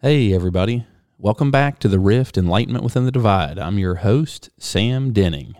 [0.00, 0.86] Hey, everybody.
[1.18, 3.58] Welcome back to the Rift Enlightenment Within the Divide.
[3.58, 5.56] I'm your host, Sam Denning.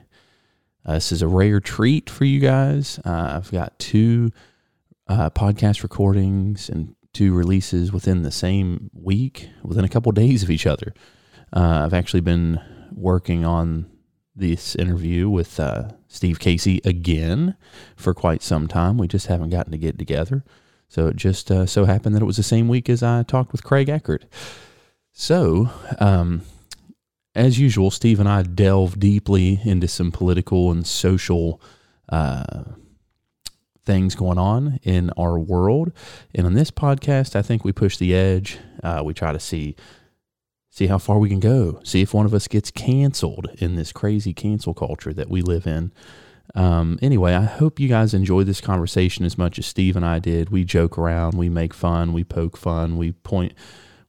[0.86, 3.00] Uh, this is a rare treat for you guys.
[3.04, 4.30] Uh, I've got two
[5.08, 10.50] uh, podcast recordings and two releases within the same week, within a couple days of
[10.52, 10.94] each other.
[11.52, 12.60] Uh, I've actually been
[12.92, 13.90] working on
[14.36, 17.56] this interview with uh, Steve Casey again
[17.96, 18.98] for quite some time.
[18.98, 20.44] We just haven't gotten to get together.
[20.88, 23.52] So it just uh, so happened that it was the same week as I talked
[23.52, 24.24] with Craig Eckert.
[25.12, 26.42] So, um,
[27.34, 31.60] as usual, Steve and I delve deeply into some political and social
[32.08, 32.64] uh,
[33.84, 35.92] things going on in our world.
[36.34, 38.58] And on this podcast, I think we push the edge.
[38.82, 39.76] Uh, we try to see
[40.70, 41.80] see how far we can go.
[41.82, 45.66] See if one of us gets canceled in this crazy cancel culture that we live
[45.66, 45.90] in.
[46.54, 50.18] Um, anyway, I hope you guys enjoy this conversation as much as Steve and I
[50.18, 50.50] did.
[50.50, 53.52] We joke around, we make fun, we poke fun, we point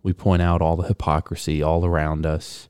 [0.01, 2.69] we point out all the hypocrisy all around us.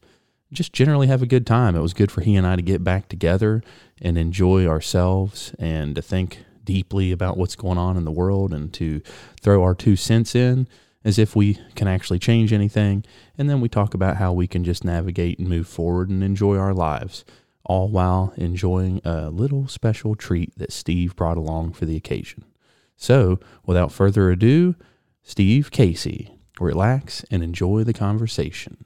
[0.51, 1.75] Just generally have a good time.
[1.75, 3.61] It was good for he and I to get back together
[4.01, 8.73] and enjoy ourselves and to think deeply about what's going on in the world and
[8.73, 9.01] to
[9.41, 10.67] throw our two cents in
[11.03, 13.05] as if we can actually change anything.
[13.37, 16.57] And then we talk about how we can just navigate and move forward and enjoy
[16.57, 17.23] our lives
[17.69, 22.43] all while enjoying a little special treat that Steve brought along for the occasion.
[22.97, 24.75] So, without further ado,
[25.21, 28.85] Steve Casey, relax and enjoy the conversation.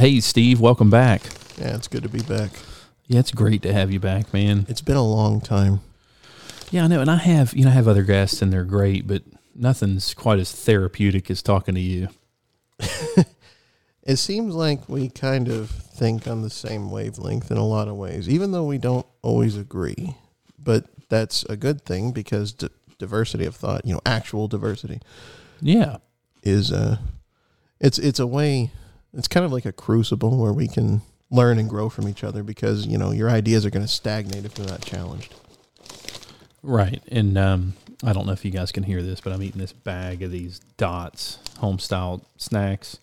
[0.00, 1.20] Hey, Steve, welcome back.
[1.58, 2.52] Yeah, it's good to be back.
[3.06, 4.64] Yeah, it's great to have you back, man.
[4.66, 5.80] It's been a long time.
[6.70, 9.06] Yeah, I know, and I have, you know, I have other guests and they're great,
[9.06, 9.24] but
[9.54, 12.08] nothing's quite as therapeutic as talking to you.
[14.02, 17.96] It seems like we kind of think on the same wavelength in a lot of
[17.96, 20.16] ways, even though we don't always agree.
[20.58, 25.00] But that's a good thing because d- diversity of thought, you know, actual diversity,
[25.60, 25.98] Yeah.
[26.42, 26.96] is uh,
[27.78, 28.70] it's it's a way.
[29.14, 32.42] It's kind of like a crucible where we can learn and grow from each other
[32.42, 35.34] because you know your ideas are going to stagnate if they're not challenged.
[36.62, 37.02] Right.
[37.08, 39.72] And um, I don't know if you guys can hear this, but I'm eating this
[39.72, 42.98] bag of these dots, home style snacks,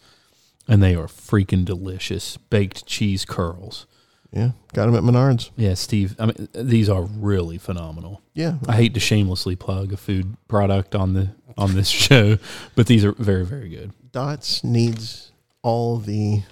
[0.68, 2.38] and they are freaking delicious.
[2.38, 3.86] Baked cheese curls.
[4.32, 5.52] Yeah, got them at Menards.
[5.56, 8.22] Yeah, Steve, I mean, these are really phenomenal.
[8.34, 12.38] Yeah, I hate to shamelessly plug a food product on the on this show,
[12.76, 13.94] but these are very very good.
[14.12, 15.32] Dots needs
[15.64, 16.44] all the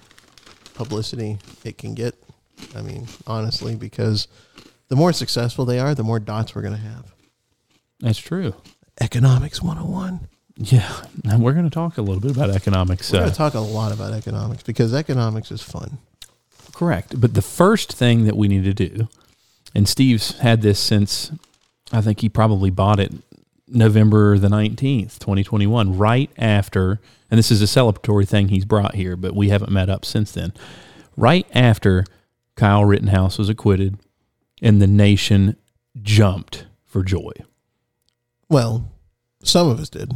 [0.74, 2.14] publicity it can get.
[2.74, 4.28] I mean, honestly, because
[4.88, 7.12] the more successful they are, the more dots we're going to have.
[8.00, 8.54] That's true.
[9.00, 10.20] Economics 101.
[10.58, 10.90] Yeah,
[11.24, 13.12] and we're going to talk a little bit about economics.
[13.12, 15.98] We're Uh, going to talk a lot about economics because economics is fun.
[16.72, 19.08] correct, but the first thing that we need to do,
[19.74, 21.30] and Steve's had this since
[21.92, 23.12] I think he probably bought it
[23.68, 27.00] November the nineteenth, twenty twenty one, right after.
[27.30, 30.30] And this is a celebratory thing he's brought here, but we haven't met up since
[30.32, 30.52] then.
[31.16, 32.04] Right after
[32.54, 33.98] Kyle Rittenhouse was acquitted,
[34.62, 35.56] and the nation
[36.02, 37.32] jumped for joy.
[38.48, 38.92] Well,
[39.42, 40.12] some of us did.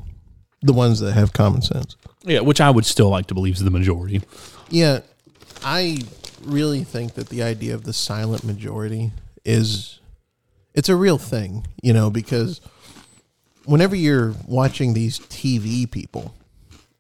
[0.62, 1.96] The ones that have common sense.
[2.22, 4.22] Yeah, which I would still like to believe is the majority.
[4.68, 5.00] Yeah,
[5.64, 6.02] I
[6.44, 9.12] really think that the idea of the silent majority
[9.44, 10.00] is
[10.74, 12.60] it's a real thing, you know, because
[13.70, 16.34] whenever you're watching these TV people,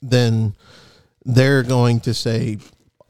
[0.00, 0.54] then
[1.24, 2.58] they're going to say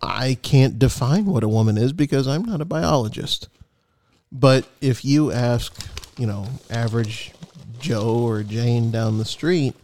[0.00, 3.48] I can't define what a woman is because I'm not a biologist.
[4.32, 5.74] But if you ask,
[6.16, 7.32] you know, average
[7.78, 9.74] Joe or Jane down the street,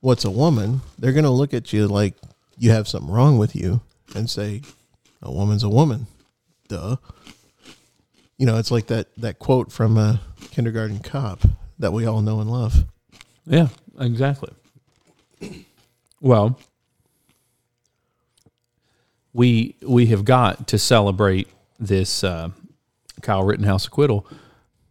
[0.00, 0.82] what's a woman?
[0.98, 2.14] They're going to look at you like
[2.58, 3.80] you have something wrong with you
[4.14, 4.60] and say,
[5.22, 6.08] a woman's a woman.
[6.68, 6.96] Duh.
[8.36, 10.20] You know, it's like that, that quote from a
[10.50, 11.40] kindergarten cop
[11.78, 12.84] that we all know and love.
[13.46, 13.68] Yeah,
[13.98, 14.52] exactly.
[16.20, 16.58] Well,
[19.32, 21.48] we we have got to celebrate
[21.78, 22.50] this uh,
[23.22, 24.26] Kyle Rittenhouse acquittal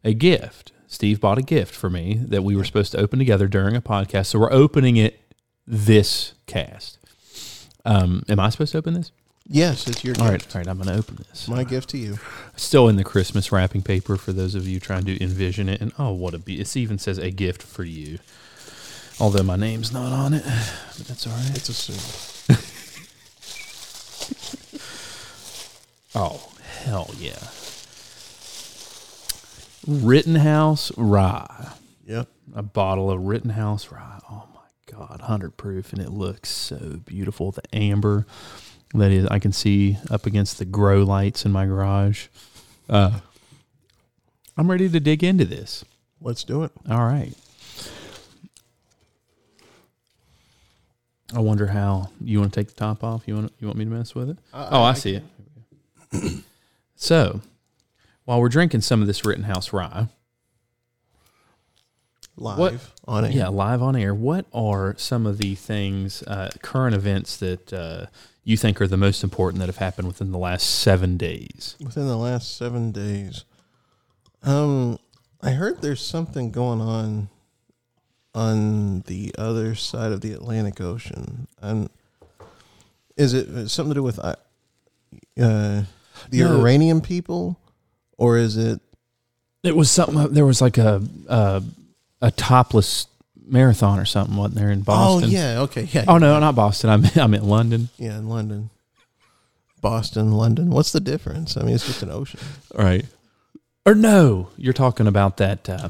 [0.03, 0.71] a gift.
[0.87, 3.81] Steve bought a gift for me that we were supposed to open together during a
[3.81, 4.27] podcast.
[4.27, 5.19] So we're opening it
[5.65, 6.99] this cast.
[7.85, 9.11] Um, am I supposed to open this?
[9.47, 10.53] Yes, it's your All gift.
[10.53, 10.67] right, all right.
[10.67, 11.47] I'm going to open this.
[11.47, 12.17] My gift to you.
[12.55, 15.81] Still in the Christmas wrapping paper for those of you trying to envision it.
[15.81, 16.61] And oh, what a be!
[16.61, 18.19] It even says a gift for you.
[19.19, 21.55] Although my name's not on it, but that's all right.
[21.55, 22.59] It's assumed.
[26.15, 27.39] Oh, hell yeah.
[29.87, 31.73] Rittenhouse rye.
[32.05, 32.27] Yep.
[32.55, 34.19] A bottle of Rittenhouse rye.
[34.29, 34.61] Oh my
[34.91, 35.91] God, 100 proof.
[35.91, 37.51] And it looks so beautiful.
[37.51, 38.27] The amber
[38.93, 42.27] that is, I can see up against the grow lights in my garage.
[42.87, 43.19] Uh,
[44.55, 45.83] I'm ready to dig into this.
[46.21, 46.71] Let's do it.
[46.89, 47.33] All right.
[51.33, 53.27] I wonder how you want to take the top off.
[53.27, 54.37] You want you want me to mess with it?
[54.53, 55.19] I- oh, I, I see
[56.11, 56.43] it.
[56.95, 57.41] so,
[58.25, 60.07] while we're drinking some of this Rittenhouse rye,
[62.35, 62.73] Live What-
[63.07, 63.33] on it.
[63.33, 68.07] yeah, live on air, what are some of the things, uh, current events that uh,
[68.43, 71.75] you think are the most important that have happened within the last seven days?
[71.79, 73.45] Within the last seven days.
[74.41, 74.97] Um,
[75.43, 77.29] I heard there's something going on
[78.35, 81.47] on the other side of the Atlantic Ocean.
[81.61, 81.89] And
[83.15, 84.35] is it something to do with uh,
[85.39, 85.83] uh,
[86.29, 86.59] the No.
[86.59, 87.59] Iranian people,
[88.17, 88.79] or is it?
[89.63, 90.33] It was something.
[90.33, 91.63] There was like a a,
[92.21, 93.07] a topless
[93.45, 95.29] marathon or something, wasn't there in Boston?
[95.29, 96.89] Oh yeah, okay, yeah, Oh no, not Boston.
[96.89, 97.89] I'm I'm in London.
[97.97, 98.69] yeah, in London,
[99.81, 100.69] Boston, London.
[100.69, 101.55] What's the difference?
[101.57, 102.39] I mean, it's just an ocean.
[102.73, 103.05] Right.
[103.85, 105.67] Or no, you're talking about that.
[105.69, 105.89] Uh,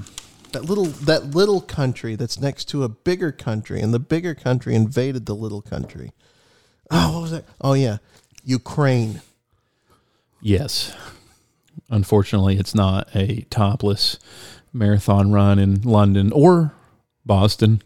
[0.53, 4.75] That little that little country that's next to a bigger country, and the bigger country
[4.75, 6.11] invaded the little country.
[6.89, 7.45] Oh, what was that?
[7.59, 7.97] Oh yeah,
[8.43, 9.21] Ukraine.
[10.41, 10.95] yes.
[11.89, 14.19] Unfortunately, it's not a topless
[14.71, 16.73] marathon run in London or
[17.25, 17.81] Boston,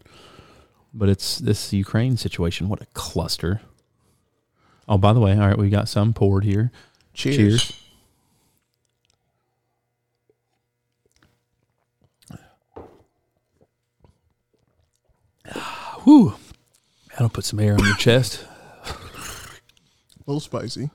[0.94, 2.68] but it's this Ukraine situation.
[2.68, 3.60] What a cluster.
[4.88, 6.70] Oh, by the way, all right, we got some poured here.
[7.12, 7.36] Cheers.
[7.36, 7.77] Cheers.
[16.08, 16.36] Whew.
[17.10, 18.42] That'll put some air on your chest.
[18.86, 18.94] A
[20.26, 20.88] little spicy.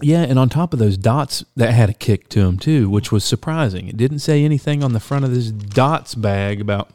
[0.00, 3.10] Yeah, and on top of those dots, that had a kick to them too, which
[3.10, 3.88] was surprising.
[3.88, 6.88] It didn't say anything on the front of this dots bag about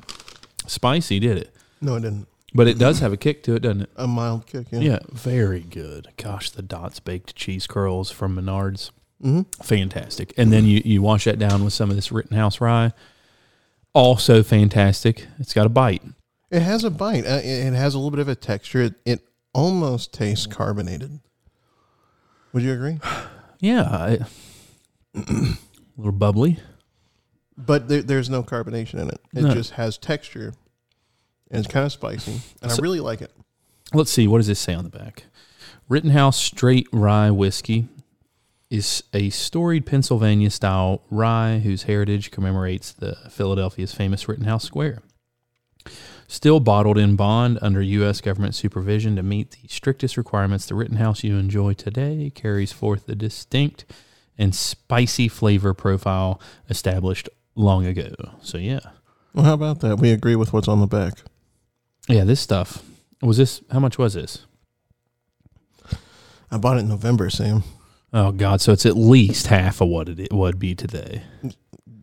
[0.65, 1.53] spicy, did it?
[1.81, 2.29] No, it didn't.
[2.53, 3.89] But it does have a kick to it, doesn't it?
[3.97, 4.67] A mild kick.
[4.71, 4.79] Yeah.
[4.79, 6.07] Yeah, very good.
[6.15, 10.33] Gosh, the dots baked cheese curls from Menards, hmm fantastic.
[10.37, 12.93] And then you you wash that down with some of this Rittenhouse rye,
[13.93, 15.27] also fantastic.
[15.39, 16.03] It's got a bite.
[16.53, 17.25] It has a bite.
[17.25, 18.81] Uh, it it has a little bit of a texture.
[18.83, 21.19] It, it almost tastes carbonated.
[22.53, 22.99] Would you agree?
[23.59, 24.19] Yeah, I-
[25.15, 25.55] a
[25.95, 26.59] little bubbly.
[27.57, 29.21] But there, there's no carbonation in it.
[29.33, 29.53] It No.
[29.53, 30.53] just has texture,
[31.49, 33.31] and it's kind of spicy, and So- I really like it.
[33.93, 35.27] Let's see, what does this say on the back?
[35.87, 37.87] Rittenhouse Straight Rye Whiskey
[38.69, 45.03] is a storied Pennsylvania style rye whose heritage commemorates the Philadelphia's famous Rittenhouse Square.
[46.27, 48.21] Still bottled in bond under U.S.
[48.21, 53.15] government supervision to meet the strictest requirements, the Rittenhouse you enjoy today carries forth the
[53.15, 53.85] distinct
[54.37, 58.13] and spicy flavor profile established long ago.
[58.41, 58.79] So, yeah.
[59.33, 59.99] Well, how about that?
[59.99, 61.19] We agree with what's on the back.
[62.07, 62.83] Yeah, this stuff.
[63.21, 64.45] Was this, how much was this?
[66.51, 67.63] I bought it in November, Sam.
[68.13, 68.61] Oh God!
[68.61, 71.23] So it's at least half of what it would be today.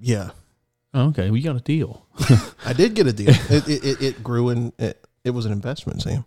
[0.00, 0.30] Yeah,
[0.92, 2.06] Oh, okay, we got a deal.
[2.64, 3.30] I did get a deal.
[3.30, 6.24] it, it, it, grew and it, it was an investment, Sam.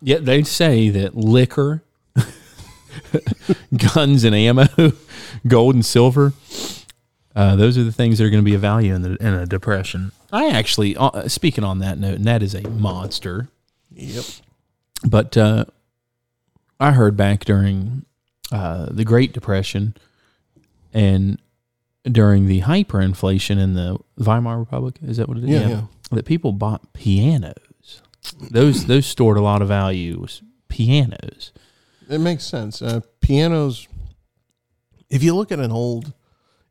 [0.00, 1.82] Yet they say that liquor,
[3.94, 4.66] guns and ammo,
[5.46, 6.32] gold and silver,
[7.36, 9.34] uh, those are the things that are going to be of value in, the, in
[9.34, 10.12] a depression.
[10.32, 13.48] I actually, uh, speaking on that note, and that is a monster.
[13.92, 14.24] Yep.
[15.06, 15.66] But uh,
[16.78, 18.04] I heard back during
[18.50, 19.94] uh, the Great Depression
[20.92, 21.40] and
[22.04, 25.50] during the hyperinflation in the Weimar Republic, is that what it is?
[25.50, 25.82] Yeah, yeah.
[26.10, 28.02] That people bought pianos.
[28.50, 30.18] Those those stored a lot of value.
[30.20, 31.52] Was pianos.
[32.08, 32.82] It makes sense.
[32.82, 33.86] Uh, pianos.
[35.08, 36.12] If you look at an old,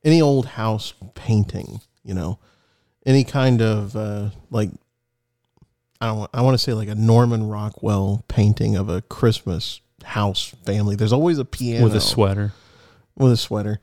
[0.03, 2.39] any old house painting, you know,
[3.05, 4.69] any kind of uh, like,
[6.01, 6.17] I don't.
[6.19, 10.95] Want, I want to say like a Norman Rockwell painting of a Christmas house family.
[10.95, 12.53] There's always a piano with a sweater.
[13.15, 13.79] with a sweater,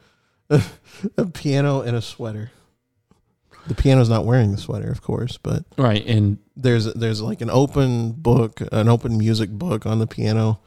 [1.16, 2.50] a piano and a sweater.
[3.66, 7.50] The piano's not wearing the sweater, of course, but Right, and there's there's like an
[7.50, 10.60] open book, an open music book on the piano,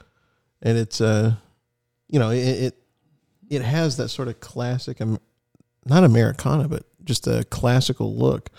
[0.62, 1.36] and it's uh,
[2.10, 2.78] you know, it it,
[3.50, 5.18] it has that sort of classic, um,
[5.86, 8.50] not Americana, but just a classical look,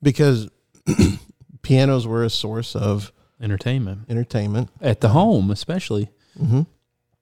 [0.00, 0.48] because
[1.62, 4.70] pianos were a source of Entertainment entertainment.
[4.80, 6.62] at the home, especially, hmm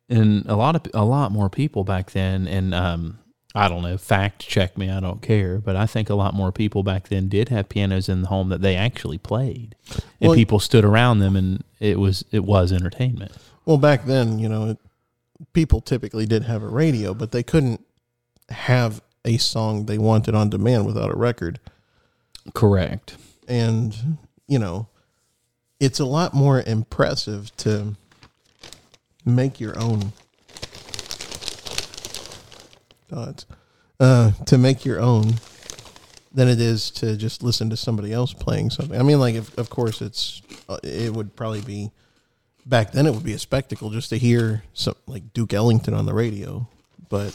[0.09, 2.47] and a lot of a lot more people back then.
[2.47, 3.19] And um,
[3.55, 6.51] I don't know, fact check me, I don't care, but I think a lot more
[6.53, 9.75] people back then did have pianos in the home that they actually played,
[10.21, 13.33] and Well- people stood around them, and it was it was entertainment.
[13.67, 14.79] Well, back then, you know, it,
[15.53, 17.85] people typically did have a radio, but they couldn't
[18.49, 21.61] have a song they wanted on demand without a record.
[22.55, 23.17] Correct.
[23.49, 24.17] and
[24.49, 24.89] you know
[25.79, 27.95] it's a lot more impressive to
[29.25, 30.13] make your own
[33.13, 35.35] uh, to make your own
[36.35, 38.99] than it is to just listen to somebody else playing something.
[38.99, 41.91] I mean like if, of course it's uh, it would probably be
[42.65, 46.07] back then it would be a spectacle just to hear some like duke ellington on
[46.07, 46.67] the radio.
[47.09, 47.33] But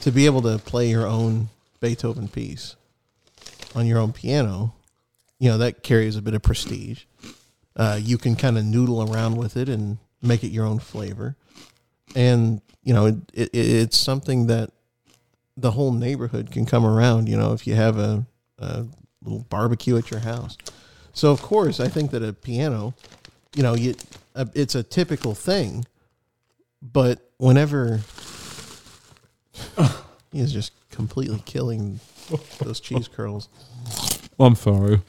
[0.00, 1.48] to be able to play your own
[1.80, 2.74] beethoven piece
[3.74, 4.74] on your own piano
[5.42, 7.02] you know that carries a bit of prestige.
[7.74, 11.34] Uh, you can kind of noodle around with it and make it your own flavor,
[12.14, 14.70] and you know it, it, it's something that
[15.56, 17.28] the whole neighborhood can come around.
[17.28, 18.26] You know, if you have a,
[18.58, 18.86] a
[19.22, 20.56] little barbecue at your house.
[21.12, 22.94] So of course, I think that a piano,
[23.54, 23.94] you know, you,
[24.34, 25.84] uh, it's a typical thing,
[26.80, 28.00] but whenever
[30.32, 32.00] he is just completely killing
[32.60, 33.48] those cheese curls.
[34.38, 35.00] I'm sorry.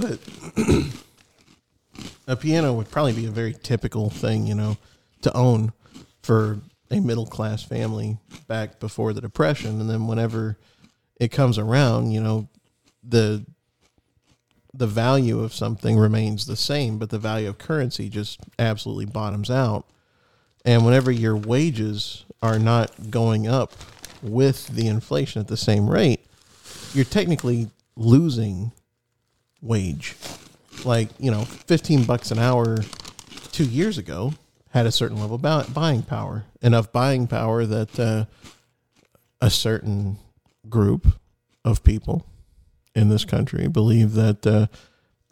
[0.00, 0.18] But
[2.26, 4.76] a piano would probably be a very typical thing, you know,
[5.22, 5.72] to own
[6.22, 6.58] for
[6.90, 10.58] a middle class family back before the depression and then whenever
[11.18, 12.48] it comes around, you know,
[13.02, 13.44] the
[14.76, 19.48] the value of something remains the same, but the value of currency just absolutely bottoms
[19.48, 19.86] out.
[20.64, 23.72] And whenever your wages are not going up
[24.20, 26.20] with the inflation at the same rate,
[26.92, 28.72] you're technically losing
[29.62, 30.16] wage.
[30.84, 32.78] Like, you know, 15 bucks an hour
[33.52, 34.34] 2 years ago
[34.74, 38.24] had a certain level of buying power, enough buying power that uh,
[39.40, 40.18] a certain
[40.68, 41.06] group
[41.64, 42.26] of people
[42.92, 44.66] in this country believe that uh,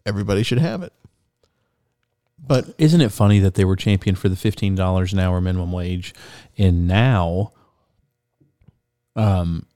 [0.06, 0.92] everybody should have it.
[2.38, 5.72] But Isn't it funny that they were championed for the fifteen dollars an hour minimum
[5.72, 6.14] wage,
[6.56, 7.52] and now,
[9.16, 9.66] um,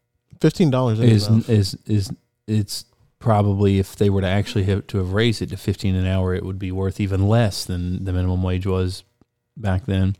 [0.41, 2.13] fifteen dollars is is is is
[2.47, 2.85] it's
[3.19, 6.35] probably if they were to actually have to have raised it to fifteen an hour,
[6.35, 9.05] it would be worth even less than the minimum wage was
[9.57, 10.17] back then.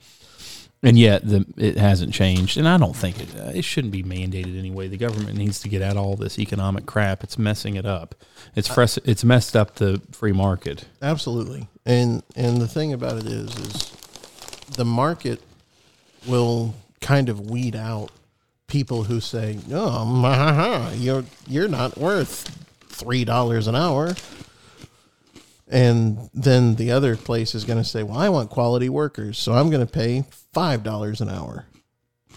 [0.83, 4.03] And yet, the it hasn't changed, and I don't think it uh, it shouldn't be
[4.03, 4.89] mandated anyway.
[4.89, 7.25] The government needs to get out all this economic crap.
[7.25, 8.15] It's messing it up.
[8.55, 10.85] It's fresh, It's messed up the free market.
[11.01, 11.67] Absolutely.
[11.87, 13.91] And and the thing about it is is
[14.77, 15.41] the market
[16.27, 18.11] will kind of weed out
[18.67, 22.51] people who say, "No, you're you're not worth
[22.91, 24.15] $3 an hour."
[25.69, 29.53] And then the other place is going to say, "Well, I want quality workers, so
[29.53, 31.67] I'm going to pay $5 an hour."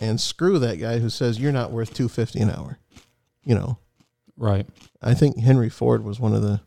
[0.02, 2.80] And screw that guy who says you're not worth 250 an hour.
[3.44, 3.78] You know,
[4.40, 4.66] Right.
[5.02, 6.62] I think Henry Ford was one of the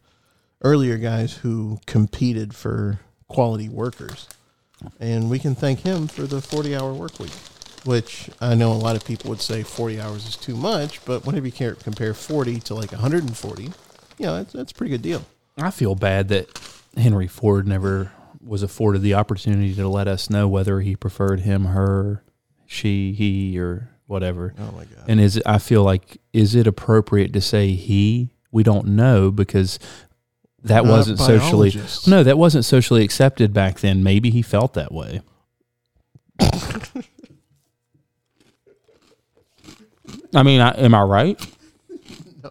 [0.62, 4.28] earlier guys who competed for quality workers.
[5.00, 7.32] And we can thank him for the 40 hour work week,
[7.84, 11.24] which I know a lot of people would say 40 hours is too much, but
[11.24, 13.70] whenever you can't compare 40 to like 140, you
[14.20, 15.24] know, that's, that's a pretty good deal.
[15.58, 16.48] I feel bad that
[16.96, 18.12] Henry Ford never
[18.44, 22.24] was afforded the opportunity to let us know whether he preferred him, her,
[22.66, 24.54] she, he, or whatever.
[24.58, 25.04] Oh my God.
[25.08, 28.30] And is it, I feel like is it appropriate to say he?
[28.50, 29.78] We don't know because
[30.64, 31.72] that Not wasn't socially
[32.06, 34.02] no, that wasn't socially accepted back then.
[34.02, 35.22] Maybe he felt that way.
[40.34, 41.46] I mean, I, am I right?
[42.42, 42.50] No.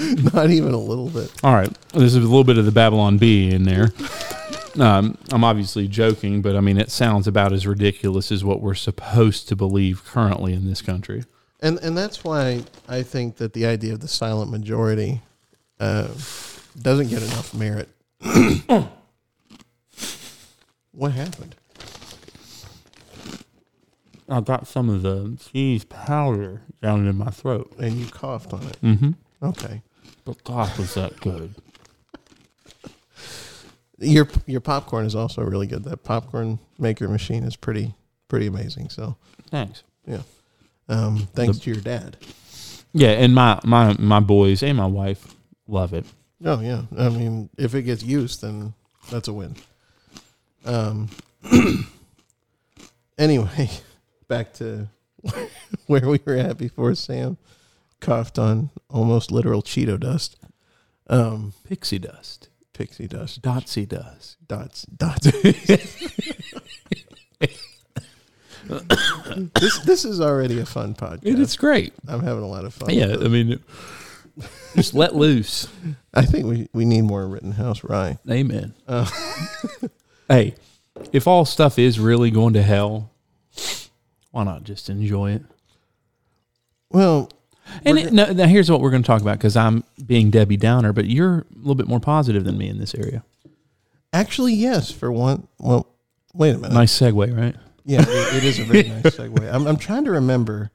[0.34, 1.30] Not even a little bit.
[1.44, 3.92] All right, there's a little bit of the Babylon Bee in there.
[4.78, 8.76] Um, I'm obviously joking, but I mean it sounds about as ridiculous as what we're
[8.76, 11.24] supposed to believe currently in this country.
[11.58, 15.22] And and that's why I think that the idea of the silent majority
[15.80, 16.06] uh,
[16.80, 17.88] doesn't get enough merit.
[20.92, 21.56] what happened?
[24.28, 27.72] I got some of the cheese powder down in my throat.
[27.78, 28.78] And you coughed on it.
[28.80, 29.10] Mm-hmm.
[29.42, 29.82] Okay.
[30.24, 31.54] But God, was that good?
[33.98, 35.84] Your your popcorn is also really good.
[35.84, 37.94] That popcorn maker machine is pretty
[38.28, 38.88] pretty amazing.
[38.88, 39.16] So
[39.50, 39.82] Thanks.
[40.06, 40.22] yeah.
[40.88, 42.16] Um, thanks to your dad.
[42.92, 45.34] Yeah, and my my my boys and my wife
[45.68, 46.06] love it.
[46.44, 46.82] Oh yeah.
[46.96, 48.74] I mean, if it gets used, then
[49.10, 49.56] that's a win.
[50.64, 51.08] Um.
[53.18, 53.70] anyway,
[54.28, 54.88] back to
[55.86, 57.36] where we were at before Sam
[58.00, 60.36] coughed on almost literal Cheeto dust.
[61.08, 62.48] Um, Pixie dust.
[62.72, 63.42] pixie dust.
[63.42, 64.36] Dotsy dust.
[64.46, 64.82] Dots.
[64.84, 65.30] Dots.
[69.60, 71.20] this this is already a fun podcast.
[71.24, 71.92] It's great.
[72.06, 72.90] I'm having a lot of fun.
[72.90, 73.58] Yeah, I mean,
[74.74, 75.68] just let loose.
[76.14, 78.18] I think we, we need more Rittenhouse Rye.
[78.30, 78.74] Amen.
[78.86, 79.08] Uh.
[80.28, 80.54] hey,
[81.12, 83.10] if all stuff is really going to hell,
[84.30, 85.42] why not just enjoy it?
[86.90, 87.30] Well,
[87.84, 90.56] And it, no, now here's what we're going to talk about because I'm being Debbie
[90.56, 93.24] Downer, but you're a little bit more positive than me in this area.
[94.12, 94.90] actually, yes.
[94.90, 95.86] For one, well,
[96.34, 96.72] wait a minute.
[96.72, 97.56] Nice segue, right?
[97.84, 99.52] Yeah, it, it is a very nice segue.
[99.52, 100.70] I'm, I'm trying to remember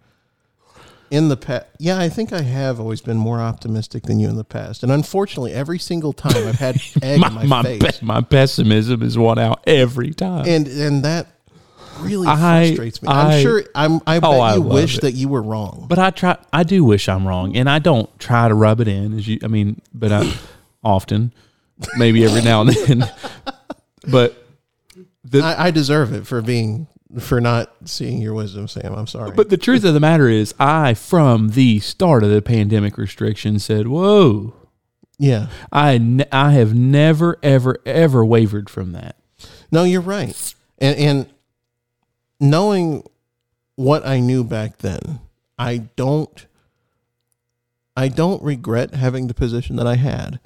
[1.11, 1.67] in the past.
[1.77, 4.81] Yeah, I think I have always been more optimistic than you in the past.
[4.83, 7.99] And unfortunately, every single time I've had egg My in my, my, face.
[7.99, 10.45] pe- my pessimism is won out every time.
[10.47, 11.27] and and that
[11.99, 13.07] really I- frustrates me.
[13.09, 15.01] I'm sure I'm I oh, bet Oh, I you wish it.
[15.01, 15.85] that you were wrong.
[15.89, 16.37] but I try.
[16.53, 19.17] I do wish I'm wrong, and I don't try to rub it in.
[19.17, 20.33] As you, I mean, but I
[20.83, 21.33] often,
[21.97, 23.11] maybe every now and then.
[24.07, 24.45] But
[25.23, 26.85] the I, I deserve it for being
[27.19, 28.93] for not seeing your wisdom, Sam.
[28.93, 29.31] I'm sorry.
[29.31, 33.57] But the truth of the matter is, I, from the start of the pandemic restriction,
[33.57, 34.53] said, "Whoa."
[35.17, 35.47] yeah.
[35.71, 39.15] I, ne- I have never, ever, ever wavered from that.
[39.71, 40.53] No, you're right.
[40.77, 41.29] And and
[42.39, 43.03] knowing
[43.75, 45.19] what I knew back then,
[45.57, 46.45] I don't
[47.97, 50.39] I don't regret having the position that I had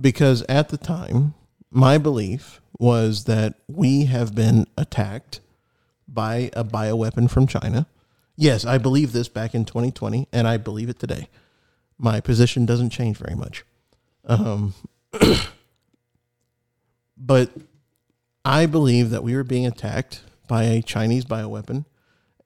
[0.00, 1.34] because at the time
[1.70, 5.40] my belief was that we have been attacked
[6.08, 7.86] by a bioweapon from China.
[8.36, 11.28] Yes, I believe this back in 2020 and I believe it today.
[11.98, 13.64] My position doesn't change very much.
[14.24, 14.74] Um
[17.16, 17.50] but
[18.44, 21.84] I believe that we were being attacked by a Chinese bioweapon,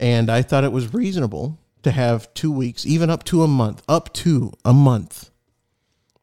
[0.00, 3.82] and I thought it was reasonable to have two weeks, even up to a month,
[3.88, 5.30] up to a month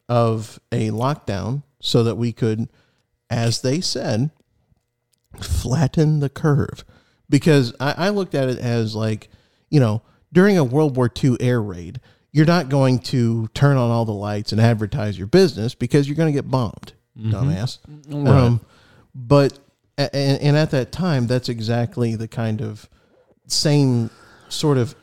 [0.08, 2.70] of a lockdown so that we could,
[3.30, 4.32] as they said,
[5.42, 6.84] flatten the curve.
[7.30, 9.30] Because I, I looked at it as like,
[9.70, 12.00] you know, during a World War II air raid,
[12.32, 16.18] you're not going to turn on all the lights and advertise your business because you're
[16.18, 17.80] going to get bombed, dumbass.
[18.28, 18.62] Um,
[19.16, 19.58] but
[19.98, 22.90] and, and at that time, that's exactly the kind of
[23.48, 24.10] same
[24.50, 24.96] sort of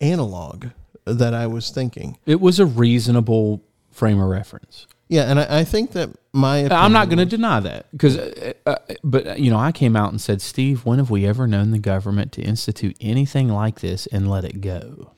[0.00, 0.66] analog
[1.04, 2.18] that I was thinking.
[2.26, 4.86] It was a reasonable frame of reference.
[5.08, 8.52] Yeah, and I, I think that my I'm not going to deny that because, uh,
[8.66, 11.70] uh, but you know, I came out and said, Steve, when have we ever known
[11.70, 15.14] the government to institute anything like this and let it go?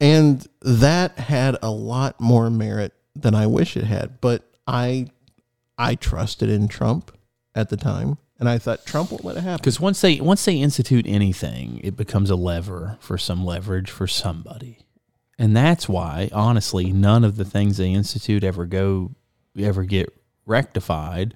[0.00, 4.20] and that had a lot more merit than I wish it had.
[4.20, 5.08] But I
[5.76, 7.16] I trusted in Trump
[7.54, 9.56] at the time, and I thought Trump won't let it happen.
[9.58, 14.06] Because once they once they institute anything, it becomes a lever for some leverage for
[14.06, 14.78] somebody,
[15.38, 19.12] and that's why, honestly, none of the things they institute ever go
[19.58, 20.12] ever get
[20.46, 21.34] rectified,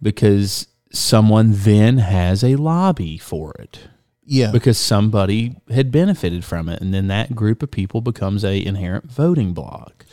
[0.00, 3.88] because someone then has a lobby for it
[4.24, 8.64] Yeah, because somebody had benefited from it, and then that group of people becomes a
[8.64, 10.04] inherent voting block,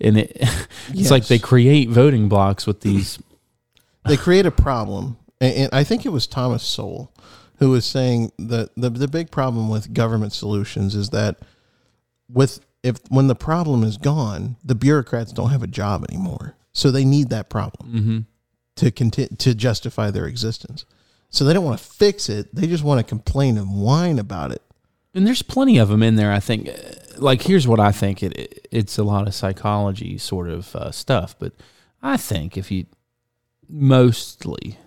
[0.00, 0.36] and it
[0.90, 3.18] it's like they create voting blocks with these.
[4.06, 7.12] They create a problem, and, and I think it was Thomas Sowell
[7.58, 11.36] who was saying that the the big problem with government solutions is that
[12.28, 16.90] with if when the problem is gone, the bureaucrats don't have a job anymore, so
[16.90, 18.18] they need that problem Mm-hmm.
[18.76, 20.84] to conti- to justify their existence.
[21.30, 24.50] So they don't want to fix it; they just want to complain and whine about
[24.52, 24.62] it.
[25.14, 26.32] And there's plenty of them in there.
[26.32, 26.68] I think.
[27.18, 28.22] Like, here's what I think.
[28.22, 31.52] It, it it's a lot of psychology sort of uh, stuff, but
[32.02, 32.86] I think if you
[33.72, 34.78] mostly,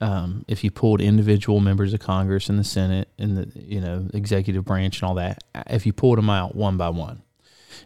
[0.00, 4.08] um, if you pulled individual members of Congress and the Senate and the you know
[4.12, 7.22] executive branch and all that, if you pulled them out one by one,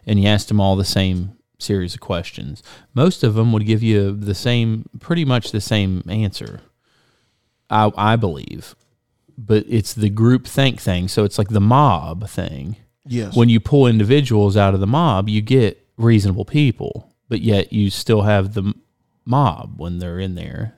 [0.05, 2.61] and you asked them all the same series of questions,
[2.93, 6.61] most of them would give you the same, pretty much the same answer.
[7.69, 8.75] I I believe
[9.45, 11.07] but it's the group think thing.
[11.07, 12.77] So it's like the mob thing.
[13.05, 13.35] Yes.
[13.35, 17.89] When you pull individuals out of the mob, you get reasonable people, but yet you
[17.89, 18.73] still have the
[19.25, 20.75] mob when they're in there.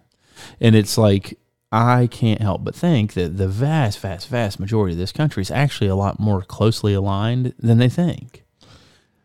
[0.60, 1.38] And it's like,
[1.72, 5.50] I can't help but think that the vast, vast, vast majority of this country is
[5.50, 8.44] actually a lot more closely aligned than they think.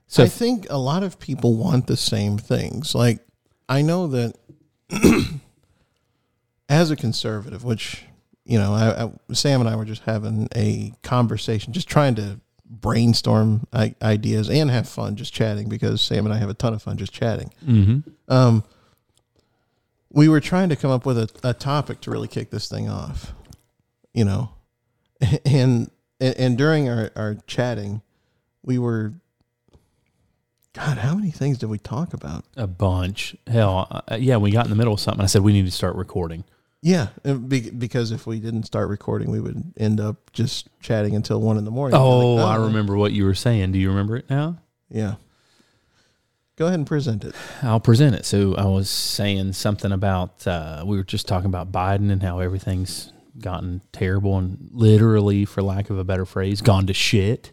[0.06, 2.94] So, I think a lot of people want the same things.
[2.94, 3.20] Like
[3.68, 4.34] I know that
[6.70, 8.04] as a conservative, which
[8.44, 12.40] you know, I, I, Sam and I were just having a conversation, just trying to
[12.64, 16.82] brainstorm ideas and have fun, just chatting because Sam and I have a ton of
[16.82, 17.52] fun just chatting.
[17.66, 18.04] Mhm.
[18.28, 18.64] Um,
[20.10, 22.88] we were trying to come up with a, a topic to really kick this thing
[22.88, 23.32] off,
[24.12, 24.50] you know,
[25.44, 25.90] and
[26.20, 28.02] and, and during our, our chatting,
[28.62, 29.14] we were.
[30.74, 32.44] God, how many things did we talk about?
[32.56, 33.34] A bunch.
[33.48, 34.36] Hell, uh, yeah.
[34.36, 35.22] We got in the middle of something.
[35.22, 36.44] I said we need to start recording.
[36.82, 41.16] Yeah, uh, be- because if we didn't start recording, we would end up just chatting
[41.16, 41.98] until one in the morning.
[41.98, 43.72] Oh, Like, I remember what you were saying.
[43.72, 44.58] Do you remember it now?
[44.88, 45.16] Yeah.
[46.58, 47.34] Go ahead and present it.
[47.62, 48.24] I'll present it.
[48.26, 52.40] So I was saying something about uh, we were just talking about Biden and how
[52.40, 57.52] everything's gotten terrible and literally, for lack of a better phrase, gone to shit.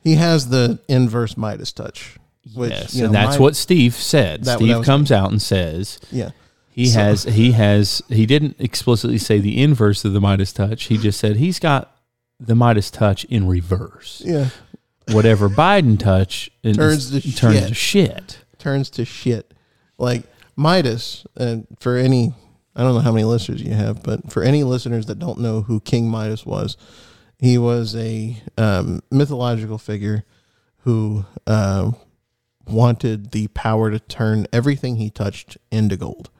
[0.00, 2.16] He has the inverse Midas touch.
[2.54, 4.46] Which, yes, you know, and that's my- what Steve said.
[4.46, 6.30] Steve comes out and says Yeah.
[6.70, 10.84] he So- has he has he didn't explicitly say the inverse of the Midas touch.
[10.84, 11.90] He just said he's got
[12.38, 14.22] the Midas touch in reverse.
[14.24, 14.50] Yeah.
[15.12, 17.68] Whatever Biden touch is- Turns to turns shit.
[17.68, 18.38] to shit.
[18.58, 19.54] Turns to shit.
[19.98, 20.24] Like
[20.56, 22.34] Midas, and for any,
[22.74, 25.62] I don't know how many listeners you have, but for any listeners that don't know
[25.62, 26.76] who King Midas was,
[27.38, 30.24] he was a um, mythological figure
[30.78, 31.92] who uh,
[32.66, 36.30] wanted the power to turn everything he touched into gold.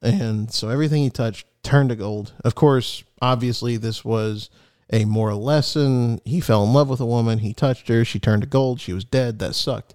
[0.00, 2.32] And so everything he touched turned to gold.
[2.44, 4.50] Of course, obviously, this was
[4.90, 6.20] a moral lesson.
[6.24, 7.38] He fell in love with a woman.
[7.38, 8.04] He touched her.
[8.04, 8.80] She turned to gold.
[8.80, 9.38] She was dead.
[9.38, 9.94] That sucked.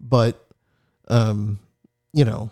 [0.00, 0.44] But,
[1.08, 1.58] um,
[2.12, 2.50] you know,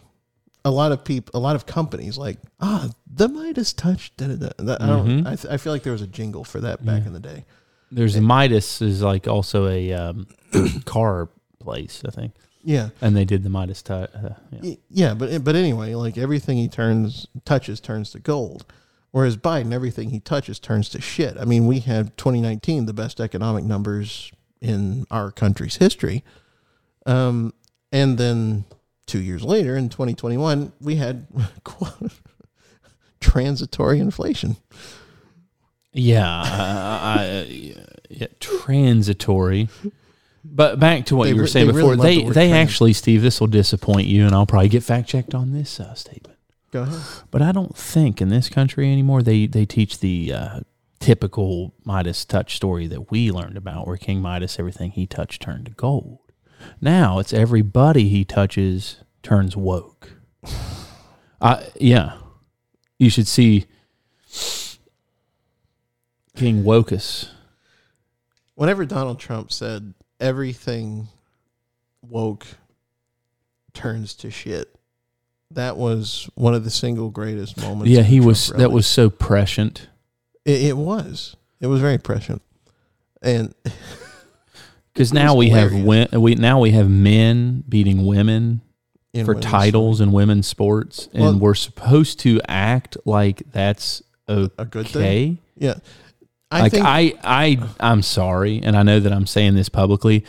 [0.65, 4.15] a lot of people, a lot of companies, like ah, the Midas touch.
[4.17, 4.77] Da, da, da.
[4.81, 5.07] I don't.
[5.09, 5.27] Mhm.
[5.27, 7.45] I, th- I feel like there was a jingle for that back in the day.
[7.91, 10.27] There's a Midas is like also a um,
[10.85, 11.29] car
[11.59, 12.91] place, I think, Yeah.
[13.01, 14.11] and they did the Midas touch.
[14.15, 14.31] Uh,
[14.61, 14.75] yeah.
[14.91, 18.65] Yeah, but but anyway, like everything he turns touches turns to gold,
[19.11, 21.37] whereas Biden everything he touches turns to shit.
[21.39, 26.25] I mean, we had 2019 the best economic numbers in our country's history,
[27.07, 27.55] um,
[27.93, 28.65] and then
[29.07, 31.27] two years later in 2021 we had
[33.21, 34.57] transitory inflation.
[35.93, 37.75] Yeah, I, I,
[38.09, 39.69] yeah, transitory.
[40.45, 42.93] But back to what They you were saying they before, love they, the they actually,
[42.93, 46.30] Steve, this will disappoint you, and I'll probably get fact checked on this uh, statement.
[46.71, 47.01] Go ahead.
[47.31, 50.61] But I don't think in this country anymore they they teach the uh,
[51.01, 55.67] typical Midas touch story that we learned about, where King Midas everything he touched turned
[55.67, 56.19] to gold.
[56.81, 60.13] Now it's everybody he touches turns woke.
[61.43, 62.19] Uh, yeah,
[62.99, 63.65] you should see
[66.37, 67.31] King Wokus.
[68.57, 71.09] Whenever Donald Trump said everything
[72.03, 72.47] woke
[73.73, 74.75] turns to shit,
[75.53, 77.91] that was one of the single greatest moments.
[77.91, 78.49] Yeah, he Trump was.
[78.49, 79.89] That was so prescient.
[80.45, 81.37] It, it was.
[81.61, 82.43] It was very prescient,
[83.23, 83.55] and
[84.93, 86.13] Because now we have hilarious.
[86.13, 88.61] we, now we have men beating women
[89.13, 94.49] in for titles in women's sports, and Well- we're supposed to act like that's a
[94.65, 95.39] good thing.
[95.57, 95.75] Yeah,
[96.51, 100.25] I like think I, I, I'm sorry, and I know that I'm saying this publicly,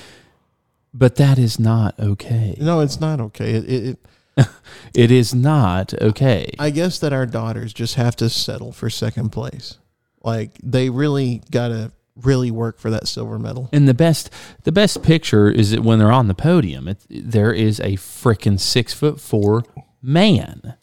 [0.93, 2.55] but that is not okay.
[2.59, 3.51] no, it's not okay.
[3.51, 3.99] It, it,
[4.37, 4.47] it,
[4.93, 6.51] It is not okay.
[6.59, 9.77] I guess that our daughters just have to settle for second place.
[10.21, 13.69] Like they really gotta really work for that silver medal.
[13.71, 14.29] And the best,
[14.63, 18.59] the best picture is that when they're on the podium, it, there is a freaking
[18.59, 19.63] six foot four
[20.01, 20.75] man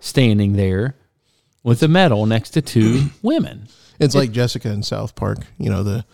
[0.00, 0.96] standing there
[1.62, 3.68] with a medal next to two women.
[3.98, 5.38] It's like Jessica in South Park.
[5.58, 6.04] You know the.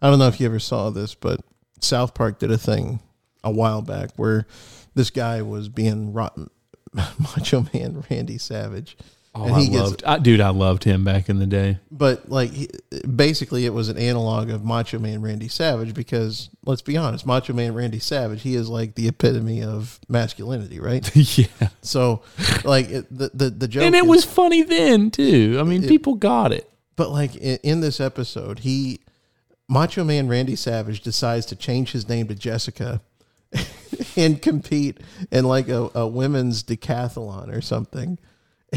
[0.00, 1.40] I don't know if you ever saw this, but
[1.80, 3.00] South Park did a thing
[3.42, 4.46] a while back where
[4.94, 6.50] this guy was being rotten,
[7.18, 8.96] Macho Man Randy Savage,
[9.36, 11.78] Oh, And I he gets- loved, I, dude, I loved him back in the day.
[11.90, 12.68] but like he,
[13.16, 17.52] basically it was an analog of Macho Man Randy Savage because let's be honest, Macho
[17.52, 21.10] Man Randy Savage he is like the epitome of masculinity, right?
[21.36, 21.46] yeah,
[21.82, 22.22] So
[22.64, 25.56] like it, the the the joke and it is- was funny then too.
[25.58, 26.70] I mean, It- people got it.
[26.94, 29.00] But like in, in this episode, he
[29.68, 33.00] Macho Man Randy Savage decides to change his name to Jessica
[34.16, 34.98] and compete
[35.30, 38.18] in like a, a women's decathlon or something.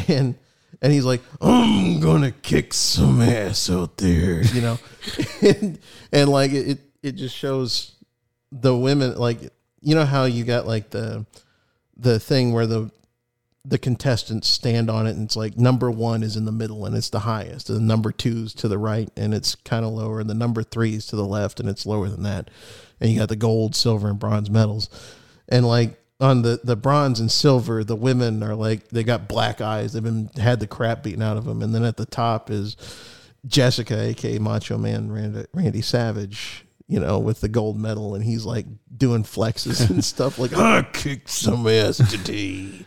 [0.08, 0.36] And
[0.82, 4.80] and he's like, I'm gonna kick some ass out there, you know.
[5.42, 5.80] and,
[6.12, 7.96] and like it, it just shows
[8.52, 9.40] the women like
[9.82, 11.26] you know how you got like the
[11.96, 12.92] the thing where the
[13.66, 16.96] the contestants stand on it and it's like number one is in the middle and
[16.96, 20.30] it's the highest and number two's to the right and it's kind of lower and
[20.30, 22.50] the number three is to the left and it's lower than that
[23.00, 24.90] and you got the gold silver and bronze medals.
[25.50, 29.62] And like on the the bronze and silver the women are like they got black
[29.62, 29.94] eyes.
[29.94, 31.62] They've been had the crap beaten out of them.
[31.62, 32.76] And then at the top is
[33.46, 38.16] jessica aka macho man randy, randy savage you know with the gold medal.
[38.16, 42.86] And he's like doing flexes and stuff like i kicked some ass today.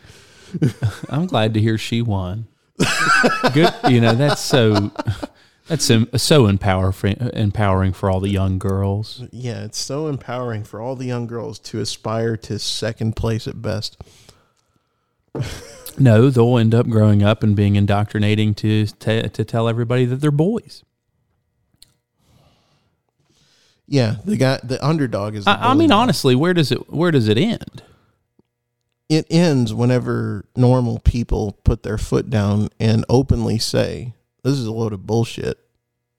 [1.09, 2.49] I'm glad to hear she won.
[3.53, 4.91] Good, you know that's so
[5.71, 9.23] That's uh, so, so empower, uh, empowering for all the young girls.
[9.23, 13.47] Uh, yeah, it's so empowering for all the young girls to aspire to second place
[13.47, 13.97] at best.
[15.97, 20.17] no, they'll end up growing up and being indoctrinating to to, to tell everybody that
[20.17, 20.83] they're boys.
[23.87, 25.45] Yeah, the guy, the underdog is.
[25.45, 27.85] The I, I mean, honestly, where does it where does it end?
[29.09, 34.73] It ends whenever normal people put their foot down and openly say, "This is a
[34.73, 35.59] load of bullshit.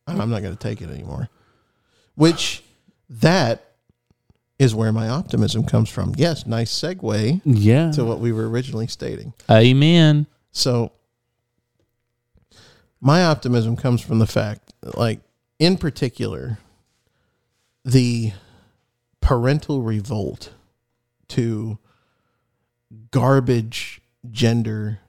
[0.07, 1.29] I'm not going to take it anymore."
[2.15, 2.63] Which
[3.09, 3.71] that
[4.59, 6.13] is where my optimism comes from.
[6.17, 7.41] Yes, nice segue.
[7.45, 7.91] Yeah.
[7.93, 9.33] To what we were originally stating.
[9.49, 10.27] Amen.
[10.51, 10.91] So
[12.99, 15.19] my optimism comes from the fact, like
[15.57, 16.59] in particular,
[17.83, 18.33] the
[19.19, 20.53] parental revolt
[21.29, 21.79] to
[23.09, 24.99] garbage gender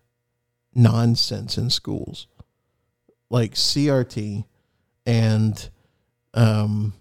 [0.74, 2.26] nonsense in schools
[3.32, 4.44] like CRT
[5.06, 5.70] and
[6.34, 6.92] um,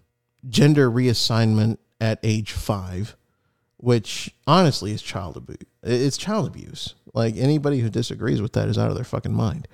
[0.48, 3.18] gender reassignment at age five,
[3.78, 5.58] which honestly is child abuse.
[5.84, 6.96] It's child abuse.
[7.14, 9.68] Like anybody who disagrees with that is out of their fucking mind.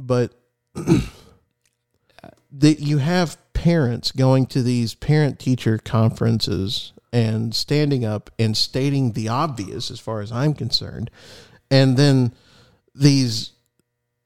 [0.00, 0.34] But
[0.74, 9.12] that you have parents going to these parent teacher conferences and standing up and stating
[9.12, 11.08] the obvious as far as I'm concerned.
[11.70, 12.34] And then
[12.96, 13.53] these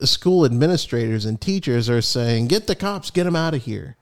[0.06, 3.96] school administrators and teachers are saying, get the cops, get them out of here.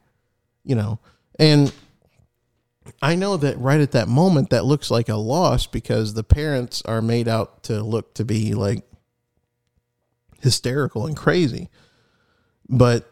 [0.64, 0.98] You know,
[1.38, 1.72] and
[3.02, 6.82] I know that right at that moment that looks like a loss because the parents
[6.82, 8.84] are made out to look to be like
[10.40, 11.70] hysterical and crazy.
[12.68, 13.08] But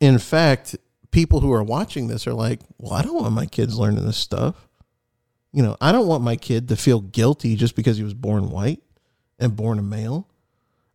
[0.00, 0.76] in fact,
[1.10, 4.16] people who are watching this are like, well, I don't want my kids learning this
[4.16, 4.68] stuff.
[5.52, 8.50] You know, I don't want my kid to feel guilty just because he was born
[8.50, 8.82] white
[9.38, 10.28] and born a male.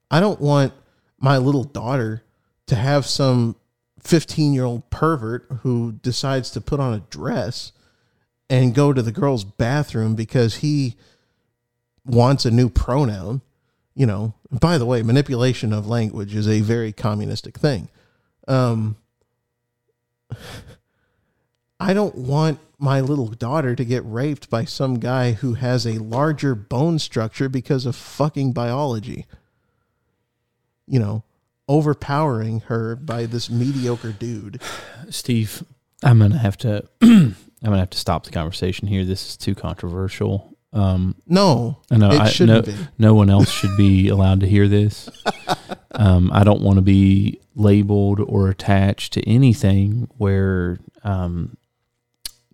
[0.10, 0.74] I don't want
[1.20, 2.24] my little daughter
[2.68, 3.56] to have some
[4.02, 7.72] 15 year old pervert who decides to put on a dress
[8.50, 10.96] and go to the girl's bathroom because he
[12.06, 13.42] wants a new pronoun.
[13.96, 17.90] You know, by the way, manipulation of language is a very communistic thing.
[18.48, 18.98] Um,
[21.80, 26.00] I don't want my little daughter to get raped by some guy who has a
[26.00, 29.26] larger bone structure because of fucking biology.
[30.88, 31.24] You know,
[31.68, 34.62] overpowering her by this mediocre dude.
[35.10, 35.64] Steve,
[36.04, 39.04] I'm gonna have to I'm gonna have to stop the conversation here.
[39.04, 40.56] This is too controversial.
[40.74, 42.10] Um, no, I know.
[42.10, 42.76] I, no, be.
[42.98, 45.10] no one else should be allowed to hear this.
[45.92, 51.58] Um, I don't want to be labeled or attached to anything where um,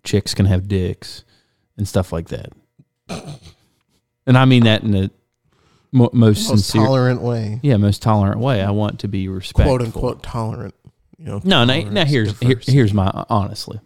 [0.03, 1.23] chicks can have dicks
[1.75, 2.53] and stuff like that.
[4.25, 5.11] And I mean that in
[5.93, 7.59] most, most sincere, tolerant way.
[7.61, 8.61] Yeah, most tolerant way.
[8.61, 10.75] I want to be respectful, quote unquote tolerant.
[11.17, 13.79] You know, no, now, now here's here, here's my honestly,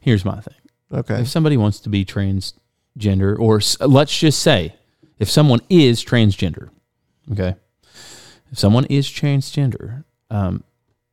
[0.00, 0.54] here's my thing.
[0.92, 4.74] Okay, if somebody wants to be transgender, or let's just say,
[5.18, 6.68] if someone is transgender,
[7.30, 7.54] okay,
[8.50, 10.64] if someone is transgender, um,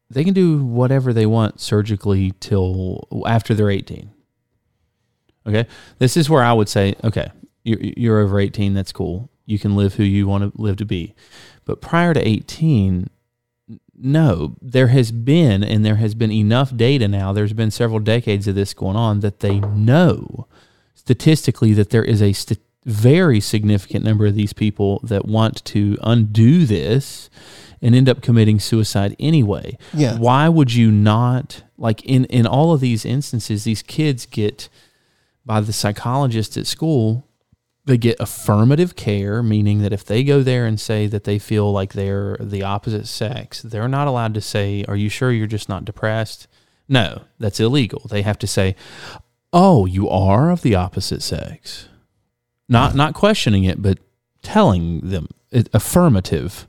[0.09, 4.11] they can do whatever they want surgically till after they're 18.
[5.47, 5.67] Okay.
[5.97, 7.31] This is where I would say, okay,
[7.63, 8.73] you're, you're over 18.
[8.73, 9.29] That's cool.
[9.49, 11.15] You can live who you want to live to be.
[11.65, 13.09] But prior to 18,
[13.97, 18.47] no, there has been, and there has been enough data now, there's been several decades
[18.47, 20.47] of this going on that they know
[20.93, 25.97] statistically that there is a st- very significant number of these people that want to
[26.03, 27.29] undo this
[27.81, 29.77] and end up committing suicide anyway.
[29.93, 30.17] Yeah.
[30.17, 34.69] Why would you not like in in all of these instances these kids get
[35.45, 37.28] by the psychologist at school
[37.89, 41.71] they get affirmative care meaning that if they go there and say that they feel
[41.71, 45.67] like they're the opposite sex they're not allowed to say are you sure you're just
[45.67, 46.47] not depressed
[46.87, 48.75] no that's illegal they have to say
[49.51, 51.89] oh you are of the opposite sex
[52.67, 53.97] not not questioning it but
[54.41, 55.27] telling them
[55.73, 56.67] affirmative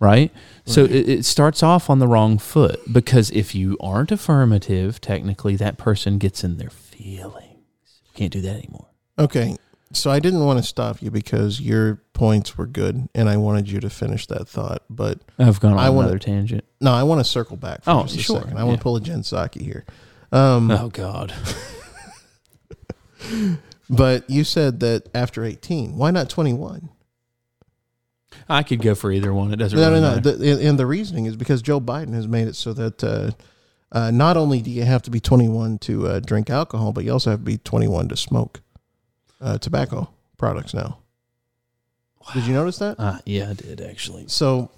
[0.00, 0.32] right?
[0.64, 5.56] So it, it, starts off on the wrong foot because if you aren't affirmative, technically
[5.56, 8.02] that person gets in their feelings.
[8.04, 8.86] You can't do that anymore.
[9.18, 9.56] Okay.
[9.92, 13.70] So I didn't want to stop you because your points were good and I wanted
[13.70, 16.64] you to finish that thought, but I've gone on I wanna, another tangent.
[16.80, 18.40] No, I want to circle back for oh, just a sure.
[18.40, 18.58] second.
[18.58, 19.86] I want to pull a Jen Psaki here.
[20.30, 21.32] Um, oh God.
[23.90, 26.90] but you said that after 18, why not 21?
[28.46, 29.52] I could go for either one.
[29.52, 29.78] It doesn't.
[29.78, 30.20] No, really no, no.
[30.20, 33.30] The, and the reasoning is because Joe Biden has made it so that uh,
[33.90, 37.12] uh, not only do you have to be 21 to uh, drink alcohol, but you
[37.12, 38.60] also have to be 21 to smoke
[39.40, 40.98] uh, tobacco products now.
[42.20, 42.34] Wow.
[42.34, 42.96] Did you notice that?
[42.98, 44.24] Uh, yeah, I did actually.
[44.28, 44.70] So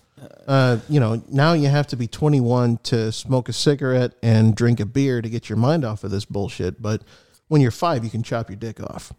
[0.46, 4.79] Uh, you know, now you have to be 21 to smoke a cigarette and drink
[4.79, 6.83] a beer to get your mind off of this bullshit.
[6.83, 7.01] But
[7.49, 9.14] when you're five, you can chop your dick off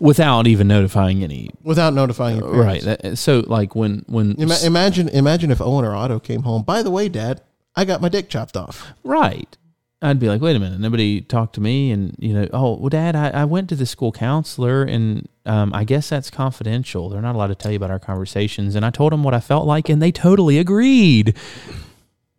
[0.00, 1.50] without even notifying any.
[1.62, 2.82] without notifying your Right.
[2.82, 3.02] parents.
[3.02, 6.62] That- So like when when Ima- imagine, imagine if Owen or Otto came home.
[6.62, 7.40] By the way, Dad,
[7.76, 8.92] I got my dick chopped off.
[9.04, 9.56] right.
[10.02, 12.88] I'd be like, wait a minute, nobody talked to me, and you know, oh, well,
[12.88, 17.10] Dad, I, I went to the school counselor, and um, I guess that's confidential.
[17.10, 19.40] They're not allowed to tell you about our conversations, and I told them what I
[19.40, 21.36] felt like, and they totally agreed.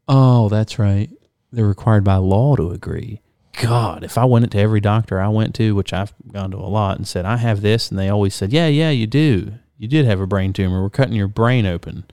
[0.07, 1.09] Oh, that's right.
[1.51, 3.21] They're required by law to agree.
[3.61, 6.65] God, if I went to every doctor I went to, which I've gone to a
[6.65, 9.53] lot, and said I have this, and they always said, yeah, yeah, you do.
[9.77, 10.81] You did have a brain tumor.
[10.81, 12.05] We're cutting your brain open,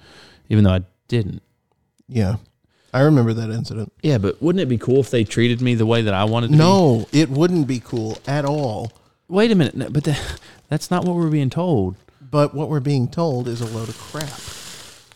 [0.48, 1.42] even though I didn't.
[2.06, 2.36] Yeah,
[2.92, 3.92] I remember that incident.
[4.02, 6.48] Yeah, but wouldn't it be cool if they treated me the way that I wanted
[6.48, 6.58] to be?
[6.58, 8.92] No, it wouldn't be cool at all.
[9.28, 11.96] Wait a minute, no, but that, that's not what we're being told.
[12.30, 14.40] But what we're being told is a load of crap.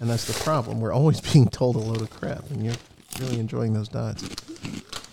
[0.01, 0.81] And that's the problem.
[0.81, 2.51] We're always being told a load of crap.
[2.51, 2.75] And you're
[3.21, 4.25] really enjoying those dots.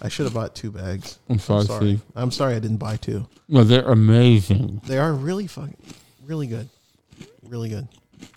[0.02, 1.20] I should have bought two bags.
[1.30, 1.80] I'm sorry, sorry.
[1.80, 2.02] Steve.
[2.16, 3.28] I'm sorry I didn't buy two.
[3.50, 4.82] Well, they're amazing.
[4.86, 5.76] They are really fucking,
[6.26, 6.70] really good.
[7.44, 7.88] Really good.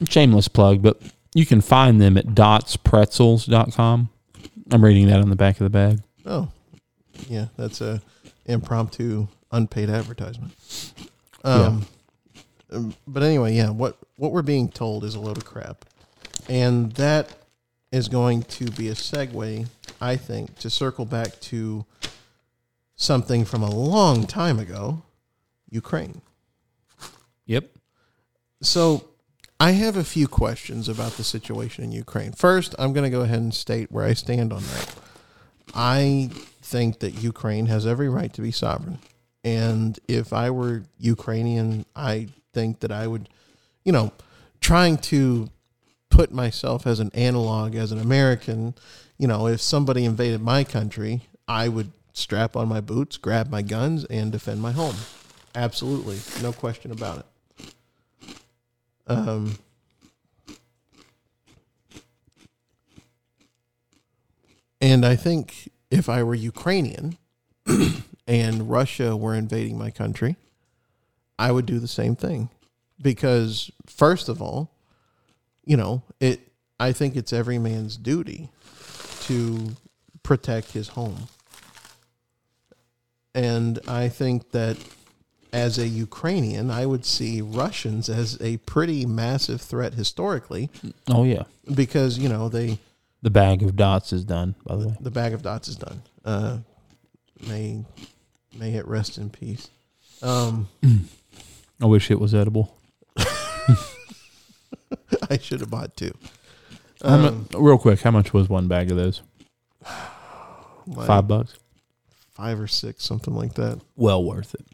[0.08, 1.00] Shameless plug, but
[1.34, 4.08] you can find them at dotspretzels.com.
[4.72, 6.00] I'm reading that on the back of the bag.
[6.24, 6.48] Oh,
[7.28, 7.46] yeah.
[7.56, 8.00] That's a
[8.46, 10.54] impromptu unpaid advertisement.
[11.44, 11.86] Um,
[12.70, 13.70] um, But anyway, yeah.
[13.70, 15.84] What what we're being told is a load of crap,
[16.48, 17.36] and that
[17.90, 19.66] is going to be a segue,
[20.00, 21.84] I think, to circle back to
[22.96, 25.02] something from a long time ago,
[25.68, 26.22] Ukraine.
[27.44, 27.68] Yep.
[28.62, 29.04] So
[29.62, 32.32] I have a few questions about the situation in Ukraine.
[32.32, 34.92] First, I'm going to go ahead and state where I stand on that.
[35.72, 36.30] I
[36.62, 38.98] think that Ukraine has every right to be sovereign.
[39.44, 43.28] And if I were Ukrainian, I think that I would,
[43.84, 44.10] you know,
[44.60, 45.48] trying to
[46.10, 48.74] put myself as an analog, as an American,
[49.16, 53.62] you know, if somebody invaded my country, I would strap on my boots, grab my
[53.62, 54.96] guns, and defend my home.
[55.54, 56.18] Absolutely.
[56.42, 57.26] No question about it.
[59.06, 59.58] Um,
[64.80, 67.16] and I think if I were Ukrainian
[68.26, 70.36] and Russia were invading my country,
[71.38, 72.50] I would do the same thing.
[73.00, 74.70] Because first of all,
[75.64, 76.40] you know, it
[76.78, 78.48] I think it's every man's duty
[79.22, 79.76] to
[80.22, 81.28] protect his home.
[83.34, 84.76] And I think that
[85.52, 90.70] as a Ukrainian, I would see Russians as a pretty massive threat historically
[91.08, 91.42] Oh, yeah.
[91.74, 92.78] because, you know, they
[93.22, 94.96] The bag of dots is done, by the way.
[95.00, 96.02] the bag of dots is done.
[96.24, 96.58] Uh,
[97.46, 97.84] may
[98.58, 99.68] may it rest in peace.
[100.22, 100.68] Um,
[101.80, 102.76] I wish it was edible.
[105.30, 106.12] I should have bought two.
[107.02, 109.22] Um, real quick, how much was one bag of those?
[110.86, 111.54] like Five bucks?
[112.30, 113.80] five or six, something like that.
[113.96, 114.64] Well worth it.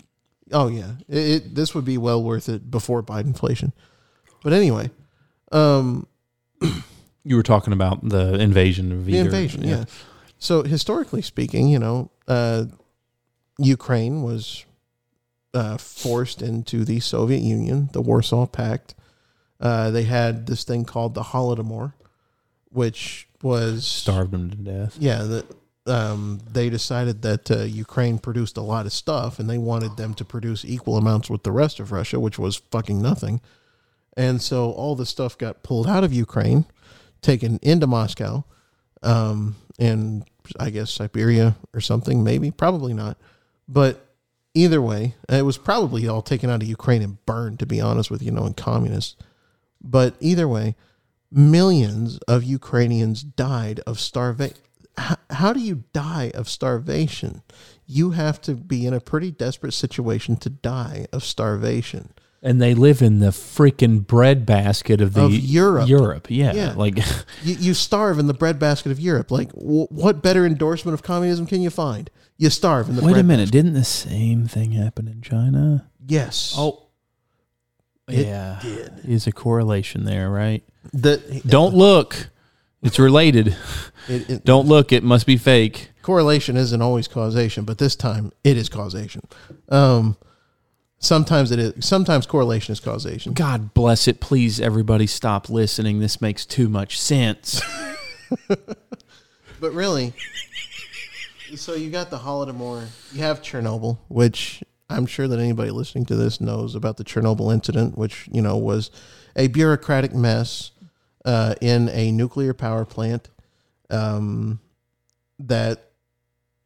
[0.53, 3.73] Oh yeah, it, it this would be well worth it before Biden inflation.
[4.43, 4.91] But anyway,
[5.53, 6.07] um,
[7.25, 9.85] You were talking about the invasion of the either- invasion, yeah.
[10.39, 12.65] So historically speaking, you know, uh,
[13.59, 14.65] Ukraine was
[15.53, 18.95] uh, forced into the Soviet Union, the Warsaw Pact.
[19.61, 21.93] Uh, they had this thing called the Holodomor,
[22.71, 24.97] which was Starved them to death.
[25.01, 25.45] Yeah, the,
[25.89, 30.15] um, they decided that uh, Ukraine produced a lot of stuff, and they wanted them
[30.15, 33.41] to produce equal amounts with the rest of Russia, which was fucking nothing.
[34.17, 36.67] And so all the stuff got pulled out of Ukraine,
[37.23, 38.45] taken into Moscow,
[39.03, 40.25] um, and
[40.59, 43.17] I guess Siberia or something, maybe, probably not.
[43.69, 44.05] But
[44.55, 48.11] either way, it was probably all taken out of Ukraine and burned, to be honest
[48.11, 49.17] with you, knowing communists.
[49.81, 50.75] But either way,
[51.31, 54.57] millions of Ukrainians died of starvation.
[54.99, 57.43] How, how do you die of starvation?
[57.87, 62.13] You have to be in a pretty desperate situation to die of starvation.
[62.43, 65.89] And they live in the freaking breadbasket of the Of Europe.
[65.89, 66.53] Europe, yeah.
[66.53, 66.73] Yeah.
[66.77, 66.99] Like
[67.43, 69.31] You, you starve in the breadbasket of Europe.
[69.31, 72.11] Like, wh- what better endorsement of communism can you find?
[72.37, 75.91] You starve in the Wait a bread- minute, didn't the same thing happen in China?
[76.07, 76.55] Yes.
[76.57, 76.85] Oh.
[78.09, 78.59] It yeah.
[78.63, 79.01] did.
[79.05, 80.63] Is a correlation there, right?
[80.93, 82.31] The, Don't look.
[82.83, 83.49] It's related.
[84.09, 84.93] it, it, Don't look.
[84.93, 85.91] It must be fake.
[86.03, 89.23] correlation isn't always causation, but this time it is causation.
[89.69, 90.17] Um,
[90.99, 91.85] sometimes it is.
[91.85, 93.33] Sometimes correlation is causation.
[93.33, 94.21] God bless it.
[94.21, 95.99] Please, everybody, stop listening.
[95.99, 97.61] This makes too much sense.
[99.61, 100.13] But really,
[101.57, 106.17] so you got the Holodomor, you have Chernobyl, which I'm sure that anybody listening to
[106.17, 108.91] this knows about the Chernobyl incident, which you know was
[109.35, 110.71] a bureaucratic mess.
[111.29, 113.29] Uh, in a nuclear power plant
[113.91, 114.59] um,
[115.39, 115.91] that,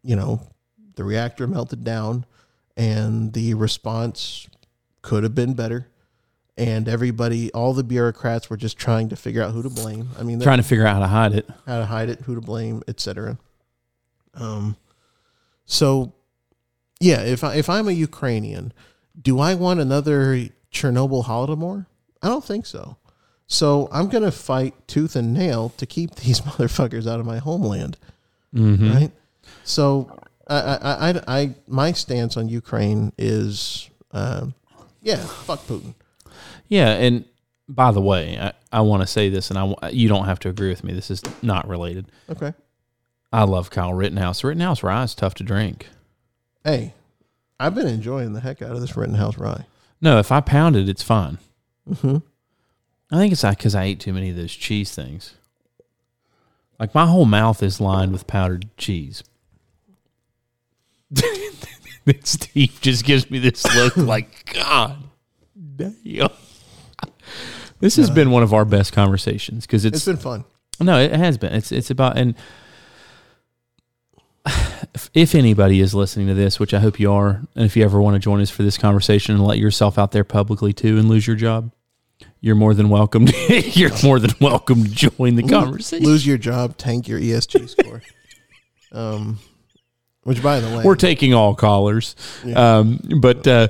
[0.05, 0.41] you know,
[0.95, 2.25] the reactor melted down
[2.77, 4.47] and the response
[5.03, 5.89] could have been better.
[6.57, 10.11] And everybody, all the bureaucrats were just trying to figure out who to blame.
[10.17, 11.49] I mean, Trying to figure out how to hide it.
[11.67, 13.39] how to hide it, who to blame, etc.
[14.35, 14.77] Um,
[15.65, 16.13] so
[17.01, 18.73] yeah, if I if I'm a Ukrainian,
[19.21, 21.87] do I want another Chernobyl Holodomor?
[22.23, 22.97] I don't think so.
[23.53, 27.99] So I'm gonna fight tooth and nail to keep these motherfuckers out of my homeland,
[28.55, 28.91] Mm-hmm.
[28.93, 29.11] right?
[29.65, 34.55] So I I, I, I my stance on Ukraine is, um,
[35.03, 35.95] yeah, fuck Putin.
[36.69, 37.27] Yeah, and
[37.69, 40.49] by the way, I, I want to say this, and I you don't have to
[40.49, 40.95] agree with me.
[40.95, 42.07] This is not related.
[42.31, 42.55] Okay.
[43.35, 44.43] I love Kyle Rittenhouse.
[44.45, 45.89] Rittenhouse rye is tough to drink.
[46.65, 46.95] Hey,
[47.61, 49.67] I've been enjoying the heck out of this Rittenhouse rye.
[50.01, 51.37] No, if I pound it, it's fine.
[51.89, 52.19] Mm-hmm.
[53.13, 55.35] I think it's like because I ate too many of those cheese things.
[56.79, 59.23] Like my whole mouth is lined with powdered cheese.
[62.25, 64.97] Steve just gives me this look like God
[65.77, 66.31] damn.
[67.81, 70.45] This has been one of our best conversations because It's it's been fun.
[70.81, 71.53] no, it has been.
[71.53, 72.35] It's it's about and
[75.15, 78.01] if anybody is listening to this, which I hope you are, and if you ever
[78.01, 81.09] want to join us for this conversation and let yourself out there publicly too and
[81.09, 81.71] lose your job,
[82.41, 83.27] you're more than welcome.
[83.27, 86.05] To, you're more than welcome to join the conversation.
[86.07, 88.03] lose your job, tank your ESG score.
[88.93, 89.39] um,
[90.25, 92.15] which, by the way, We're taking all callers,
[92.45, 92.79] Yeah.
[92.79, 93.69] um, but uh,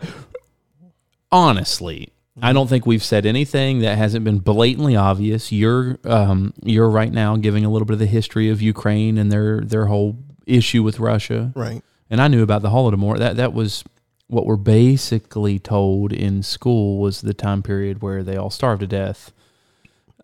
[1.31, 5.53] honestly, I don't think we've said anything that hasn't been blatantly obvious.
[5.53, 9.31] You're um, you're right now giving a little bit of the history of Ukraine and
[9.31, 11.53] their their whole issue with Russia.
[11.55, 11.83] right.
[12.11, 13.19] And I knew about the Holodomor.
[13.19, 13.85] That that was
[14.33, 18.87] what we're basically told in school was the time period where they all starved to
[18.87, 19.31] death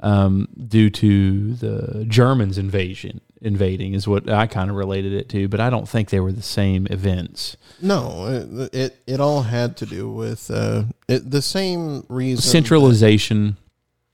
[0.01, 5.47] um, due to the Germans invasion invading is what I kind of related it to.
[5.47, 7.59] But I don't think they were the same events.
[7.83, 12.43] No, it, it it all had to do with uh, it, the same reason.
[12.43, 13.59] Centralization.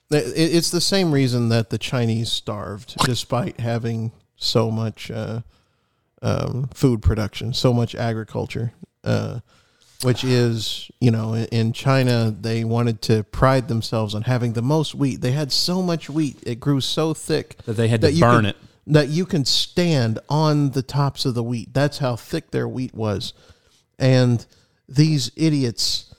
[0.09, 5.43] that- it, it's the same reason that the Chinese starved, despite having so much uh,
[6.21, 8.73] um, food production, so much agriculture.
[9.05, 9.39] Uh,
[10.03, 14.63] which is, you know, in- in China, they wanted to pride themselves on having the
[14.63, 15.21] most wheat.
[15.21, 18.47] They had so much wheat; it grew so thick That they had to burn can-
[18.47, 18.57] it.
[18.87, 21.73] That you can stand on the tops of the wheat.
[21.73, 23.33] That's how thick their wheat was.
[23.99, 24.45] And
[24.87, 26.13] these idiots,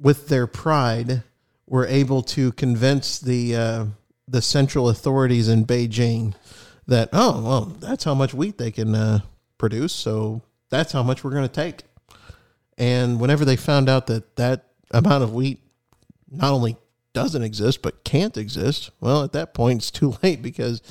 [0.00, 1.22] with their pride,
[1.66, 3.84] were able to convince the uh,
[4.28, 6.34] the central authorities in Beijing
[6.86, 9.20] that oh well that's how much wheat they can uh,
[9.58, 11.82] produce, so that's how much we're going to take.
[12.78, 15.60] And whenever they found out that that amount of wheat
[16.30, 16.76] not only
[17.12, 20.82] doesn't exist but can't exist, well, at that point it's too late because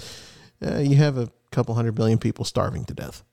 [0.66, 3.24] uh, you have a couple hundred million people starving to death.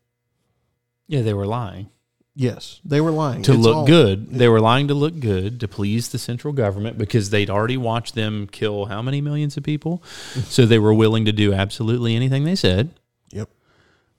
[1.09, 1.89] Yeah, they were lying
[2.35, 4.31] Yes, they were lying to It's look all- good.
[4.33, 8.15] They were lying to look good to please the central government because they'd already watched
[8.15, 10.03] them kill how many millions of people.
[10.47, 12.89] so they were willing to do absolutely anything they said,
[13.33, 13.51] Yep,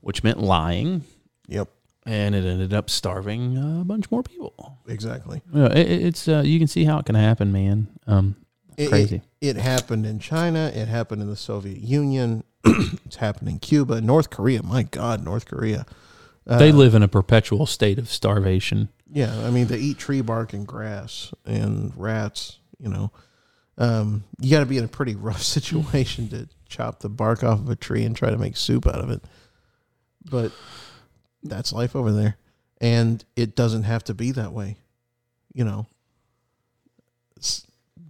[0.02, 1.06] which meant lying.
[1.48, 1.70] yep,
[2.06, 4.78] and it ended up starving a bunch more people.
[4.88, 5.42] exactly.
[5.54, 7.88] Yeah, it, it- it's uh, you can see how it can happen, man.
[8.08, 8.36] Um,
[8.78, 9.22] It- crazy.
[9.42, 10.72] It, it happened in China.
[10.74, 12.44] It happened in the Soviet Union.
[13.06, 14.64] it's happened in Cuba, North Korea.
[14.64, 15.86] My God, North Korea.
[16.48, 18.90] Uh, they live in a perpetual state of starvation.
[19.12, 22.60] Yeah, I mean they eat tree bark and grass and rats.
[22.80, 23.12] You know,
[23.78, 27.60] um, you got to be in a pretty rough situation to chop the bark off
[27.60, 29.24] of a tree and try to make soup out of it.
[30.30, 30.52] But
[31.44, 32.38] that's life over there,
[32.80, 34.78] and it doesn't have to be that way.
[35.54, 35.88] You know.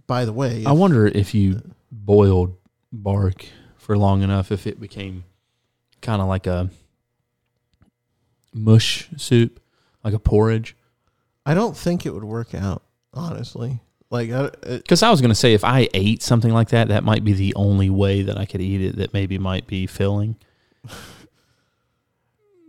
[0.06, 2.56] By the way, I wonder if you boiled
[2.92, 5.24] bark for long enough, if it became
[6.00, 6.70] kind of like a
[8.52, 9.60] mush soup,
[10.04, 10.76] like a porridge.
[11.46, 12.82] I don't think it would work out.
[13.12, 13.80] Honestly,
[14.10, 17.04] like I, Because I was going to say, if I ate something like that, that
[17.04, 20.36] might be the only way that I could eat it that maybe might be filling.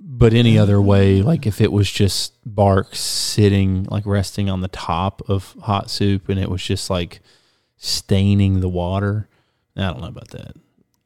[0.07, 4.67] But any other way, like if it was just bark sitting, like resting on the
[4.67, 7.21] top of hot soup and it was just like
[7.77, 9.27] staining the water,
[9.75, 10.55] I don't know about that.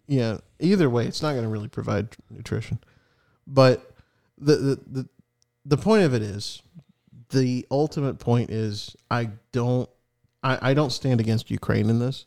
[0.05, 0.39] yeah.
[0.59, 2.79] Either way, it's not going to really provide nutrition.
[3.47, 3.89] But
[4.37, 5.09] the, the the
[5.65, 6.61] the point of it is,
[7.29, 9.89] the ultimate point is, I don't
[10.43, 12.25] I, I don't stand against Ukraine in this.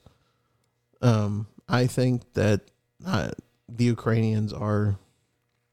[1.03, 2.62] Um, I think that
[3.05, 3.33] uh,
[3.68, 4.97] the Ukrainians are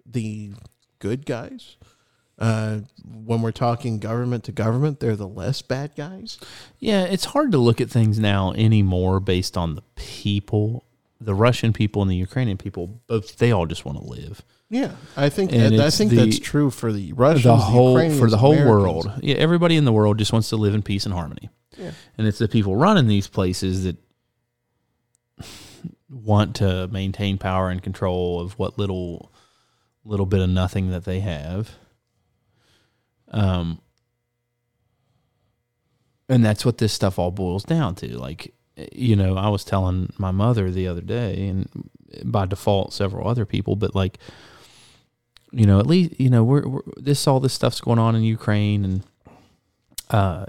[0.06, 0.52] the
[1.00, 1.76] good guys.
[2.38, 2.80] Uh,
[3.26, 6.38] when we're talking government to government, they're the less bad guys.
[6.80, 10.86] Yeah, it's hard to look at things now anymore based on the people,
[11.20, 13.02] the Russian people and the Ukrainian people.
[13.08, 14.42] Both they all just want to live.
[14.70, 18.20] Yeah, I think And I think the- that's true for the Russians, the whole Ukrainians,
[18.22, 19.06] for the whole Americans.
[19.06, 19.12] world.
[19.22, 21.50] Yeah, everybody in the world just wants to live in peace and harmony.
[21.78, 21.92] Yeah.
[22.18, 23.98] And it's the people running these places that
[26.10, 29.29] want to maintain power and control of what little
[30.10, 31.72] little bit of nothing that they have.
[33.32, 33.82] Um
[36.28, 38.18] and that's what this stuff all boils down to.
[38.18, 38.54] Like
[38.94, 41.90] you know, I was telling my mother the other day and
[42.24, 44.20] by default several other people, but like
[45.52, 48.24] you know, at least you know we're, we're this all this stuff's going on in
[48.24, 49.04] Ukraine, and
[50.10, 50.46] uh,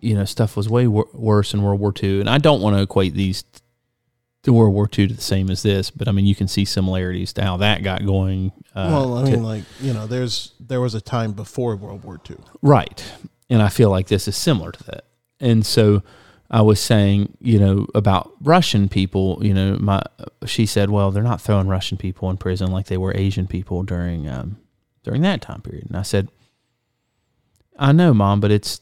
[0.00, 2.20] you know, stuff was way wor- worse in World War II.
[2.20, 3.44] And I don't want to equate these
[4.44, 6.64] to World War II to the same as this, but I mean, you can see
[6.64, 8.52] similarities to how that got going.
[8.74, 12.04] Uh, well, I to- mean, like you know, there's there was a time before World
[12.04, 12.36] War II.
[12.62, 13.04] Right.
[13.50, 15.04] And I feel like this is similar to that.
[15.40, 16.02] And so
[16.50, 20.02] I was saying, you know, about Russian people, you know, my
[20.46, 23.82] she said, well, they're not throwing Russian people in prison like they were Asian people
[23.82, 24.58] during um,
[25.04, 25.86] during that time period.
[25.86, 26.28] And I said,
[27.78, 28.80] I know, mom, but it's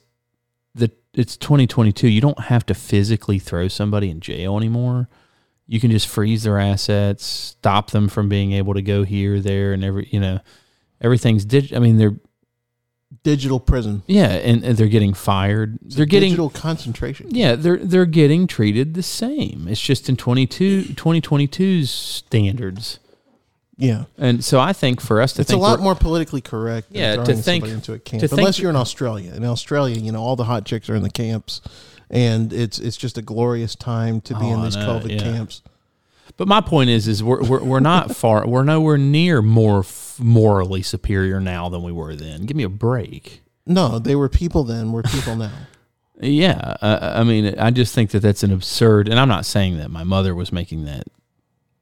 [0.75, 2.09] the it's 2022.
[2.09, 5.09] You don't have to physically throw somebody in jail anymore.
[5.67, 9.73] You can just freeze their assets, stop them from being able to go here, there,
[9.73, 10.41] and every, you know,
[11.01, 11.73] everything's dig.
[11.73, 12.17] I mean, they're
[13.25, 14.03] Digital prison.
[14.07, 15.79] yeah, and, and they're getting fired.
[15.85, 17.29] It's They're getting digital concentration.
[17.31, 19.69] yeah, they're they're getting treated the same.
[19.69, 22.99] It's just in 22 2022's standards.
[23.77, 26.89] Yeah, And so I think for us to think it's a lot more politically correct.
[26.91, 29.35] Yeah, to think- into a camp, to think- unless you're in Australia.
[29.35, 31.61] In Australia, you know, all the hot chicks are in the camps,
[32.13, 35.19] and it's it's just a glorious time to be Oh, in these COVID yeah.
[35.19, 35.63] camps.
[36.37, 40.19] But my point is is we're we're, we're not far we're nowhere near more f-
[40.21, 42.47] morally superior now than we were then.
[42.47, 43.43] Give me a break.
[43.67, 44.93] No, they were people then.
[44.93, 45.51] We're people now.
[46.21, 49.79] Yeah, uh, I mean, I just think that that's an absurd, and I'm not saying
[49.79, 51.09] that my mother was making that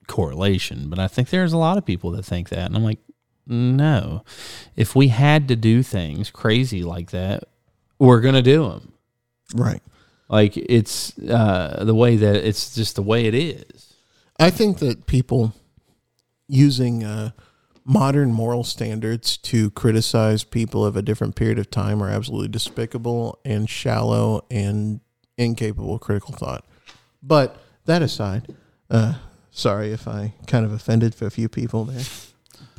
[0.06, 3.00] correlation, but I think there's a lot of people that think that, and I'm like,
[3.46, 4.24] no,
[4.76, 7.44] if we had to do things crazy like that,
[7.98, 8.92] we're gonna do them.
[9.54, 9.82] Right.
[10.30, 13.94] Like it's uh, the way that it's just the way it is.
[14.38, 15.52] I think that people
[16.46, 17.32] using uh,
[17.84, 23.40] modern moral standards to criticize people of a different period of time are absolutely despicable
[23.44, 25.00] and shallow and
[25.36, 26.64] incapable of critical thought.
[27.20, 27.56] But
[27.86, 28.54] that aside,
[28.88, 29.14] uh,
[29.50, 32.04] sorry if I kind of offended a few people there.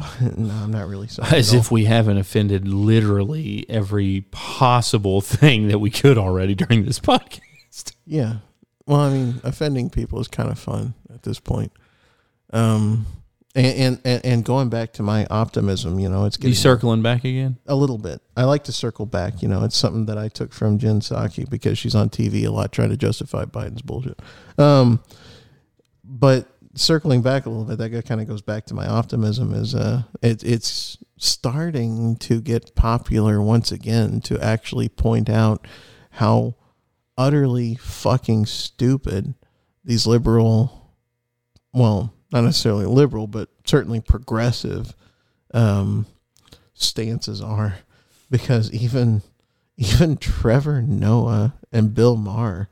[0.37, 1.37] No, I'm not really sorry.
[1.37, 6.99] As if we haven't offended literally every possible thing that we could already during this
[7.11, 7.93] podcast.
[8.05, 8.37] Yeah.
[8.85, 11.71] Well, I mean, offending people is kind of fun at this point.
[12.51, 13.05] Um,
[13.53, 17.57] and and, and, going back to my optimism, you know, it's You circling back again?
[17.67, 18.21] a little bit.
[18.37, 19.41] I like to circle back.
[19.41, 22.49] You know, it's something that I took from Jen Psaki because she's on TV a
[22.49, 24.19] lot trying to justify Biden's bullshit.
[24.57, 25.01] Um,
[26.03, 29.53] but circling back a little bit, that kind of goes back to my optimism.
[29.53, 35.67] Is uh, it, it's starting to get popular once again to actually point out
[36.11, 36.55] how
[37.17, 39.33] utterly fucking stupid
[39.83, 40.93] these liberal,
[41.73, 44.95] well, not necessarily liberal, but certainly progressive
[45.53, 46.05] um,
[46.73, 47.79] stances are,
[48.29, 49.21] because even
[49.77, 52.69] even Trevor Noah and Bill Maher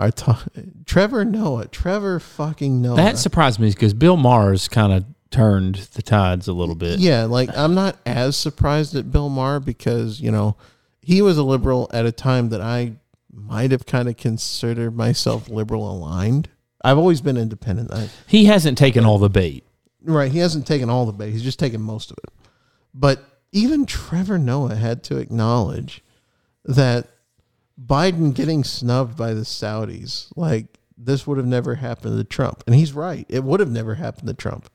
[0.00, 0.42] are ta-
[0.86, 2.96] Trevor Noah, Trevor fucking Noah.
[2.96, 6.98] That surprised me because Bill Maher's kind of turned the tides a little bit.
[6.98, 10.56] Yeah, like I'm not as surprised at Bill Maher because, you know,
[11.02, 12.94] he was a liberal at a time that I
[13.32, 16.48] might have kind of considered myself liberal aligned.
[16.82, 17.92] I've always been independent.
[17.92, 19.64] I, He hasn't taken all the bait.
[20.02, 21.30] right, he hasn't taken all the bait.
[21.30, 22.30] He's just taken most of it.
[22.94, 23.22] But
[23.52, 26.02] even Trevor Noah had to acknowledge
[26.64, 27.06] that
[27.84, 32.62] Biden getting snubbed by the Saudis, like this would have never happened to Trump.
[32.66, 33.24] And he's right.
[33.28, 34.68] It would have never happened to Trump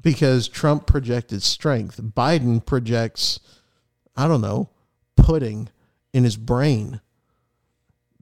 [0.00, 2.00] because Trump projected strength.
[2.00, 3.40] Biden projects,
[4.16, 4.70] I don't know,
[5.16, 5.68] pudding
[6.12, 7.00] in his brain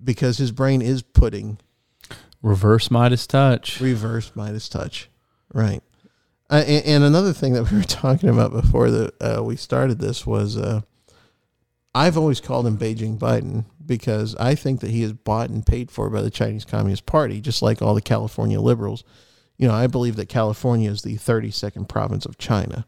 [0.02, 1.58] because his brain is pudding,
[2.42, 3.80] Reverse Midas touch.
[3.80, 5.08] reverse Midas touch.
[5.52, 5.82] Right.
[6.50, 9.98] Uh, and, and another thing that we were talking about before that uh, we started
[9.98, 10.82] this was uh,
[11.94, 15.90] I've always called him Beijing Biden because I think that he is bought and paid
[15.90, 19.04] for by the Chinese Communist Party, just like all the California liberals.
[19.56, 22.86] You know, I believe that California is the 32nd province of China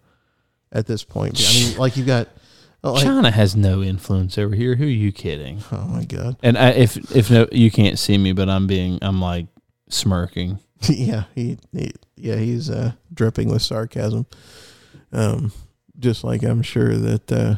[0.73, 1.41] at this point.
[1.41, 2.29] I mean, like you've got,
[2.83, 4.77] like, China has no influence over here.
[4.77, 5.63] Who are you kidding?
[5.73, 6.37] oh my God.
[6.43, 9.47] And I, if if no, you can't see me, but I'm being I'm like
[9.89, 10.59] smirking.
[10.89, 14.27] yeah, he, he yeah, he's uh, dripping with sarcasm.
[15.13, 15.53] Um,
[15.99, 17.57] just like I'm sure that uh,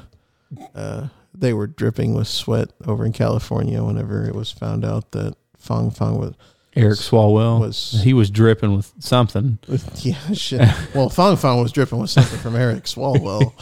[0.74, 1.09] uh,
[1.39, 5.91] they were dripping with sweat over in California whenever it was found out that Fang
[5.91, 6.34] Fang was
[6.76, 9.59] Eric Swalwell was he was dripping with something.
[9.97, 10.61] yeah shit.
[10.95, 13.53] Well, Fang Fang was dripping with something from Eric Swalwell,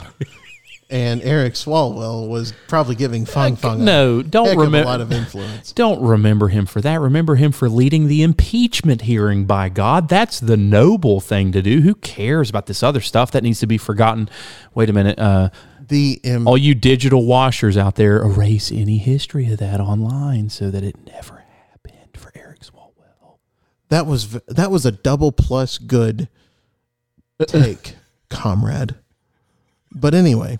[0.90, 4.86] and Eric Swalwell was probably giving Fang a No, don't of a remember.
[4.86, 5.72] lot of influence.
[5.72, 7.00] Don't remember him for that.
[7.00, 10.08] Remember him for leading the impeachment hearing, by God.
[10.08, 11.80] That's the noble thing to do.
[11.80, 14.28] Who cares about this other stuff that needs to be forgotten?
[14.74, 15.18] Wait a minute.
[15.18, 15.48] Uh,
[15.88, 20.70] The um, all you digital washers out there, erase any history of that online so
[20.70, 23.38] that it never happened for Eric Swalwell.
[23.88, 26.28] that was that was a double plus good
[27.46, 27.94] take,
[28.30, 28.94] comrade.
[29.92, 30.58] But anyway,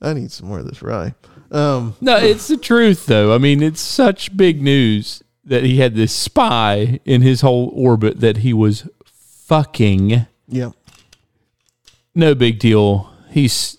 [0.00, 1.14] I need some more of this rye.
[1.50, 3.34] Um, No, it's the truth, though.
[3.34, 8.20] I mean, it's such big news that he had this spy in his whole orbit
[8.20, 10.26] that he was fucking.
[10.48, 10.70] Yeah,
[12.14, 13.12] no big deal.
[13.30, 13.78] He's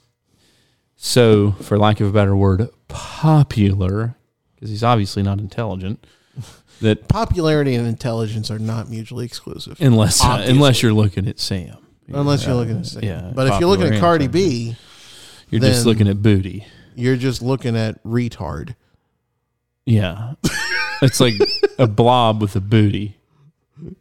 [0.96, 4.16] so, for lack of a better word, popular
[4.56, 6.06] because he's obviously not intelligent.
[6.82, 9.82] That popularity and intelligence are not mutually exclusive.
[9.82, 11.76] unless uh, unless you're looking at Sam,
[12.08, 13.04] Unless you're looking at Sam.
[13.04, 14.78] yeah, but if you're looking at Cardi B,
[15.50, 16.66] you're just looking at booty.
[16.96, 18.76] you're just looking at retard.
[19.86, 20.36] Yeah,
[21.02, 21.34] it's like
[21.78, 23.18] a blob with a booty.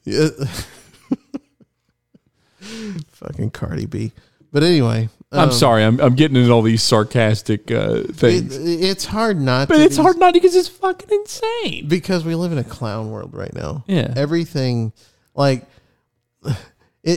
[0.04, 0.28] Yeah.
[3.12, 4.12] Fucking Cardi B.
[4.50, 8.56] But anyway, I'm um, sorry, I'm I'm getting into all these sarcastic uh, It, things,
[8.56, 11.86] it's hard not, but to it's be- hard not because it's fucking insane.
[11.88, 13.84] because we live in a clown world right now.
[13.86, 14.12] Yeah.
[14.16, 14.92] everything
[15.34, 15.66] like
[16.44, 16.56] it,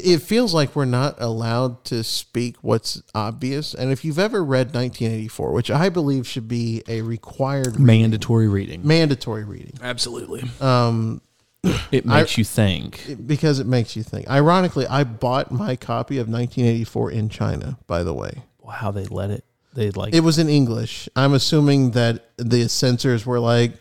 [0.06, 3.74] it feels like we're not allowed to speak what's obvious.
[3.74, 8.86] And if you've ever read 1984, which I believe should be a required Mandatory reading.
[8.86, 10.44] mandatory reading, Absolutely.
[10.60, 11.22] um,
[11.92, 13.18] It makes I, you think.
[13.26, 14.30] Because it makes you think.
[14.30, 18.44] Ironically, I bought my copy of 1984 in China, by the way.
[18.62, 19.44] Wow, they let it.
[19.74, 21.08] They like it was in English.
[21.16, 23.74] I'm assuming that the censors were like,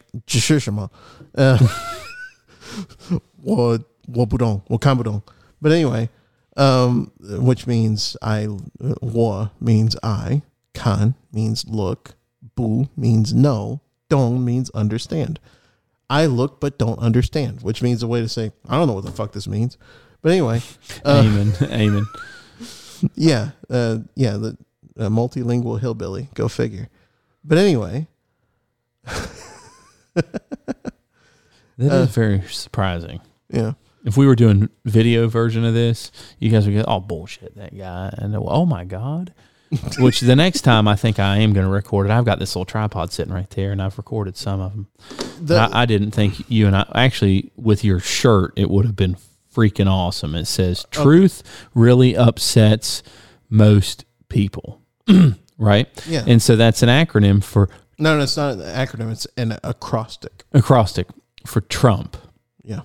[1.35, 1.59] uh,
[3.37, 3.83] what
[5.63, 6.09] but anyway,
[6.57, 10.43] um, which means I, uh, war means I,
[10.75, 12.15] kan means look,
[12.55, 15.41] bu means no, dong means understand.
[16.11, 19.05] I look but don't understand, which means a way to say, I don't know what
[19.05, 19.79] the fuck this means.
[20.23, 20.61] But anyway,
[21.05, 22.07] uh, amen, amen.
[23.15, 24.59] yeah, uh, yeah, the
[24.99, 26.29] uh, multilingual hillbilly.
[26.35, 26.89] Go figure.
[27.45, 28.09] But anyway,
[30.15, 30.25] That
[31.79, 33.21] is Uh, very surprising.
[33.49, 33.73] yeah,
[34.05, 37.77] If we were doing video version of this, you guys would go, "Oh bullshit, that
[37.77, 39.33] guy," and oh my god.
[39.99, 42.13] Which the next time I think I am going to record it.
[42.13, 44.89] I've got this little tripod sitting right there, and I've recorded some of them.
[45.41, 48.97] the, I, I didn't think you and I actually with your shirt it would have
[48.97, 49.17] been
[49.55, 50.35] freaking awesome.
[50.35, 51.43] It says "Truth
[51.73, 53.05] really upsets
[53.49, 54.83] most people,"
[55.59, 55.89] right?
[56.07, 56.25] yeah.
[56.27, 57.69] And so that's an acronym for
[58.01, 59.13] no, no, it's not an acronym.
[59.13, 60.45] It's an acrostic.
[60.53, 61.07] acrostic
[61.47, 62.17] for Trump.
[62.65, 62.81] Yeah,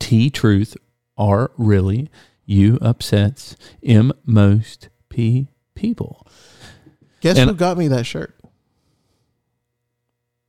[0.00, 0.76] T truth
[1.16, 2.10] R really
[2.46, 6.26] U upsets M most P people.
[7.20, 8.34] guess And- who got me that shirt?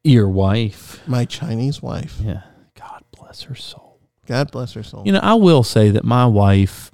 [0.03, 1.01] Your wife.
[1.07, 2.17] My Chinese wife.
[2.23, 2.43] Yeah.
[2.75, 3.99] God bless her soul.
[4.25, 5.03] God bless her soul.
[5.05, 6.91] You know, I will say that my wife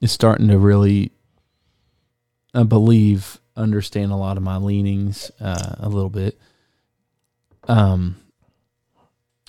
[0.00, 1.12] is starting to really
[2.54, 6.38] I believe understand a lot of my leanings uh, a little bit.
[7.68, 8.16] Um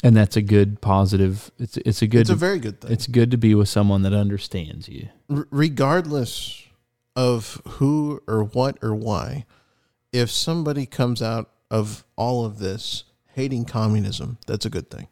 [0.03, 2.91] and that's a good positive it's it's a good it's a very good thing.
[2.91, 5.07] it's good to be with someone that understands you.
[5.29, 6.62] R- regardless
[7.15, 9.45] of who or what or why,
[10.11, 13.03] if somebody comes out of all of this
[13.33, 15.07] hating communism, that's a good thing.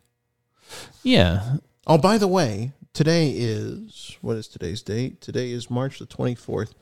[1.03, 1.57] Yeah.
[1.87, 5.21] Oh, by the way, today is what is today's date?
[5.21, 6.73] Today is March the twenty fourth.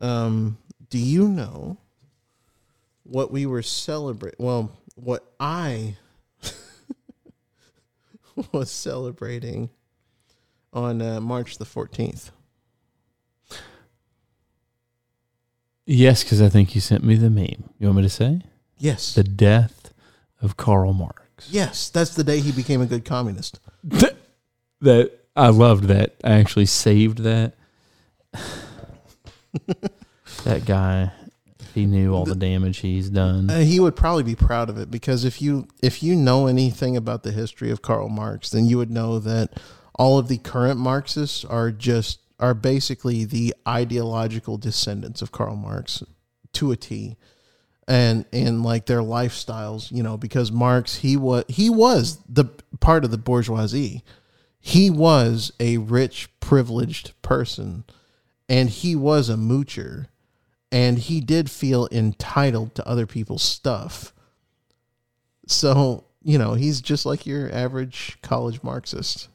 [0.00, 1.76] Um, do you know
[3.02, 4.44] what we were celebrating?
[4.44, 5.96] Well, what I
[8.52, 9.70] was celebrating
[10.72, 12.30] on uh, March the fourteenth.
[15.92, 17.68] Yes, because I think you sent me the meme.
[17.80, 18.42] You want me to say?
[18.78, 19.92] Yes, The death
[20.40, 21.48] of Karl Marx.
[21.50, 23.58] yes, that's the day he became a good communist.
[24.80, 26.14] That I loved that.
[26.24, 27.54] I actually saved that.
[30.44, 31.10] that guy,
[31.74, 33.50] he knew all the damage he's done.
[33.50, 36.96] Uh, he would probably be proud of it because if you if you know anything
[36.96, 39.60] about the history of Karl Marx, then you would know that
[39.96, 46.02] all of the current Marxists are just are basically the ideological descendants of Karl Marx
[46.54, 47.16] to a T.
[47.86, 52.44] And and like their lifestyles, you know, because Marx he was he was the
[52.78, 54.04] part of the bourgeoisie.
[54.60, 57.84] He was a rich, privileged person
[58.48, 60.06] and he was a moocher
[60.72, 64.12] and he did feel entitled to other people's stuff.
[65.46, 69.28] So, you know, he's just like your average college Marxist,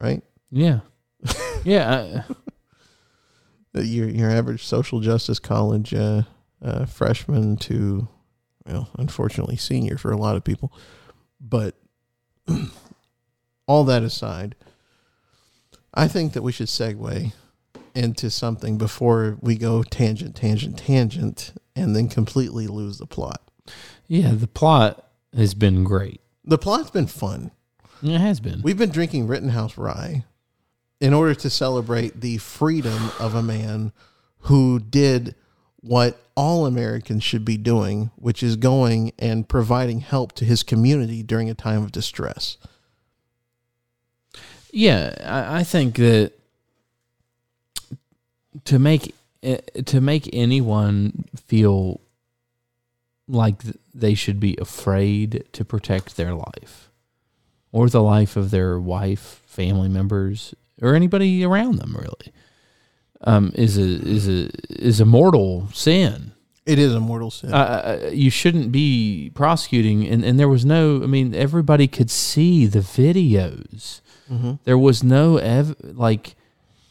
[0.00, 0.22] right?
[0.50, 0.80] Yeah.
[1.64, 2.22] Yeah.
[3.74, 6.22] Your your average social justice college uh,
[6.60, 8.08] uh, freshman to,
[8.66, 10.72] well, unfortunately, senior for a lot of people.
[11.40, 11.76] But
[13.68, 14.56] all that aside,
[15.94, 17.32] I think that we should segue
[17.94, 23.40] into something before we go tangent, tangent, tangent, and then completely lose the plot.
[24.08, 24.32] yeah.
[24.32, 25.06] The plot
[25.36, 26.20] has been great.
[26.44, 27.52] The plot's been fun.
[28.02, 28.62] It has been.
[28.62, 30.24] We've been drinking Rittenhouse Rye
[31.00, 33.92] in order to celebrate the freedom of a man
[34.40, 35.34] who did
[35.80, 41.22] what all Americans should be doing, which is going and providing help to his community
[41.22, 42.58] during a time of distress.
[44.72, 46.32] Yeah, I, think that
[48.64, 52.00] to make eh, to make anyone feel
[53.26, 56.90] like they should be afraid to protect their life
[57.72, 62.32] or the life of their wife, family members, or anybody around them really
[63.22, 66.32] um, is a is a is a mortal sin.
[66.66, 67.52] It is a mortal sin.
[67.52, 72.66] uh, you shouldn't be prosecuting and, and there was no i mean everybody could see
[72.66, 74.00] the videos
[74.64, 76.36] there was no ev- like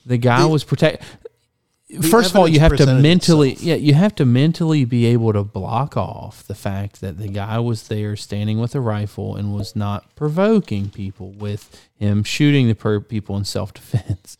[0.05, 1.03] the guy was protect
[2.01, 3.65] first of all you have to mentally itself.
[3.65, 7.57] yeah you have to mentally be able to block off the fact that the guy
[7.57, 12.75] was there standing with a rifle and was not provoking people with him shooting the
[12.75, 14.37] per- people in self-defense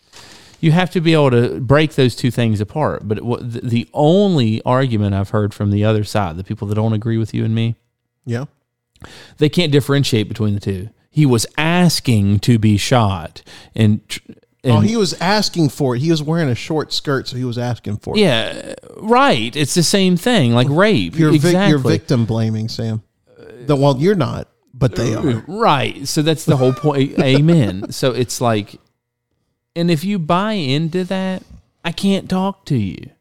[0.62, 3.08] you have to be able to break those two things apart.
[3.08, 6.76] But what, the, the only argument I've heard from the other side, the people that
[6.76, 7.76] don't agree with you and me,
[8.26, 8.46] yeah.
[9.38, 10.90] they can't differentiate between the two.
[11.10, 13.42] He was asking to be shot,
[13.76, 14.02] and,
[14.64, 16.00] and oh, he was asking for it.
[16.02, 18.20] He was wearing a short skirt, so he was asking for it.
[18.22, 19.56] yeah, right.
[19.56, 21.18] It's the same thing, like rape.
[21.18, 21.70] You're, vic- exactly.
[21.70, 23.02] you're victim blaming, Sam.
[23.66, 25.44] The, well, you're not, but they are.
[25.48, 26.08] Right.
[26.08, 27.18] So that's the whole point.
[27.22, 27.92] Amen.
[27.92, 28.76] So it's like,
[29.76, 31.44] and if you buy into that,
[31.86, 33.12] I can't talk to you.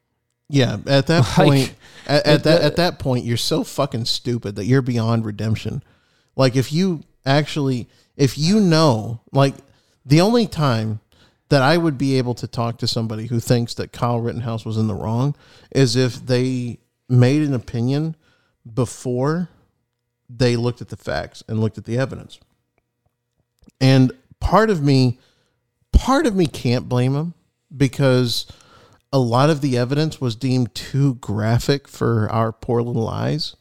[0.49, 1.75] Yeah, at that Like, point,
[2.07, 5.83] at, at it- that at that point, you're so fucking stupid that you're beyond redemption.
[6.37, 9.55] Like if you actually, if you know, like
[10.07, 11.01] the only time
[11.49, 14.77] that I would be able to talk to somebody who thinks that Kyle Rittenhouse was
[14.77, 15.35] in the wrong
[15.71, 16.79] is if they
[17.09, 18.17] made an opinion
[18.73, 19.49] before
[20.29, 22.39] they looked at the facts and looked at the evidence.
[23.81, 25.19] And part of me,
[25.93, 27.35] part of me can't blame him
[27.75, 28.47] because
[29.13, 33.57] a lot of the evidence was deemed too graphic for our poor little eyes.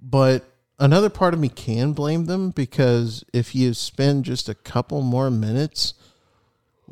[0.00, 0.44] But
[0.78, 5.30] another part of me can blame them because if you spend just a couple more
[5.30, 5.94] minutes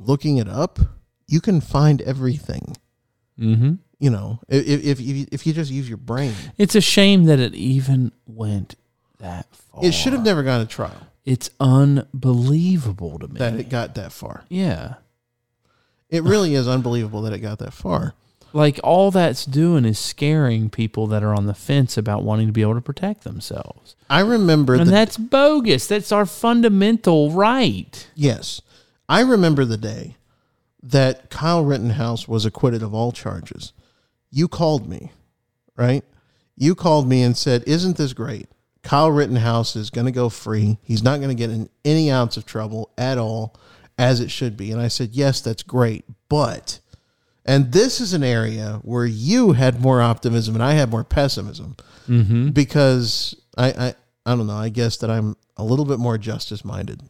[0.07, 0.79] looking it up,
[1.27, 2.77] you can find everything.
[3.39, 3.75] Mm-hmm.
[3.99, 7.39] You know, if if if, if you just use your brain, It's a shame that
[7.39, 8.75] it even went
[9.19, 9.85] that far.
[9.85, 11.07] it should have never gone to trial.
[11.25, 13.39] It's unbelievable to me.
[13.39, 14.45] That it got that far.
[14.49, 14.95] yeah.
[16.11, 18.13] It really is unbelievable that it got that far.
[18.53, 22.53] Like all that's doing is scaring people that are on the fence about wanting to
[22.53, 23.97] be able to protect themselves.
[24.11, 25.87] I remember And the that's bogus.
[25.87, 28.07] That's our fundamental right.
[28.15, 28.61] Yes.
[29.09, 30.17] I remember the day
[30.83, 33.73] that Kyle Rittenhouse was acquitted of all charges.
[34.31, 35.13] You called me,
[35.77, 36.05] right?
[36.57, 38.49] You called me and said, Isn't this great?
[38.83, 40.79] Kyle Rittenhouse is going to go free.
[40.83, 43.55] He's not going to get in any ounce of trouble at all,
[43.97, 44.73] as it should be.
[44.73, 46.05] And I said, Yes, that's great.
[46.29, 46.81] But,
[47.45, 51.77] and this is an area where you had more optimism and I had more pessimism
[52.09, 52.49] Mm-hmm.
[52.51, 53.95] because I, I
[54.27, 54.57] I don't know.
[54.57, 57.01] I guess that I'm a little bit more justice minded.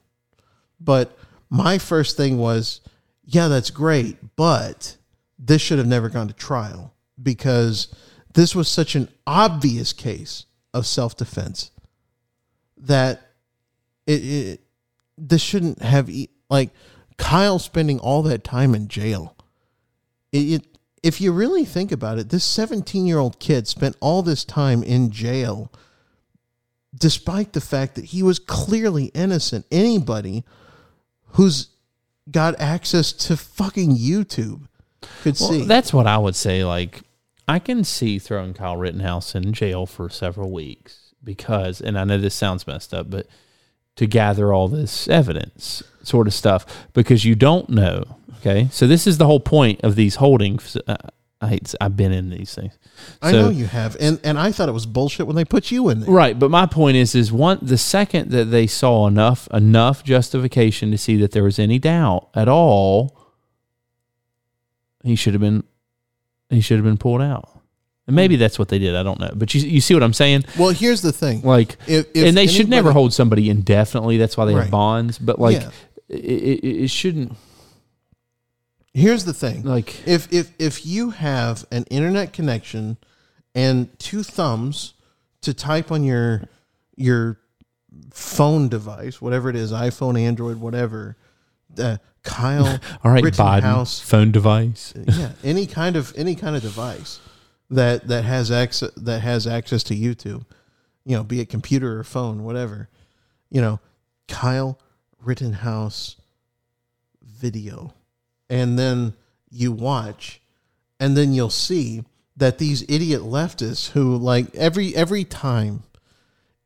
[0.79, 1.17] But
[1.53, 2.81] my first thing was,
[3.27, 4.97] yeah, that's great, but
[5.39, 7.95] this should have never gone to trial because
[8.33, 11.71] this was such an obvious case of self defense
[12.79, 13.33] that
[14.07, 14.61] it, it
[15.19, 16.11] this shouldn't have
[16.49, 16.71] like
[17.19, 19.37] Kyle spending all that time in jail.
[20.33, 24.23] It, it if you really think about it, this 17 year old kid spent all
[24.23, 25.71] this time in jail
[26.95, 29.67] despite the fact that he was clearly innocent.
[29.71, 30.45] Anybody
[31.33, 31.69] who's
[32.31, 34.67] got access to fucking YouTube
[35.23, 35.65] could Well, see.
[35.65, 36.65] that's what I would say.
[36.65, 37.03] Like,
[37.49, 42.19] I can see throwing Kyle Rittenhouse in jail for several weeks because, and I know
[42.19, 43.27] this sounds messed up, but
[43.97, 48.05] to gather all this evidence, sort of stuff, because you don't know.
[48.39, 50.77] Okay, so this is the whole point of these holdings.
[50.87, 50.97] Uh,
[51.43, 51.75] I hate.
[51.81, 52.79] I've been in these things.
[53.21, 55.89] I know you have, and and I thought it was bullshit when they put you
[55.89, 56.09] in there.
[56.11, 60.93] Right, but my point is, is one the second that they saw enough enough justification
[60.93, 63.19] to see that there was any doubt at all,
[65.03, 65.65] he should have been
[66.49, 67.49] he should have been pulled out.
[68.07, 68.95] And maybe that's what they did.
[68.97, 69.31] I don't know.
[69.35, 70.45] But you you see what I'm saying?
[70.59, 71.43] Well, here's the thing.
[71.43, 74.17] Like, If, if and they should never hold somebody indefinitely.
[74.17, 74.63] That's why they Right.
[74.63, 75.19] have bonds.
[75.19, 75.71] But like, Yeah.
[76.09, 76.19] it,
[76.63, 77.37] it, it shouldn't
[78.95, 79.63] Here's the thing.
[79.63, 80.07] like.
[80.07, 82.99] if if if you have an internet connection
[83.55, 84.95] and two thumbs
[85.43, 86.43] to type on your
[86.97, 87.39] your
[88.11, 91.17] phone device, whatever it is, iPhone, Android, whatever,
[91.79, 92.67] uh, Kyle,
[93.05, 94.93] All right, Biden Rittenhouse, phone device.
[95.07, 97.21] yeah, any kind of any kind of device
[97.71, 100.45] that that has access that has access to YouTube,
[101.05, 102.89] you know, be it computer or phone, whatever,
[103.51, 103.81] you know,
[104.29, 104.79] Kyle
[105.21, 106.17] Rittenhouse
[107.23, 107.95] video,
[108.53, 109.15] and then
[109.51, 110.43] you watch,
[111.01, 112.05] and then you'll see
[112.37, 115.85] that these idiot leftists who like every every time,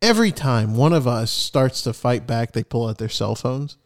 [0.03, 3.77] every time one of us starts to fight back, they pull out their cell phones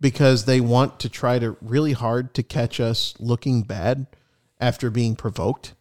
[0.00, 4.06] because they want to try to really hard to catch us looking bad
[4.58, 5.74] after being provoked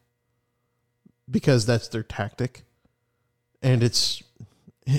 [1.32, 2.64] because that's their tactic.
[3.62, 4.24] And it's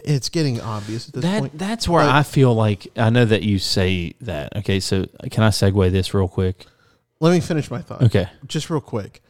[0.05, 3.25] it's getting obvious at this That point that's where But- I feel like I know
[3.25, 4.55] that you say that.
[4.57, 6.67] Okay, so uh, can I segue this real quick?
[7.21, 8.29] let me finish my thought Okay.
[8.47, 9.21] just real quick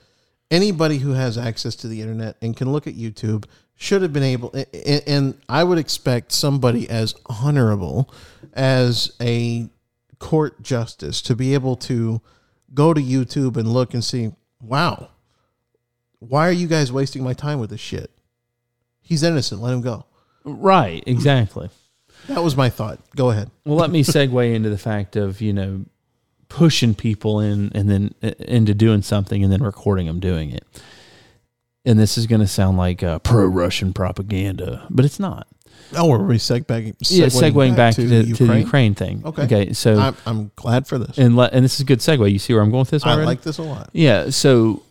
[0.50, 3.44] anybody who has access to the internet and can look at youtube
[3.74, 8.08] should have been able a- a- and i would expect somebody as honorable
[8.52, 9.68] as a
[10.20, 12.20] court justice to be able to
[12.74, 14.30] go to youtube and look and see
[14.60, 15.08] wow
[16.20, 18.10] why are you guys wasting my time with this shit
[19.00, 20.04] he's innocent let him go
[20.44, 21.70] Right, exactly.
[22.28, 25.52] that was my thought go ahead Well, let me segue into the fact of you
[25.52, 25.84] know
[26.50, 30.64] pushing people in and then uh, into doing something and then recording them doing it.
[31.86, 35.46] And this is going to sound like uh, pro-Russian propaganda, but it's not.
[35.96, 39.22] oh we're we seg- back, yeah, segueing back, to, the, to the Ukraine thing.
[39.24, 39.42] Okay.
[39.44, 39.72] Okay.
[39.72, 42.30] So I'm, I'm glad for this and le- and this is a good segue.
[42.30, 44.82] You see where I'm going with this i like this a lot Yeah, so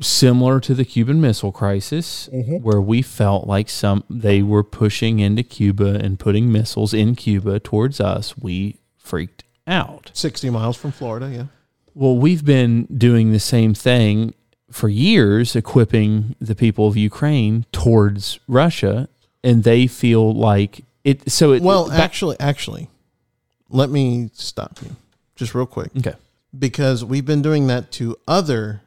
[0.00, 2.56] similar to the Cuban Missile Crisis, mm-hmm.
[2.56, 7.58] where we felt like some they were pushing into Cuba and putting missiles in Cuba
[7.58, 10.10] towards us, we freaked out.
[10.14, 11.44] 60 miles from florida yeah
[11.94, 14.34] Well, we've been doing the same thing
[14.70, 19.08] for years, equipping the people of Ukraine towards Russia,
[19.42, 21.30] and they feel like it.
[21.30, 22.88] So it Well, back- actually, actually,
[23.68, 24.96] let me stop you
[25.36, 26.14] just real quick okay,
[26.58, 28.82] because we've been doing that to other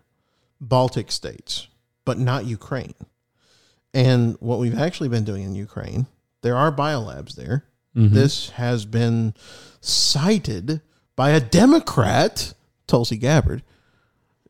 [0.62, 1.68] Baltic states,
[2.05, 2.93] but not Ukraine.
[3.93, 6.05] And what we've actually been doing in Ukraine,
[6.43, 7.66] there are biolabs there.
[7.95, 8.14] Mm-hmm.
[8.14, 9.34] This has been
[9.82, 10.82] cited
[11.16, 12.53] by a Democrat,
[12.88, 13.64] Tulsi Gabbard.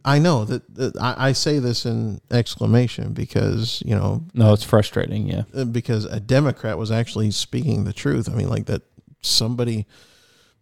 [0.03, 4.63] I know that, that I, I say this in exclamation because you know no, it's
[4.63, 5.27] frustrating.
[5.27, 8.29] Yeah, uh, because a Democrat was actually speaking the truth.
[8.29, 8.81] I mean, like that
[9.21, 9.85] somebody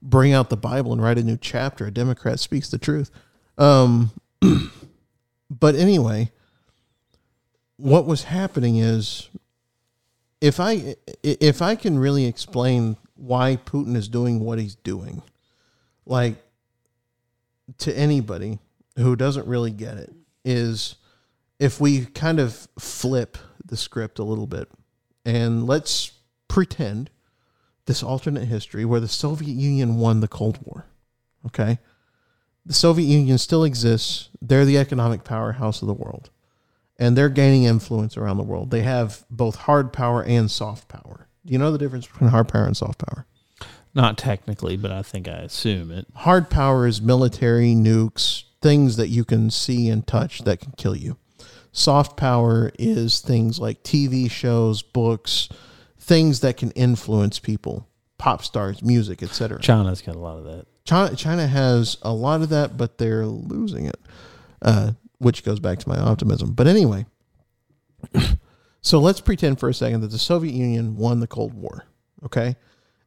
[0.01, 1.85] bring out the Bible and write a new chapter.
[1.85, 3.11] A Democrat speaks the truth.
[3.57, 4.11] Um,
[5.49, 6.31] but anyway,
[7.77, 9.29] what was happening is
[10.41, 15.21] if I if I can really explain why Putin is doing what he's doing,
[16.05, 16.35] like
[17.79, 18.59] to anybody
[18.97, 20.95] who doesn't really get it, is
[21.59, 24.69] if we kind of flip the script a little bit
[25.25, 26.11] and let's
[26.47, 27.09] pretend
[27.85, 30.85] this alternate history where the Soviet Union won the Cold War.
[31.45, 31.79] Okay?
[32.65, 34.29] The Soviet Union still exists.
[34.41, 36.29] They're the economic powerhouse of the world.
[36.97, 38.71] And they're gaining influence around the world.
[38.71, 41.27] They have both hard power and soft power.
[41.45, 43.25] Do you know the difference between hard power and soft power?
[43.93, 46.07] not technically, but I think I assume it.
[46.15, 50.95] Hard power is military, nukes, things that you can see and touch that can kill
[50.95, 51.17] you.
[51.71, 55.49] Soft power is things like TV shows, books,
[55.99, 57.87] things that can influence people,
[58.17, 59.59] pop stars, music, etc.
[59.61, 60.65] China's got a lot of that.
[60.89, 63.99] China, China has a lot of that, but they're losing it,
[64.63, 66.53] uh, which goes back to my optimism.
[66.53, 67.05] But anyway,
[68.81, 71.85] so let's pretend for a second that the Soviet Union won the Cold War,
[72.25, 72.55] okay?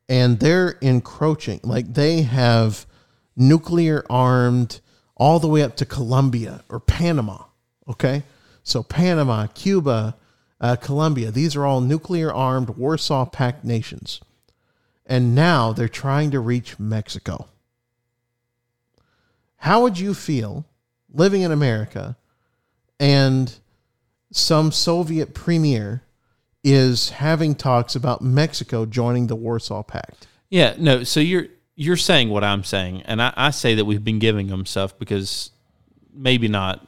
[0.08, 2.86] And they're encroaching, like they have
[3.34, 4.80] nuclear armed
[5.16, 7.38] all the way up to Colombia or Panama,
[7.88, 8.22] okay?
[8.62, 10.16] So Panama, Cuba,
[10.60, 14.20] uh, Colombia, these are all nuclear armed Warsaw Pact nations.
[15.04, 17.48] And now they're trying to reach Mexico.
[19.62, 20.66] How would you feel
[21.08, 22.16] living in America
[22.98, 23.54] and
[24.32, 26.02] some Soviet premier
[26.64, 30.26] is having talks about Mexico joining the Warsaw Pact?
[30.50, 31.04] Yeah, no.
[31.04, 31.46] So you're
[31.76, 34.98] you're saying what I'm saying, and I, I say that we've been giving them stuff
[34.98, 35.52] because
[36.12, 36.84] maybe not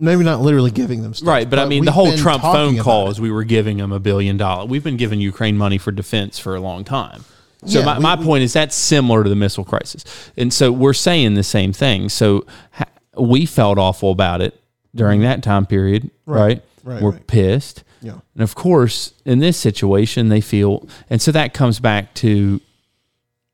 [0.00, 2.84] Maybe not literally giving them stuff, right, but, I mean the whole Trump phone about
[2.84, 3.12] call it.
[3.12, 4.68] is we were giving them a billion dollars.
[4.68, 7.24] We've been giving Ukraine money for defense for a long time.
[7.66, 10.04] So Yeah, my, we- my point is that's similar to the missile crisis,
[10.36, 12.08] and so we're saying the same thing.
[12.08, 12.84] So ha-
[13.18, 14.60] we felt awful about it
[14.94, 16.62] during that time period, right?
[16.84, 17.26] Right, We're right.
[17.26, 18.18] pissed, Yeah.
[18.34, 22.60] and of course, in this situation, they feel, and so that comes back to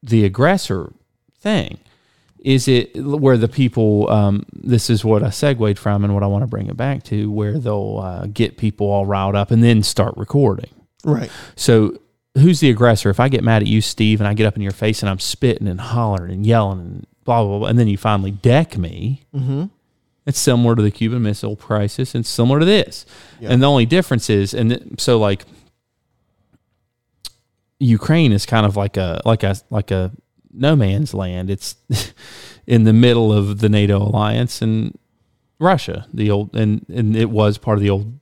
[0.03, 0.93] the aggressor
[1.41, 1.79] thing.
[2.41, 4.11] Is it where the people?
[4.11, 7.05] Um, this is what I segued from, and what I want to bring it back
[7.05, 10.71] to, where they'll uh, get people all riled up and then start recording.
[11.05, 11.31] Right.
[11.55, 11.97] So
[12.35, 13.11] who's the aggressor?
[13.11, 15.11] If I get mad at you, Steve, and I get up in your face and
[15.11, 18.77] I'm spitting and hollering and yelling and blah blah blah, and then you finally deck
[18.79, 19.65] me, Mm-hmm.
[20.27, 23.05] it's similar to the Cuban Missile Crisis and similar to this.
[23.41, 23.51] Yeah.
[23.51, 25.45] And the only difference is, and so like
[27.79, 30.13] Ukraine is kind of like a like a like a
[30.53, 31.51] no man's land.
[31.51, 31.75] It's
[32.67, 34.97] in the middle of the NATO alliance and
[35.59, 38.19] Russia, the old and and it was part of the old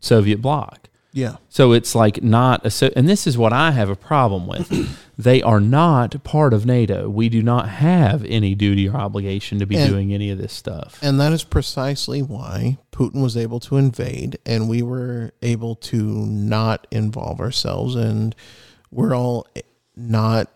[0.00, 0.87] Soviet bloc.
[1.18, 1.36] Yeah.
[1.48, 4.68] So it's like not a so, and this is what I have a problem with.
[5.18, 7.08] they are not part of NATO.
[7.08, 10.52] We do not have any duty or obligation to be And- doing any of this
[10.52, 11.00] stuff.
[11.02, 15.96] And that is precisely why Putin was able to invade and we were able to
[15.96, 18.34] not involve ourselves and
[18.92, 19.62] we're all eh,
[19.96, 20.48] not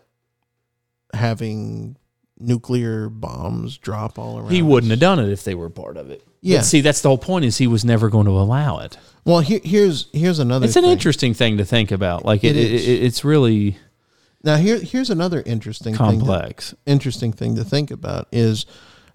[1.13, 1.97] having
[2.39, 4.51] nuclear bombs drop all around.
[4.51, 6.25] He wouldn't have done it if they were part of it.
[6.45, 6.57] Yeah.
[6.59, 8.97] But see, that's the whole point is he was never going to allow it.
[9.25, 10.91] Well, here, here's here's another It's an thing.
[10.91, 12.25] interesting thing to think about.
[12.25, 13.77] Like it, It it, it's really
[14.43, 16.75] Now here here's another interesting thing to- complex.
[16.85, 18.65] interesting thing to think about is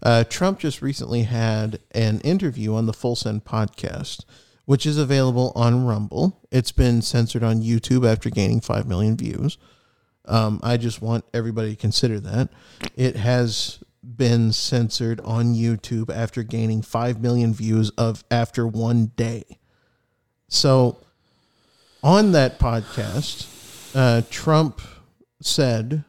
[0.02, 4.24] uh, Trump just recently had an interview on the Full Send podcast,
[4.64, 6.40] which is available on Rumble.
[6.50, 9.58] It's been censored on YouTube after gaining 5 million views.
[10.24, 12.48] Um, I just want everybody to consider that.
[12.94, 13.80] It has
[14.16, 19.44] been censored on YouTube after gaining 5 million views of after one day.
[20.48, 20.98] So
[22.02, 24.80] on that podcast, uh, Trump
[25.40, 26.04] said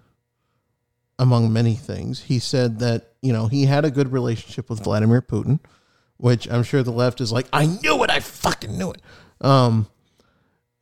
[1.18, 2.24] among many things.
[2.24, 5.60] He said that, you know, he had a good relationship with Vladimir Putin,
[6.18, 9.02] which I'm sure the left is like, I knew it, I fucking knew it.
[9.42, 9.88] Um,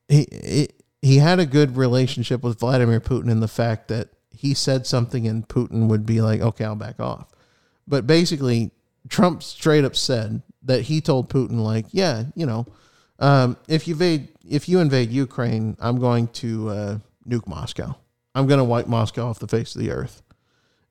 [0.08, 0.68] he, he,
[1.02, 5.26] he had a good relationship with Vladimir Putin in the fact that he said something
[5.26, 7.26] and Putin would be like, okay, I'll back off.
[7.88, 8.70] But basically,
[9.08, 12.64] Trump straight up said that he told Putin, like, yeah, you know,
[13.18, 17.96] um, if you invade, if you invade Ukraine, I'm going to uh, nuke Moscow.
[18.32, 20.22] I'm going to wipe Moscow off the face of the earth.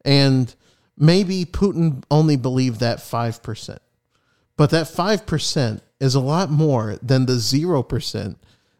[0.03, 0.53] And
[0.97, 3.77] maybe Putin only believed that 5%.
[4.57, 8.35] But that 5% is a lot more than the 0%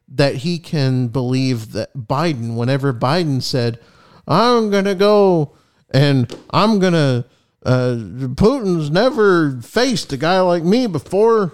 [0.09, 3.79] that he can believe that Biden, whenever Biden said,
[4.27, 5.53] I'm going to go
[5.91, 7.25] and I'm going to,
[7.65, 7.95] uh,
[8.35, 11.53] Putin's never faced a guy like me before,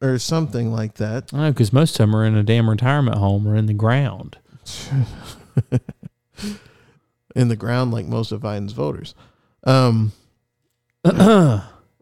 [0.00, 1.32] or something like that.
[1.32, 3.74] I know because most of them are in a damn retirement home or in the
[3.74, 4.38] ground.
[7.34, 9.14] in the ground like most of Biden's voters.
[9.64, 10.12] Um,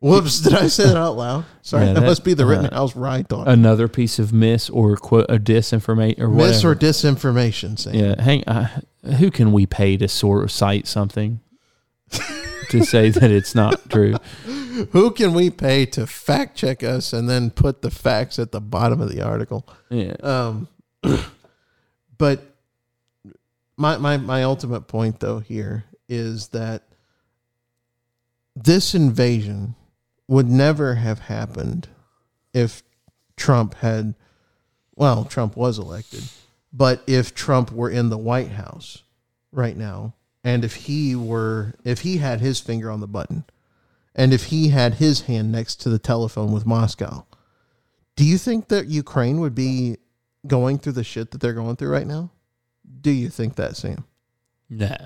[0.06, 1.44] whoops, did I say that out loud?
[1.62, 3.48] Sorry, Yeah, that, that- must be the uh, Rittenhouse ride dog.
[3.48, 6.52] Another piece of miss or quote a disinformation or whatever.
[6.52, 7.94] Miss or disinformation, Sam.
[7.94, 8.44] Yeah, hang.
[8.46, 8.80] Uh,
[9.18, 11.40] who can we pay to sort of cite something
[12.70, 14.14] to say that it's not true?
[14.92, 18.60] Who can we pay to fact check us and then put the facts at the
[18.60, 19.66] bottom of the article?
[19.90, 20.68] Yeah, Um,
[22.18, 22.42] but
[23.76, 26.82] my, my my ultimate point though here is that
[28.54, 29.74] this invasion
[30.28, 31.88] would never have happened
[32.52, 32.82] if
[33.36, 34.14] Trump had
[34.96, 36.24] well, Trump was elected,
[36.72, 39.02] but if Trump were in the White House
[39.52, 43.44] right now and if he were if he had his finger on the button
[44.14, 47.26] and if he had his hand next to the telephone with Moscow,
[48.16, 49.98] do you think that Ukraine would be
[50.46, 52.30] going through the shit that they're going through right now?
[53.00, 54.04] Do you think that, Sam?
[54.70, 54.96] no.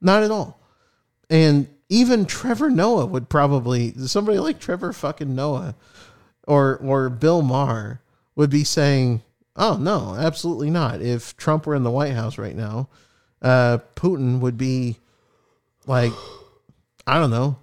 [0.00, 0.60] Not at all.
[1.30, 5.74] And even Trevor Noah would probably somebody like Trevor fucking Noah
[6.46, 8.00] or or Bill Maher
[8.34, 9.22] would be saying,
[9.54, 11.00] "Oh no, absolutely not.
[11.00, 12.88] If Trump were in the White House right now,
[13.42, 14.98] uh, Putin would be
[15.86, 16.12] like,
[17.06, 17.58] I don't know,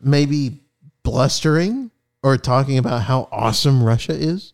[0.00, 0.60] maybe
[1.02, 1.90] blustering
[2.22, 4.52] or talking about how awesome Russia is,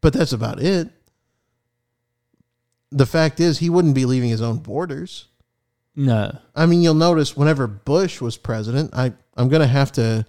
[0.00, 0.90] but that's about it."
[2.90, 5.26] The fact is, he wouldn't be leaving his own borders.
[5.98, 6.38] No.
[6.54, 10.24] I mean, you'll notice whenever Bush was president, I, I'm going to have to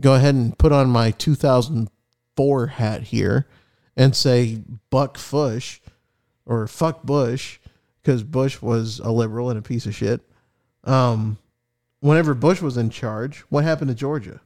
[0.00, 3.46] go ahead and put on my 2004 hat here
[3.96, 5.80] and say Buck Fush
[6.44, 7.60] or fuck Bush
[8.02, 10.22] because Bush was a liberal and a piece of shit.
[10.82, 11.38] Um,
[12.00, 14.40] whenever Bush was in charge, what happened to Georgia?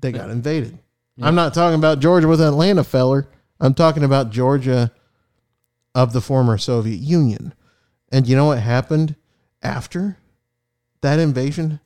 [0.00, 0.78] They got invaded.
[1.20, 3.28] I'm not talking about Georgia with Atlanta feller.
[3.60, 4.92] I'm talking about Georgia
[5.94, 7.52] of the former Soviet Union.
[8.10, 9.14] And you know what happened
[9.66, 10.16] after
[11.02, 11.80] that invasion?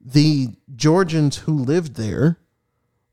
[0.00, 2.38] The Georgians who lived there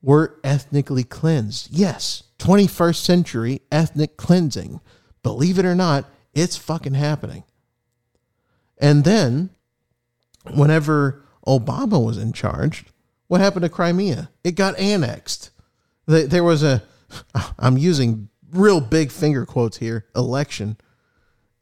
[0.02, 1.70] were ethnically cleansed.
[1.72, 4.80] Yes, 21st century ethnic cleansing.
[5.24, 7.44] Believe it or not, it's fucking happening.
[8.78, 9.50] And then,
[10.54, 12.86] whenever Obama was in charge,
[13.28, 14.30] what happened to Crimea?
[14.44, 15.50] It got annexed.
[16.06, 16.84] There was a,
[17.60, 20.78] I'm using real big finger quotes here, election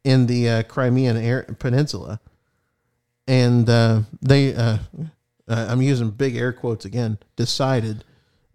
[0.06, 2.22] in the uh, Crimean Air Peninsula.
[3.28, 4.78] And uh, they, uh,
[5.48, 8.06] I'm using big air quotes again, decided,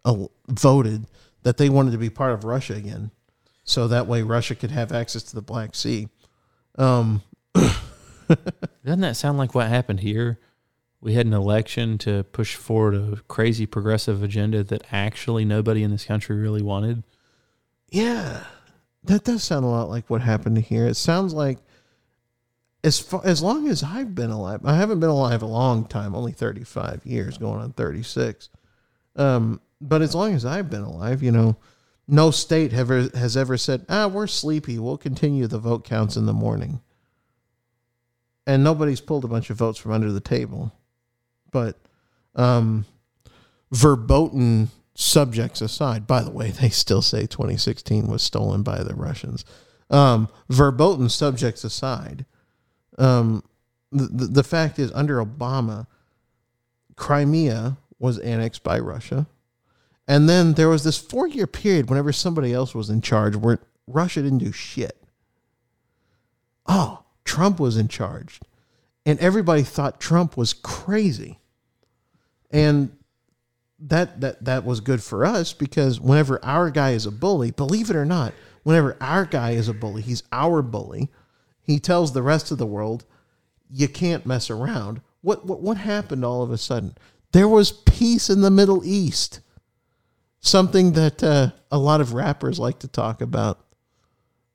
[0.05, 1.07] uh, voted
[1.43, 3.11] that they wanted to be part of Russia again.
[3.65, 6.09] So that way Russia could have access to the Black Sea.
[6.79, 7.23] Um,
[7.55, 10.39] Doesn't that sound like what happened here?
[11.01, 15.91] We had an election to push forward a crazy progressive agenda that actually nobody in
[15.91, 17.03] this country really wanted.
[17.91, 18.45] Yeah,
[19.05, 20.87] that does sound a lot like what happened here.
[20.87, 21.59] It sounds like
[22.83, 26.15] as far, as long as I've been alive, I haven't been alive a long time,
[26.15, 28.49] only 35 years, going on 36.
[29.17, 31.57] Um, but as long as I've been alive, you know,
[32.07, 34.79] no state ever has ever said, "Ah, we're sleepy.
[34.79, 36.81] We'll continue the vote counts in the morning."
[38.47, 40.73] And nobody's pulled a bunch of votes from under the table.
[41.51, 41.79] But
[42.35, 42.85] um,
[43.71, 44.71] verboten
[45.01, 49.45] subjects aside, by the way, they still say 2016 was stolen by the Russians.
[49.89, 52.27] Um, verboten subjects aside,
[52.99, 53.43] um,
[53.91, 55.87] the, the fact is, under Obama,
[56.95, 59.27] Crimea was annexed by Russia.
[60.07, 63.59] And then there was this four year period whenever somebody else was in charge where
[63.89, 64.97] Russia didn't do shit.
[66.67, 68.41] Oh, Trump was in charge.
[69.05, 71.41] And everybody thought Trump was crazy.
[72.51, 72.93] And
[73.81, 77.91] that that that was good for us because whenever our guy is a bully, believe
[77.91, 81.09] it or not, whenever our guy is a bully, he's our bully.
[81.63, 83.05] He tells the rest of the world,
[83.71, 85.01] you can't mess around.
[85.23, 86.95] What what what happened all of a sudden?
[87.33, 89.41] There was peace in the Middle East.
[90.43, 93.61] Something that uh, a lot of rappers like to talk about,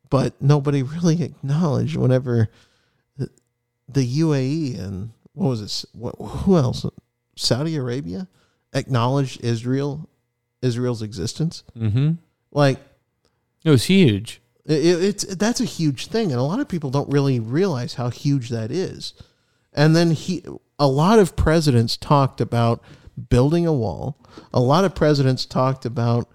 [0.09, 2.49] but nobody really acknowledged whenever
[3.17, 3.29] the,
[3.87, 5.89] the UAE and what was it?
[5.93, 6.85] What, who else?
[7.35, 8.27] Saudi Arabia
[8.75, 10.07] acknowledged Israel,
[10.61, 11.63] Israel's existence.
[11.77, 12.13] Mm-hmm.
[12.51, 12.79] Like
[13.63, 14.41] It was huge.
[14.65, 18.09] it, it's that's a huge thing, and a lot of people don't really realize how
[18.09, 19.13] huge that is.
[19.73, 20.43] And then he,
[20.77, 22.81] a lot of presidents talked about
[23.29, 24.17] building a wall.
[24.53, 26.29] A lot of presidents talked about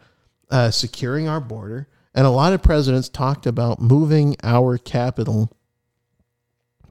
[0.51, 5.53] uh, securing our border, and a lot of presidents talked about moving our capital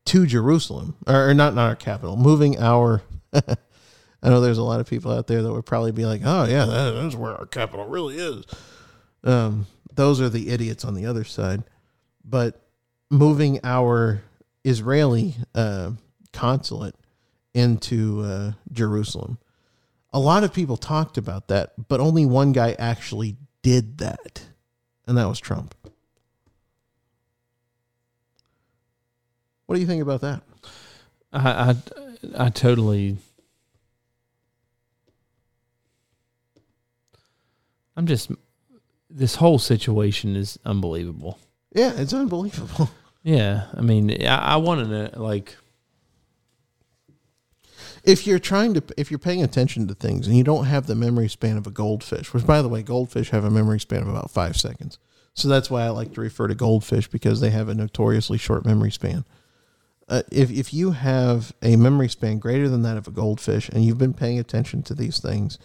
[0.05, 3.01] to Jerusalem, or, or not not our capital, moving our.
[4.22, 6.45] I know there's a lot of people out there that would probably be like, "Oh
[6.45, 8.43] yeah, that, that's where our capital really is."
[9.24, 11.63] Um, those are the idiots on the other side.
[12.24, 12.61] But
[13.09, 14.22] moving our
[14.63, 15.91] Israeli uh,
[16.34, 16.95] consulate
[17.53, 19.39] into uh, Jerusalem,
[20.11, 24.47] a lot of people talked about that, but only one guy actually did that,
[25.07, 25.76] and that was Trump.
[29.65, 30.41] What do you think about that?
[31.32, 31.76] I,
[32.36, 33.17] I, I totally.
[37.99, 38.31] I'm just.
[39.09, 41.37] This whole situation is unbelievable.
[41.75, 42.89] Yeah, it's unbelievable.
[43.21, 45.57] Yeah, I mean, I, I want to like.
[48.05, 50.95] if you're trying to if you're paying attention to things and you don't have the
[50.95, 54.07] memory span of a goldfish which by the way goldfish have a memory span of
[54.07, 54.97] about five seconds
[55.34, 58.65] so that's why i like to refer to goldfish because they have a notoriously short
[58.65, 59.26] memory span
[60.07, 63.84] uh, if, if you have a memory span greater than that of a goldfish and
[63.84, 65.59] you've been paying attention to these things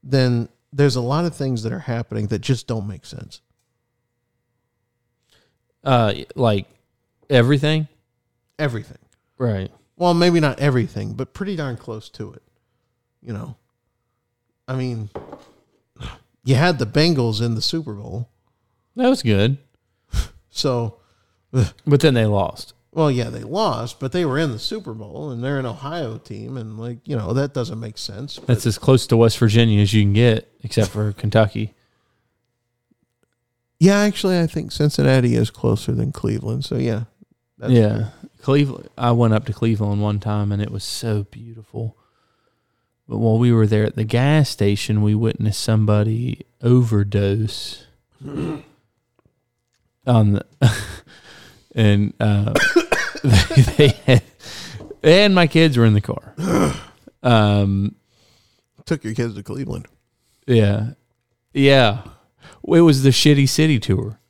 [0.00, 3.40] then there's a lot of things that are happening that just don't make sense
[5.84, 6.66] Uh, like
[7.30, 7.88] everything.
[8.58, 8.98] everything
[9.38, 9.70] Right.
[9.96, 12.42] well maybe not everything but pretty darn close to it
[13.22, 13.56] you know
[14.68, 15.10] i mean
[16.44, 18.28] you had the bengals in the super bowl
[18.96, 19.58] That was good,
[20.50, 20.98] So,
[21.50, 22.73] but then they lost.
[22.94, 26.16] Well, yeah, they lost, but they were in the Super Bowl and they're an Ohio
[26.18, 28.38] team, and like you know that doesn't make sense.
[28.38, 31.74] But That's as close to West Virginia as you can get, except for Kentucky.
[33.80, 36.64] yeah, actually, I think Cincinnati is closer than Cleveland.
[36.64, 37.04] So yeah,
[37.58, 38.08] that's yeah,
[38.40, 38.88] Cleveland.
[38.96, 41.96] I went up to Cleveland one time, and it was so beautiful.
[43.06, 47.84] But while we were there at the gas station, we witnessed somebody overdose
[48.24, 48.62] on
[50.32, 50.46] the,
[51.74, 52.54] and uh,
[53.24, 54.22] they, they had,
[55.02, 56.34] and my kids were in the car.
[57.22, 57.94] Um,
[58.84, 59.86] took your kids to Cleveland.
[60.46, 60.90] yeah,
[61.54, 62.02] yeah.
[62.68, 64.20] It was the Shitty City tour.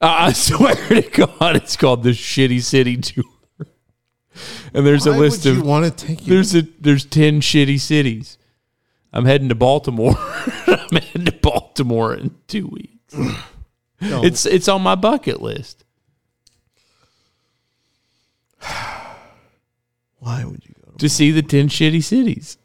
[0.00, 3.24] I swear to God, it's called the Shitty City Tour.
[4.72, 6.32] And there's Why a list of want to take you?
[6.32, 8.38] there's a there's ten shitty cities.
[9.12, 10.14] I'm heading to Baltimore.
[10.66, 13.14] I'm heading to Baltimore in two weeks.
[14.02, 14.24] No.
[14.24, 15.84] It's it's on my bucket list.
[20.18, 20.92] Why would you go?
[20.92, 22.58] To, to see the 10 shitty cities.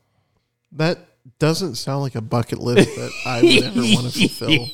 [0.74, 1.00] that
[1.40, 4.68] doesn't sound like a bucket list that I would ever want to fulfill.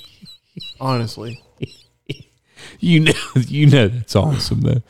[0.79, 1.41] Honestly,
[2.79, 4.81] You know, you know that's awesome though.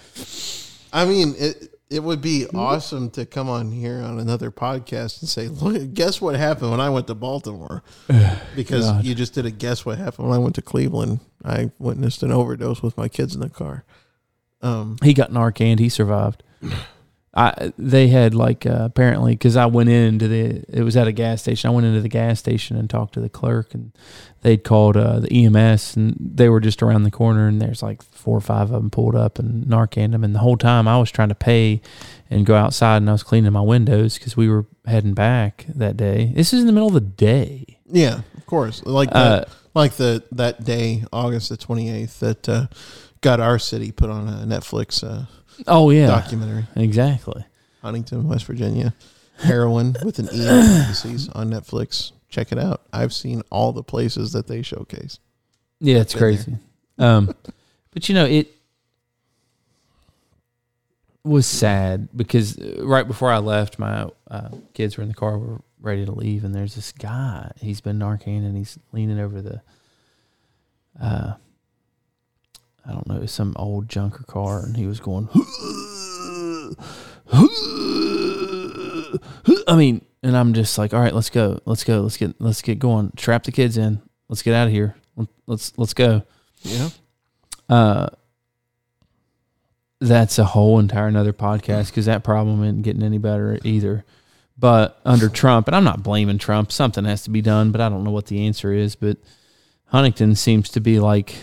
[0.93, 1.67] I mean it.
[1.89, 6.21] It would be awesome to come on here on another podcast and say, "Look, guess
[6.21, 7.83] what happened when I went to Baltimore?"
[8.55, 9.03] Because God.
[9.03, 11.19] you just did a guess what happened when I went to Cleveland.
[11.43, 13.83] I witnessed an overdose with my kids in the car.
[14.61, 15.79] Um, He got Narcan.
[15.79, 16.43] He survived.
[17.33, 21.13] I they had like uh, apparently because I went into the it was at a
[21.13, 21.69] gas station.
[21.69, 23.93] I went into the gas station and talked to the clerk, and
[24.41, 28.03] they'd called uh, the EMS, and they were just around the corner, and there's like
[28.03, 30.99] four or five of them pulled up and Narcan them, and the whole time I
[30.99, 31.81] was trying to pay
[32.29, 35.95] and go outside, and I was cleaning my windows because we were heading back that
[35.95, 36.33] day.
[36.35, 37.79] This is in the middle of the day.
[37.89, 42.49] yeah, of course, like Uh, that, like the that day, August the twenty eighth, that
[42.49, 42.67] uh,
[43.21, 45.25] got our city put on a Netflix uh,
[45.67, 46.65] Oh yeah, documentary.
[46.75, 47.45] exactly.
[47.81, 48.93] Huntington, West Virginia.
[49.37, 52.11] Heroin with an E parentheses on Netflix.
[52.29, 52.81] Check it out.
[52.93, 55.19] I've seen all the places that they showcase.
[55.79, 56.57] Yeah, it's crazy.
[56.99, 57.33] Um,
[57.91, 58.51] but you know, it
[61.23, 65.37] was sad because uh, right before I left, my uh, kids were in the car,
[65.37, 67.51] were ready to leave, and there's this guy.
[67.59, 69.61] He's been Narcan, and he's leaning over the,
[71.01, 71.33] uh,
[72.85, 75.29] I don't know, some old junker car, and he was going.
[79.67, 82.61] I mean, and I'm just like, all right, let's go, let's go, let's get, let's
[82.61, 83.11] get going.
[83.15, 84.01] Trap the kids in.
[84.29, 84.95] Let's get out of here.
[85.45, 86.23] Let's let's go.
[86.61, 86.89] Yeah.
[87.69, 88.07] Uh,
[89.99, 94.03] that's a whole entire another podcast because that problem isn't getting any better either.
[94.57, 97.89] But under Trump, and I'm not blaming Trump, something has to be done, but I
[97.89, 98.95] don't know what the answer is.
[98.95, 99.17] But
[99.87, 101.35] Huntington seems to be like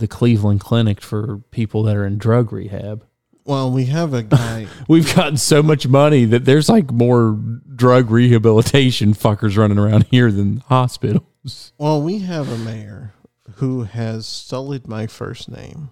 [0.00, 3.04] the Cleveland Clinic for people that are in drug rehab.
[3.44, 4.66] Well, we have a guy.
[4.88, 7.38] We've gotten so much money that there's like more
[7.74, 11.72] drug rehabilitation fuckers running around here than hospitals.
[11.78, 13.14] well, we have a mayor
[13.56, 15.90] who has sullied my first name,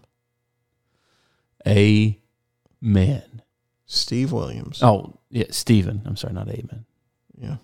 [1.66, 3.42] Amen.
[3.86, 4.82] Steve Williams.
[4.82, 6.02] Oh, yeah, Stephen.
[6.04, 6.84] I'm sorry, not Amen.
[7.38, 7.56] Yeah.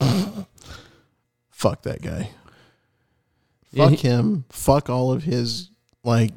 [1.50, 2.30] Fuck that guy.
[3.72, 4.44] Yeah, Fuck he- him.
[4.50, 5.70] Fuck all of his
[6.04, 6.32] like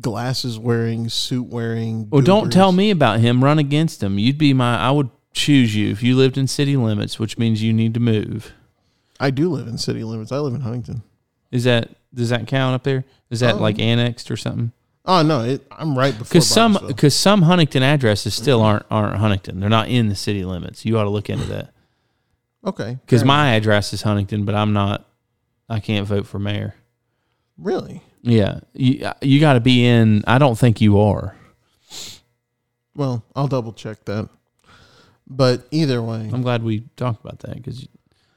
[0.00, 2.08] glasses wearing, suit wearing.
[2.10, 2.54] Well, don't goobers.
[2.54, 3.42] tell me about him.
[3.44, 4.18] Run against him.
[4.18, 4.76] You'd be my.
[4.78, 8.00] I would choose you if you lived in city limits, which means you need to
[8.00, 8.52] move.
[9.20, 10.32] I do live in city limits.
[10.32, 11.02] I live in Huntington.
[11.50, 13.04] Is that does that count up there?
[13.30, 13.58] Is that Oh.
[13.58, 14.72] like annexed or something?
[15.04, 16.24] Oh no, it, I'm right before.
[16.28, 19.60] Because some because some Huntington addresses still aren't aren't Huntington.
[19.60, 20.84] They're not in the city limits.
[20.84, 21.70] You ought to look into that.
[22.64, 25.06] okay, Because my address is Huntington, but I'm not.
[25.68, 26.74] I can't vote for mayor.
[27.56, 30.24] really Yeah, you you got to be in.
[30.26, 31.36] I don't think you are.
[32.96, 34.28] well, I'll double check that.
[35.28, 37.86] But either way, I'm glad we talked about that because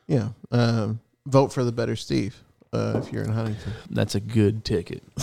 [0.08, 2.42] yeah, um, vote for the better Steve
[2.72, 3.74] uh, if you're in Huntington.
[3.90, 5.04] that's a good ticket.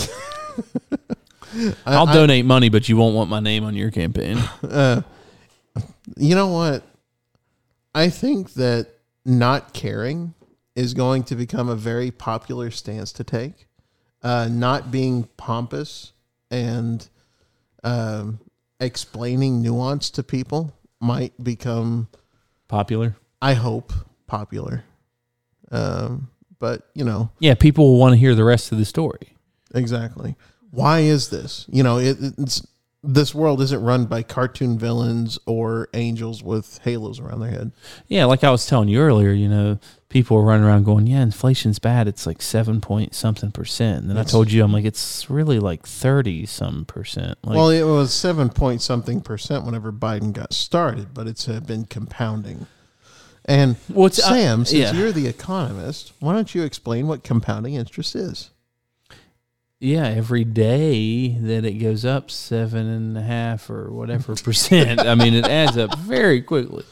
[1.55, 4.39] I- I'll I- donate money, but you won't want my name on your campaign.
[4.69, 5.03] Uh,
[6.17, 6.83] you know what?
[7.95, 8.89] I think that
[9.25, 10.33] not caring
[10.75, 13.67] is going to become a very popular stance to take.
[14.23, 16.13] Uh, not being pompous
[16.51, 17.09] and
[17.85, 18.41] um,
[18.81, 22.09] explaining nuance to people might become,
[22.69, 23.17] Popular.
[23.41, 23.93] I hope,
[24.27, 24.85] popular.
[25.71, 26.29] Um,
[26.59, 29.35] but you know, Yeah, people will want to hear the rest of the story.
[29.75, 30.35] Exactly.
[30.71, 31.67] Why is this?
[31.69, 32.67] You know, it, it's
[33.07, 37.73] this world isn't run by cartoon villains or angels with halos around their head.
[38.09, 39.79] Yeah, like I was telling you earlier, you know,
[40.09, 42.09] people are running around going, "Yeah, inflation's bad.
[42.09, 45.59] It's like seven point something percent." And then I told you, I'm like, it's really
[45.59, 47.39] like thirty some percent.
[47.45, 51.61] Like, well, it was seven point something percent whenever Biden got started, but it's uh,
[51.61, 52.67] been compounding.
[53.45, 54.93] And What's- uh, Sam, since yeah.
[54.93, 58.51] you're the economist, why don't you explain what compounding interest is?
[59.81, 65.15] Yeah, every day that it goes up seven and a half or whatever percent, I
[65.15, 66.85] mean, it adds up very quickly.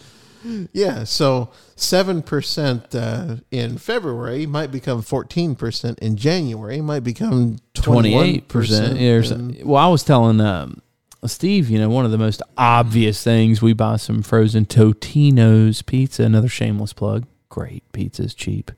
[0.72, 7.56] Yeah, so seven percent uh, in February might become fourteen percent in January, might become
[7.72, 8.98] twenty Twenty one eight percent.
[8.98, 9.64] percent.
[9.64, 10.82] Well, I was telling um,
[11.24, 16.24] Steve, you know, one of the most obvious things we buy some frozen Totino's pizza.
[16.24, 17.24] Another shameless plug.
[17.48, 18.70] Great pizza's cheap.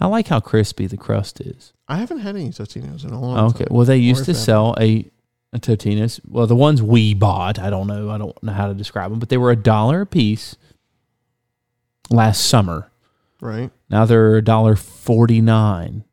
[0.00, 1.72] I like how crispy the crust is.
[1.88, 3.64] I haven't had any Totino's in a long Okay.
[3.64, 3.68] time.
[3.76, 5.10] Well, they used to sell a,
[5.52, 6.20] a Totino's.
[6.26, 8.08] Well, the ones we bought, I don't know.
[8.10, 10.56] I don't know how to describe them, but they were a dollar a piece
[12.10, 12.90] last summer.
[13.40, 13.70] Right.
[13.90, 16.04] Now they're a dollar forty nine.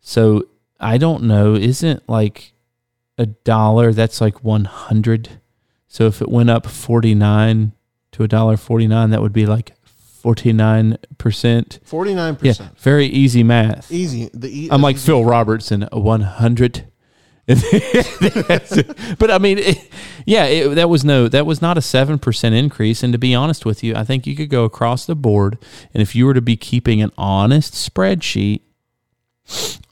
[0.00, 0.44] So
[0.80, 1.54] I don't know.
[1.54, 2.52] Isn't like
[3.18, 3.92] a dollar?
[3.92, 5.40] That's like one hundred.
[5.88, 7.72] So if it went up forty nine
[8.12, 9.72] to a dollar forty nine, that would be like
[10.26, 11.78] forty nine percent.
[11.84, 12.78] Forty nine Yeah, percent.
[12.80, 13.92] very easy math.
[13.92, 14.28] Easy.
[14.34, 16.88] The e- I'm like easy- Phil Robertson, 100.
[17.46, 19.88] but I mean, it,
[20.24, 23.04] yeah, it, that was no, that was not a seven percent increase.
[23.04, 25.56] And to be honest with you, I think you could go across the board,
[25.94, 28.62] and if you were to be keeping an honest spreadsheet,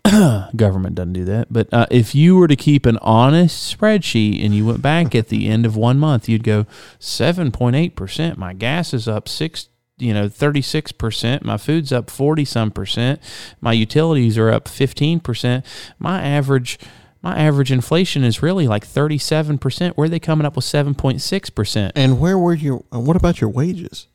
[0.57, 1.47] government doesn't do that.
[1.53, 5.29] But uh, if you were to keep an honest spreadsheet, and you went back at
[5.29, 6.67] the end of one month, you'd go
[6.99, 8.37] seven point eight percent.
[8.37, 13.21] My gas is up six you know 36% my food's up 40 some percent
[13.61, 15.65] my utilities are up 15%
[15.99, 16.79] my average
[17.23, 22.21] my average inflation is really like 37% where are they coming up with 7.6% And
[22.21, 22.85] where were your?
[22.93, 24.09] and What about your wages?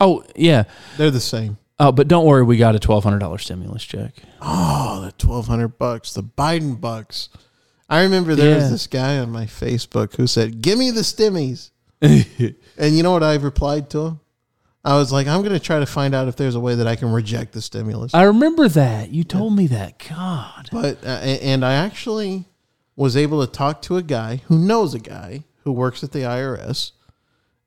[0.00, 0.64] oh yeah
[0.96, 1.58] They're the same.
[1.78, 6.14] oh but don't worry we got a $1200 stimulus check Oh, the twelve hundred bucks,
[6.14, 7.28] the Biden bucks.
[7.90, 8.56] I remember there Yeah.
[8.56, 11.70] was this guy on my Facebook who said, "Give me the stimmies,"
[12.00, 14.20] and you know what I've replied to him?
[14.84, 16.86] I was like, "I'm going to try to find out if there's a way that
[16.86, 21.08] I can reject the stimulus." i remember that you told me that god But uh,
[21.08, 22.46] and I actually
[22.96, 26.20] was able to talk to a guy who knows a guy who works at the
[26.20, 26.92] IRS,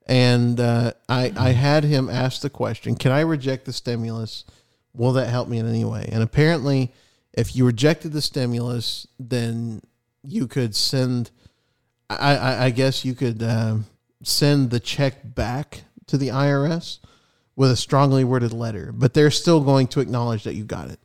[0.06, 4.44] and uh, I I had him ask the question: Can I reject the stimulus?
[4.92, 6.08] Will that help me in any way?
[6.12, 6.92] And apparently,
[7.32, 9.82] if you rejected the stimulus, then
[10.22, 11.30] you could send.
[12.10, 13.86] I I, I guess you could um,
[14.22, 16.98] send the check back to the IRS
[17.56, 20.98] with a strongly worded letter, but they're still going to acknowledge that you got it.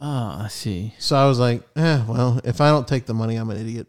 [0.00, 3.36] oh i see So I was like, eh, well, if I don't take the money,
[3.36, 3.86] I'm an idiot.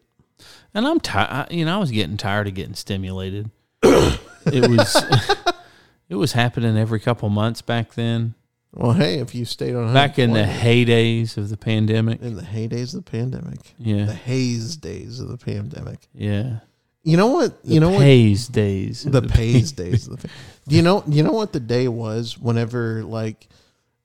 [0.74, 3.50] and i'm tired you know i was getting tired of getting stimulated
[3.84, 4.96] it was
[6.10, 8.34] it was happening every couple months back then
[8.74, 12.22] Well, hey, if you stayed on back in the heydays of the pandemic.
[12.22, 16.08] in the heydays of the pandemic, yeah, the haze days of the pandemic.
[16.14, 16.60] yeah.
[17.04, 17.58] You know what?
[17.64, 18.02] You know what?
[18.02, 19.04] Haze days.
[19.04, 20.30] The the pays days of the.
[20.68, 21.04] you know?
[21.08, 22.38] You know what the day was?
[22.38, 23.48] Whenever like.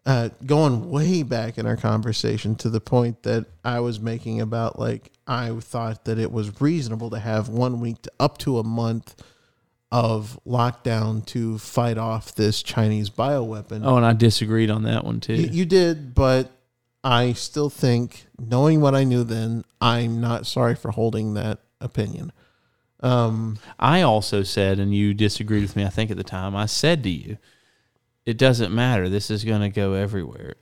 [0.07, 4.79] Uh, going way back in our conversation to the point that I was making about
[4.79, 8.65] like I thought that it was reasonable to have one week to up to a
[8.65, 9.23] month
[9.91, 13.83] of lockdown to fight off this Chinese bioweapon.
[13.85, 15.35] Oh, and I disagreed on that one too.
[15.35, 16.51] You, you did, but
[17.03, 22.33] I still think, knowing what I knew then, I'm not sorry for holding that opinion.
[23.01, 25.85] Um, I also said, and you disagreed with me.
[25.85, 27.39] I think at the time, I said to you,
[28.27, 29.09] "It doesn't matter.
[29.09, 30.55] This is going to go everywhere."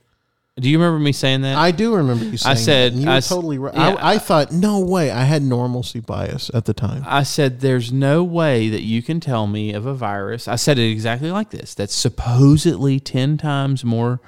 [0.59, 1.55] Do you remember me saying that?
[1.55, 2.51] I do remember you saying.
[2.51, 3.75] I said- that, you I totally right.
[3.75, 3.95] yeah.
[3.99, 5.11] I, I thought, no way.
[5.11, 7.03] I had normalcy bias at the time.
[7.05, 10.47] I said, there's no way that you can tell me of a virus.
[10.47, 14.19] I said it exactly like this that's supposedly 10 times more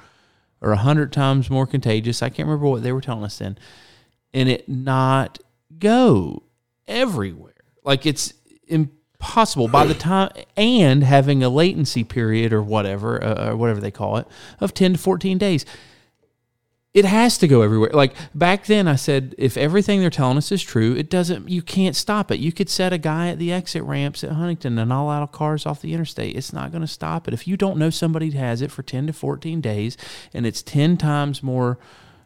[0.60, 2.22] or 100 times more contagious.
[2.22, 3.58] I can't remember what they were telling us then.
[4.32, 5.40] And it not
[5.80, 6.44] go
[6.86, 7.49] everywhere.
[7.84, 8.34] Like it's
[8.66, 13.90] impossible by the time, and having a latency period or whatever, uh, or whatever they
[13.90, 14.26] call it,
[14.60, 15.64] of 10 to 14 days
[16.92, 17.90] it has to go everywhere.
[17.92, 21.48] Like back then, I said, if everything they're telling us is true, it doesn't.
[21.48, 22.40] You can't stop it.
[22.40, 25.30] You could set a guy at the exit ramps at Huntington and all out of
[25.30, 26.36] cars off the interstate.
[26.36, 27.34] It's not going to stop it.
[27.34, 29.96] If you don't know somebody has it for ten to fourteen days,
[30.34, 31.78] and it's ten times more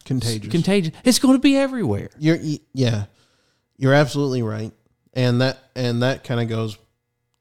[0.06, 0.50] Contagious.
[0.50, 2.08] contagious, it's going to be everywhere.
[2.18, 2.38] You're
[2.72, 3.04] yeah,
[3.76, 4.72] you're absolutely right,
[5.14, 6.76] and that and that kind of goes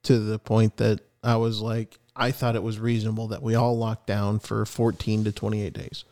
[0.03, 3.77] to the point that I was like, I thought it was reasonable that we all
[3.77, 6.03] locked down for 14 to 28 days.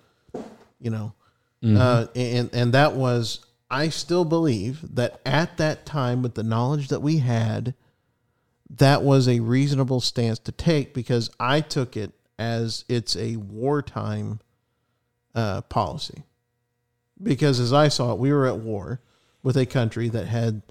[0.80, 1.14] You know,
[1.64, 6.88] uh, and and that was I still believe that at that time, with the knowledge
[6.88, 7.76] that we had,
[8.70, 14.40] that was a reasonable stance to take because I took it as it's a wartime
[15.36, 16.24] uh, policy
[17.22, 19.00] because as I saw it, we were at war
[19.44, 20.64] with a country that had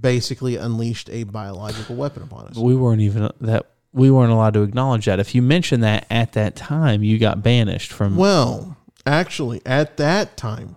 [0.00, 2.56] basically unleashed a biological weapon upon us.
[2.56, 3.66] We weren't even that.
[3.92, 5.20] We weren't allowed to acknowledge that.
[5.20, 8.16] If you mentioned that at that time, you got banished from.
[8.16, 10.76] Well, actually, at that time,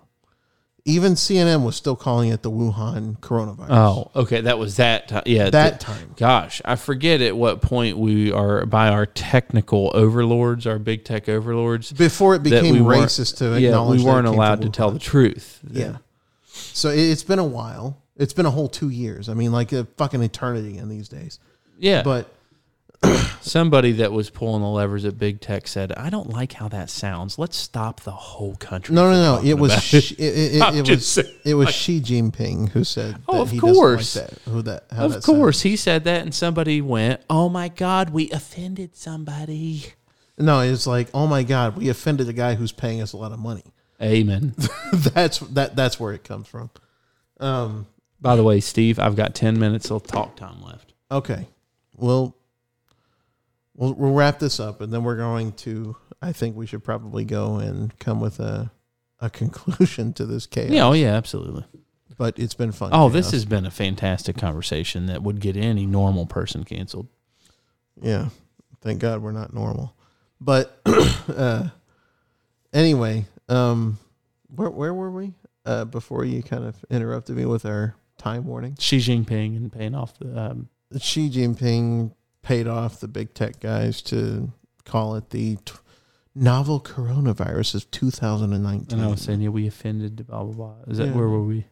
[0.86, 3.68] even CNN was still calling it the Wuhan coronavirus.
[3.72, 5.08] oh, okay, that was that.
[5.08, 5.24] Time.
[5.26, 6.14] Yeah, that th- time.
[6.16, 11.28] Gosh, I forget at what point we are by our technical overlords, our big tech
[11.28, 11.92] overlords.
[11.92, 14.92] Before it became we racist to Yeah, acknowledge we that it weren't allowed to tell
[14.92, 15.60] the truth.
[15.70, 15.98] Yeah.
[16.46, 18.02] So it's been a while.
[18.18, 19.30] It's been a whole two years.
[19.30, 21.40] I mean, like a fucking eternity in these days.
[21.78, 22.02] yeah.
[22.04, 22.34] But
[23.42, 26.90] Somebody that was pulling the levers at big tech said, "I don't like how that
[26.90, 27.38] sounds.
[27.38, 29.48] Let's stop the whole country." No, no, no.
[29.48, 33.22] It was it, it, it, it was saying, it was like- Xi Jinping who said.
[33.28, 34.14] Oh, that of he doesn't like course.
[34.16, 34.86] that, who that?
[34.90, 35.62] Of that course, sounds.
[35.62, 39.86] he said that, and somebody went, "Oh my God, we offended somebody."
[40.40, 43.32] No, it's like, oh my God, we offended a guy who's paying us a lot
[43.32, 43.64] of money.
[44.02, 44.56] Amen.
[44.94, 45.76] that's that.
[45.76, 46.72] That's where it comes from.
[47.40, 47.86] Um.
[48.20, 50.94] By the way, Steve, I've got ten minutes of talk time left.
[51.12, 51.48] Okay.
[51.96, 52.36] Well,
[53.76, 55.96] we'll we'll wrap this up, and then we're going to.
[56.22, 58.72] I think we should probably go and come with a
[59.20, 60.72] a conclusion to this chaos.
[60.72, 61.66] Yeah, oh yeah, absolutely.
[62.18, 62.90] But it's been fun.
[62.94, 67.08] Oh, this has been a fantastic conversation that would get any normal person canceled.
[68.02, 68.30] Yeah.
[68.82, 69.96] Thank God we're not normal.
[70.42, 71.70] But uh,
[72.74, 74.00] anyway, um,
[74.48, 75.34] where where were we
[75.66, 78.76] uh, before you kind of interrupted me with our time warning?
[78.80, 80.38] Xi Jinping and paying off the.
[80.52, 84.52] Um, Xi Jinping paid off the big tech guys to
[84.86, 85.74] call it the t-
[86.34, 88.98] novel coronavirus of 2019.
[88.98, 90.26] and I was saying, yeah, we offended.
[90.28, 90.74] Blah blah blah.
[90.88, 91.14] Is that Yeah.
[91.14, 91.66] where were we?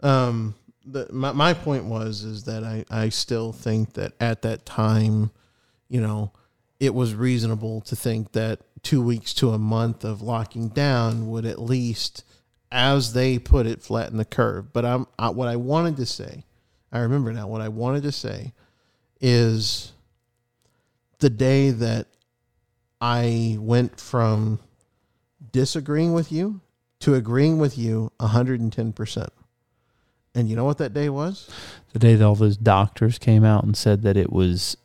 [0.00, 0.54] Um,
[0.84, 5.30] the, my my point was is that I I still think that at that time,
[5.88, 6.32] you know,
[6.80, 11.46] it was reasonable to think that two weeks to a month of locking down would
[11.46, 12.24] at least,
[12.72, 14.72] as they put it, flatten the curve.
[14.72, 16.44] But I'm I, what I wanted to say.
[16.90, 17.46] I remember now.
[17.46, 18.52] What I wanted to say
[19.20, 19.92] is
[21.20, 22.08] the day that
[23.00, 24.58] I went from
[25.52, 26.60] disagreeing with you
[27.00, 29.28] to agreeing with you 110%.
[30.34, 31.50] And you know what that day was?
[31.92, 34.76] The day that all those doctors came out and said that it was.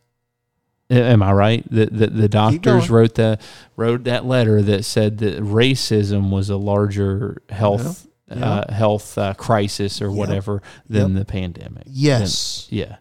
[0.90, 1.66] Am I right?
[1.70, 3.40] The the, the doctors wrote the
[3.76, 8.46] wrote that letter that said that racism was a larger health Yeah.
[8.46, 10.16] uh, health uh, crisis or Yep.
[10.16, 11.84] whatever than the pandemic.
[11.88, 12.68] Yes.
[12.70, 12.98] Yeah.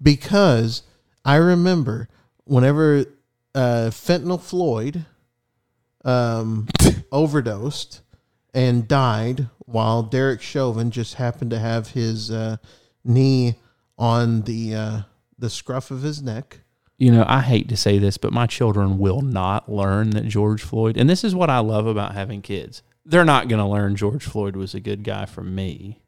[0.00, 0.82] Because
[1.24, 2.08] I remember
[2.44, 3.04] whenever
[3.54, 5.04] uh, Fentanyl Floyd
[6.04, 6.68] um,
[7.12, 8.00] overdosed
[8.52, 12.58] and died while Derek Chauvin just happened to have his uh,
[13.04, 13.56] knee
[13.98, 15.00] on the uh,
[15.38, 16.60] the scruff of his neck.
[16.96, 20.62] You know, I hate to say this, but my children will not learn that George
[20.62, 22.82] Floyd, and this is what I love about having kids.
[23.04, 26.00] They're not going to learn George Floyd was a good guy from me.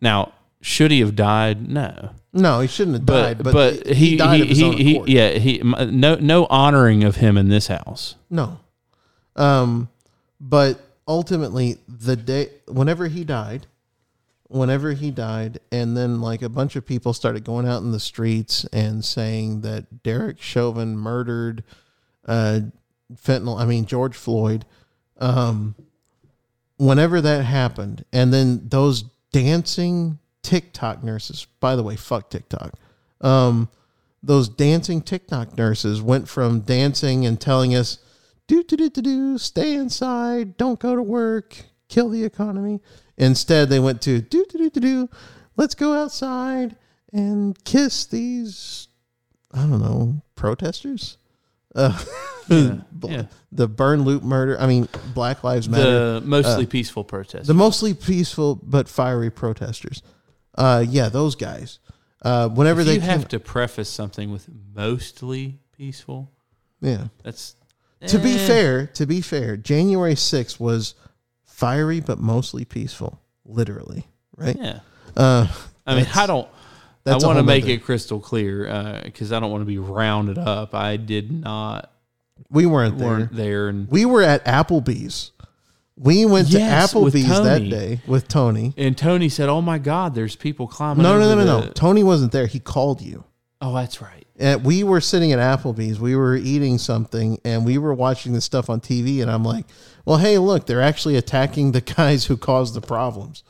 [0.00, 1.68] Now, should he have died?
[1.68, 2.10] No.
[2.32, 3.42] No, he shouldn't have But died.
[3.42, 5.08] But, but, he, he died he of his own accord.
[5.08, 8.16] yeah, he no no honoring of him in this house.
[8.28, 8.60] No.
[9.36, 9.88] Um,
[10.40, 13.66] but ultimately, the day whenever he died,
[14.48, 18.00] whenever he died, and then like a bunch of people started going out in the
[18.00, 21.64] streets and saying that Derek Chauvin murdered
[22.26, 22.60] uh,
[23.14, 23.58] fentanyl.
[23.58, 24.64] I mean George Floyd.
[25.18, 25.74] Um,
[26.76, 31.46] whenever that happened, and then those dancing TikTok nurses.
[31.58, 32.74] By the way, fuck TikTok.
[33.20, 33.68] Um,
[34.22, 37.98] those dancing TikTok nurses went from dancing and telling us,
[38.46, 42.80] do do do do do, stay inside, don't go to work, kill the economy.
[43.18, 45.10] Instead, they went to do do do do do,
[45.56, 46.76] let's go outside
[47.12, 48.88] and kiss these,
[49.52, 51.18] I don't know, protesters.
[51.74, 52.02] Uh,
[52.48, 53.22] Yeah, yeah.
[53.52, 54.58] The burn loop murder.
[54.60, 56.20] I mean, Black Lives Matter.
[56.20, 57.46] The mostly peaceful protest.
[57.46, 60.02] The mostly peaceful but fiery protesters.
[60.54, 61.80] Uh, yeah, those guys.
[62.22, 66.32] Uh, whenever if they you came, have to preface something with mostly peaceful,
[66.80, 67.08] yeah.
[67.22, 67.54] that's
[68.08, 68.46] To be eh.
[68.46, 70.94] fair, to be fair, January 6th was
[71.56, 74.06] fiery but mostly peaceful, literally,
[74.36, 74.56] right?
[74.58, 74.80] Yeah.
[75.16, 75.46] Uh,
[75.86, 76.46] I mean, I don't.
[77.06, 80.38] I want to make nother- it crystal clear because I don't want to be rounded
[80.38, 80.74] up.
[80.74, 81.90] I did not
[82.50, 83.08] we weren't there.
[83.08, 85.30] weren't there, and We were at Applebee's.
[85.98, 88.74] We went Yes, to Applebee's that day with Tony.
[88.76, 91.68] and Tony said, "Oh my God, there's people climbing." No, no, no, no, no.
[91.72, 92.46] Tony wasn't there.
[92.46, 93.24] He called you.
[93.62, 94.26] Oh, that's right.
[94.38, 95.98] And we were sitting at Applebee's.
[95.98, 99.22] We were eating something and we were watching this stuff on TV.
[99.22, 99.64] And I'm like,
[100.06, 103.42] well, hey, look, they're actually attacking the guys who caused the problems.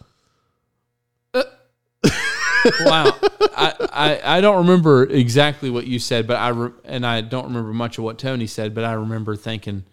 [2.80, 3.12] Wow.
[3.56, 7.44] I, I I don't remember exactly what you said, but I re- and I don't
[7.44, 9.84] remember much of what Tony said, but I remember thinking,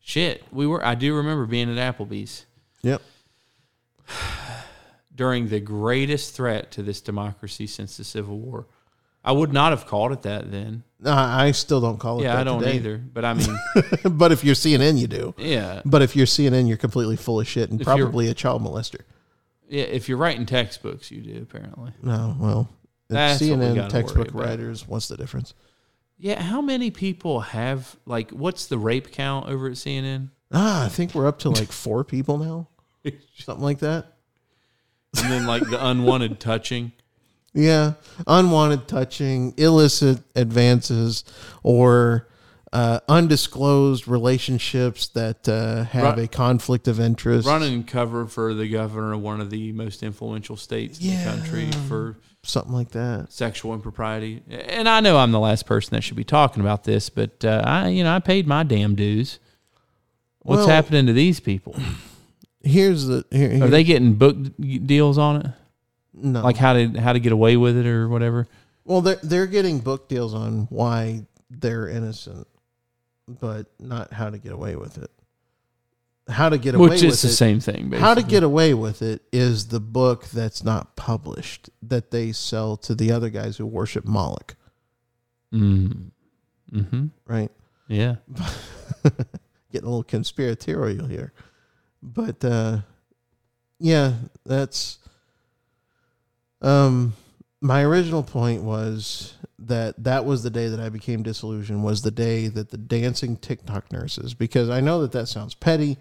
[0.00, 2.46] "Shit, we were." I do remember being at Applebee's
[2.82, 3.02] Yep.
[5.14, 8.66] during the greatest threat to this democracy since the Civil War.
[9.24, 10.82] I would not have called it that then.
[10.98, 12.76] No, I still don't call it Yeah, that I don't today.
[12.76, 12.98] either.
[12.98, 13.58] But I mean,
[14.04, 15.34] but if you're CNN, you do.
[15.38, 18.62] yeah, But if you're CNN, you're completely full of shit and If probably a child
[18.62, 19.00] molester.
[19.68, 19.84] yeah.
[19.84, 21.92] If you're writing textbooks, you do apparently.
[22.02, 22.68] No, well,
[23.08, 24.86] That's what we CNN textbook writers.
[24.86, 25.54] What's the difference?
[26.18, 28.30] Yeah, how many people have like?
[28.30, 30.28] What's the rape count over at CNN?
[30.52, 32.68] Ah, I think we're up to like four people now,
[33.38, 34.16] something like that.
[35.16, 36.92] and then like the unwanted touching.
[37.52, 37.94] Yeah,
[38.26, 41.24] unwanted touching, illicit advances,
[41.64, 42.28] or
[42.72, 47.48] uh, undisclosed relationships that uh, have Run- a conflict of interest.
[47.48, 51.24] Running cover for the governor of one of the most influential states in Yeah.
[51.24, 53.32] the country for something like that.
[53.32, 54.42] sexual impropriety.
[54.48, 57.62] And I know I'm the last person that should be talking about this, but uh,
[57.66, 59.40] I, you know, I paid my damn dues.
[60.42, 61.74] What's Well- happening to these people?
[62.62, 65.46] Here's the here, Are they getting book deals on it?
[66.22, 68.46] No Like how to how to get away with it or whatever?
[68.84, 72.46] well they're they're getting book deals on why they're innocent,
[73.28, 75.10] but not how to get away with it.
[76.28, 77.32] How to get away Which with is the it.
[77.32, 77.88] same thing.
[77.90, 77.98] Basically.
[77.98, 82.76] How to get away with it is the book that's not published that they sell
[82.78, 84.54] to the other guys who worship Moloch,
[85.52, 86.12] Mm.
[86.72, 87.06] Mm-hmm.
[87.26, 87.50] right?
[87.88, 88.16] Yeah.
[89.72, 91.32] Getting a little conspiratorial here.
[92.00, 92.78] But uh
[93.80, 94.12] yeah,
[94.46, 94.99] that's
[96.62, 97.14] um
[97.60, 102.10] my original point was that that was the day that I became disillusioned was the
[102.10, 105.98] day that the dancing TikTok nurses because I know that that sounds petty,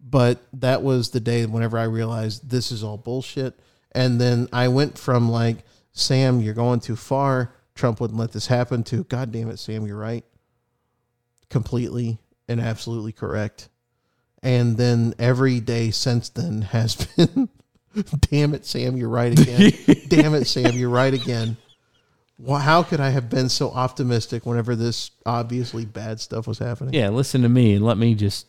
[0.00, 3.58] but that was the day whenever I realized this is all bullshit
[3.92, 8.46] and then I went from like Sam you're going too far, Trump wouldn't let this
[8.46, 10.24] happen to god damn it Sam you're right.
[11.48, 12.18] Completely
[12.48, 13.68] and absolutely correct.
[14.42, 17.48] And then every day since then has been
[18.30, 19.72] damn it Sam you're right again.
[20.08, 21.56] damn it Sam you're right again.
[22.38, 26.94] Well, how could I have been so optimistic whenever this obviously bad stuff was happening?
[26.94, 28.46] Yeah, listen to me and let me just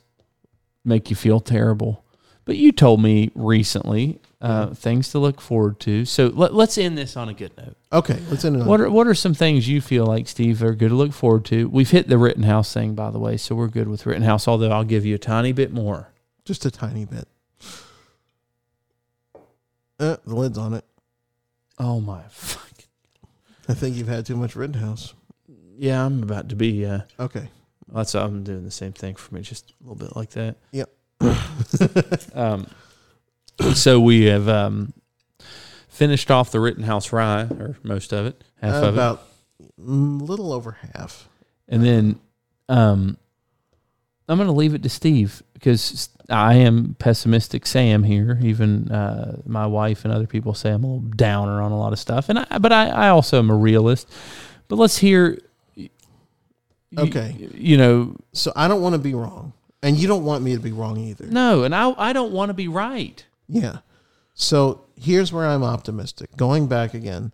[0.85, 2.05] make you feel terrible.
[2.45, 6.05] But you told me recently uh, things to look forward to.
[6.05, 7.75] So let, let's end this on a good note.
[7.93, 8.61] Okay, let's end it.
[8.61, 11.13] on- What are what are some things you feel like Steve are good to look
[11.13, 11.67] forward to?
[11.69, 14.47] We've hit the Rittenhouse thing, by the way, so we're good with Rittenhouse.
[14.47, 16.09] Although I'll give you a tiny bit more.
[16.45, 17.27] Just a tiny bit.
[20.01, 20.83] Uh, the lid's on it.
[21.77, 22.71] Oh my fuck!
[23.69, 25.13] I think you've had too much Rittenhouse.
[25.77, 26.85] Yeah, I'm about to be.
[26.85, 27.49] Uh, Okay.
[27.91, 30.57] that's I'm doing the same thing for me, just a little bit like that.
[30.71, 30.89] Yep.
[32.33, 32.65] Um,
[33.75, 34.93] so we have um,
[35.87, 38.97] finished off the Rittenhouse rye, or most of it, half of it.
[38.97, 39.21] About
[39.59, 41.27] a little over half.
[41.67, 42.19] And then
[42.69, 43.17] um,
[44.29, 48.39] I'm going to leave it to Steve because I am pessimistic Sam here.
[48.41, 51.91] Even uh, my wife and other people say I'm a little downer on a lot
[51.91, 52.29] of stuff.
[52.29, 54.09] And I, but I, I also am a realist.
[54.67, 55.37] But let's hear.
[56.97, 57.49] Okay.
[57.53, 60.59] You know, So I don't want to be wrong, and you don't want me to
[60.61, 61.25] be wrong either.
[61.25, 63.25] no, and I, I don't want to be right.
[63.47, 63.77] Yeah.
[64.33, 66.35] So here's where I'm optimistic.
[66.35, 67.31] Going back again,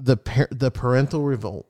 [0.00, 1.66] the par- the parental revolt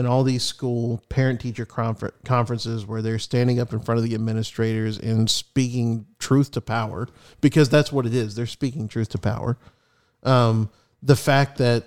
[0.00, 4.04] in all these school parent teacher confer- conferences where they're standing up in front of
[4.04, 7.06] the administrators and speaking truth to power
[7.40, 8.34] because that's what it is.
[8.34, 9.58] They're speaking truth to power.
[10.22, 10.70] Um,
[11.02, 11.84] the fact that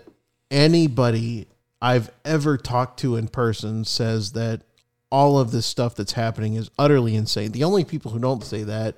[0.51, 1.47] anybody
[1.81, 4.61] I've ever talked to in person says that
[5.09, 7.51] all of this stuff that's happening is utterly insane.
[7.51, 8.95] The only people who don't say that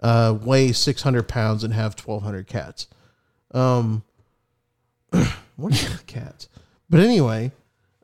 [0.00, 2.88] uh, weigh 600 pounds and have 1,200 cats.
[3.52, 4.02] Um,
[5.56, 6.48] what are cats?
[6.90, 7.52] But anyway,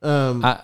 [0.05, 0.61] um, I,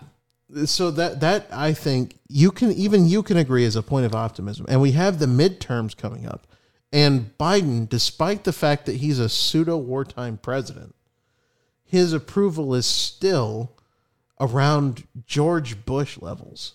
[0.65, 4.15] so that that I think you can even you can agree as a point of
[4.15, 4.67] optimism.
[4.69, 6.47] And we have the midterms coming up,
[6.93, 10.95] and Biden, despite the fact that he's a pseudo wartime president,
[11.85, 13.73] his approval is still
[14.41, 16.75] around George Bush levels,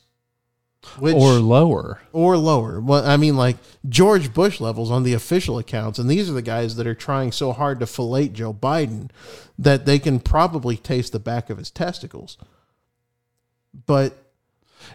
[1.00, 2.02] which or lower.
[2.14, 2.80] or lower.
[2.80, 3.58] Well, I mean, like
[3.90, 7.32] George Bush levels on the official accounts, and these are the guys that are trying
[7.32, 9.10] so hard to fillet Joe Biden
[9.58, 12.38] that they can probably taste the back of his testicles.
[13.86, 14.16] But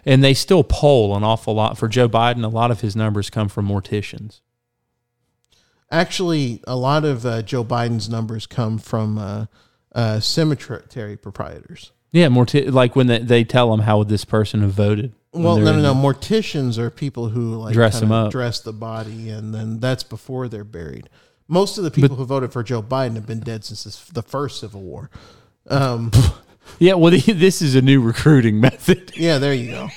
[0.05, 1.77] And they still poll an awful lot.
[1.77, 4.41] For Joe Biden, a lot of his numbers come from morticians.
[5.91, 9.45] actually, a lot of uh, Joe Biden's numbers come from uh,
[9.93, 11.91] uh, cemetery proprietors.
[12.11, 15.13] Yeah, morti- like when they, they tell them how this person have voted.
[15.33, 15.93] Well, no, no, no.
[15.93, 18.31] Morticians are people who like Dress them up.
[18.31, 21.09] dress the body, and then that's before they're buried.
[21.47, 24.21] Most of the people who voted for Joe Biden have been dead since this, the
[24.23, 25.09] first Civil War.
[25.69, 26.11] Um,
[26.79, 29.11] Yeah, well, this is a new recruiting method.
[29.21, 29.89] Yeah, there you go.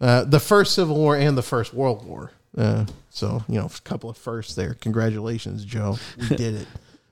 [0.00, 2.30] Uh, the first Civil War and the first World War.
[2.56, 4.74] Uh, so you know, a couple of firsts there.
[4.74, 5.98] Congratulations, Joe.
[6.18, 6.66] We did it.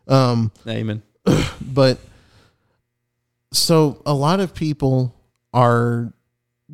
[0.08, 1.02] Um, Amen.
[1.60, 1.98] but
[3.52, 5.14] so a lot of people
[5.52, 6.12] are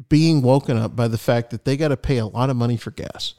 [0.09, 2.76] being woken up by the fact that they got to pay a lot of money
[2.76, 3.34] for gas.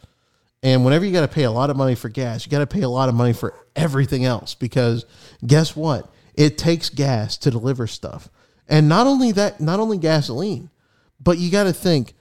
[0.61, 2.67] And whenever you got to pay a lot of money for gas, you got to
[2.67, 5.05] pay a lot of money for everything else because
[5.45, 6.11] guess what?
[6.35, 8.29] It takes gas to deliver stuff.
[8.69, 10.69] And not only that, not only gasoline,
[11.19, 12.13] but you got to think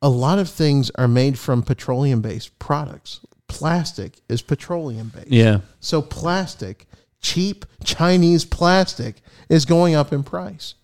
[0.00, 3.20] a lot of things are made from petroleum based products.
[3.48, 5.32] Plastic is petroleum based.
[5.32, 5.60] Yeah.
[5.80, 6.86] So plastic,
[7.20, 9.16] cheap Chinese plastic,
[9.48, 10.74] is going up in price.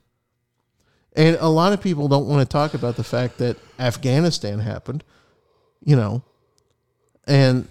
[1.17, 5.05] And a lot of people don't want to talk about the fact that Afghanistan happened,
[5.85, 6.25] you know.
[7.27, 7.69] And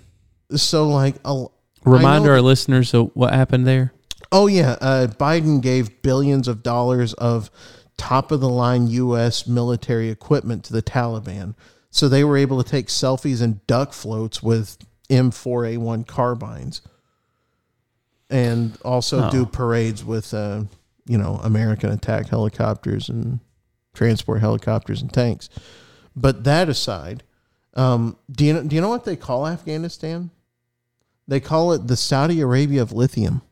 [0.55, 1.47] so like a
[1.85, 3.92] Remind our listeners of what happened there.
[4.33, 7.51] Oh yeah, uh, Biden gave billions of dollars of
[7.97, 9.45] top of the line U.S.
[9.47, 11.53] military equipment to the Taliban,
[11.91, 14.79] so they were able to take selfies and duck floats with
[15.09, 16.81] M4A1 carbines,
[18.29, 19.29] and also Oh.
[19.29, 20.63] do parades with, uh,
[21.05, 23.39] you know, American attack helicopters and
[23.93, 25.47] transport helicopters and tanks.
[26.15, 27.21] But that aside,
[27.75, 30.31] um, do you know, do you know what they call Afghanistan?
[31.27, 33.43] They call it the Saudi Arabia of lithium.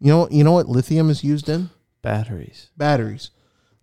[0.00, 1.70] You know, you know what lithium is used in?
[2.02, 2.70] Batteries.
[2.76, 3.30] Batteries,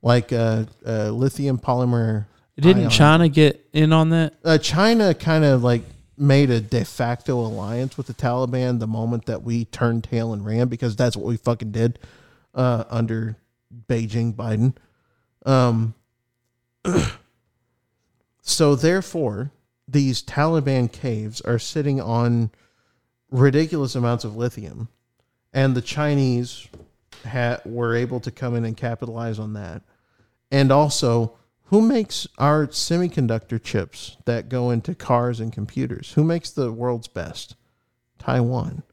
[0.01, 2.25] like uh, uh, lithium polymer.
[2.57, 2.91] Didn't ion.
[2.91, 4.35] China get in on that?
[4.43, 5.83] Uh, China kind of like
[6.17, 10.45] made a de facto alliance with the Taliban the moment that we turned tail and
[10.45, 11.97] ran because that's what we fucking did
[12.53, 13.38] uh, under
[13.88, 14.75] Beijing Biden.
[15.45, 15.95] Um,
[18.41, 19.51] so therefore,
[19.88, 22.51] these Taliban caves are sitting on
[23.29, 24.89] ridiculous amounts of lithium,
[25.53, 26.68] and the Chinese
[27.65, 29.82] were able to come in and capitalize on that.
[30.52, 36.14] And also, who makes our semiconductor chips that go into cars and computers?
[36.14, 37.56] Who makes the world's best?
[38.19, 38.84] Taiwan.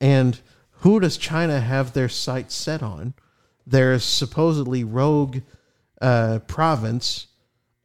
[0.00, 0.40] And
[0.82, 3.14] who does China have their sights set on?
[3.66, 5.38] Their supposedly rogue
[6.00, 7.28] uh, province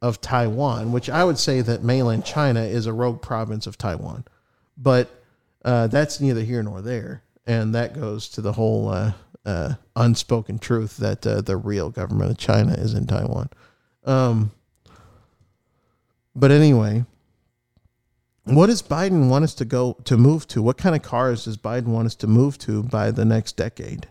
[0.02, 4.26] of Taiwan, which I would say that mainland China is a rogue province of Taiwan.
[4.78, 5.10] But
[5.64, 7.24] uh, that's neither here nor there.
[7.48, 9.14] And that goes to the whole uh,
[9.46, 13.50] uh, unspoken truth that uh, the real government of China is in Taiwan.
[14.06, 14.52] Um,
[16.36, 17.06] but anyway,
[18.44, 20.62] what does Biden want us to go to move to?
[20.62, 24.08] What kind of cars does Biden want us to move to by the next decade?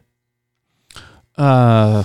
[1.36, 2.02] Uh,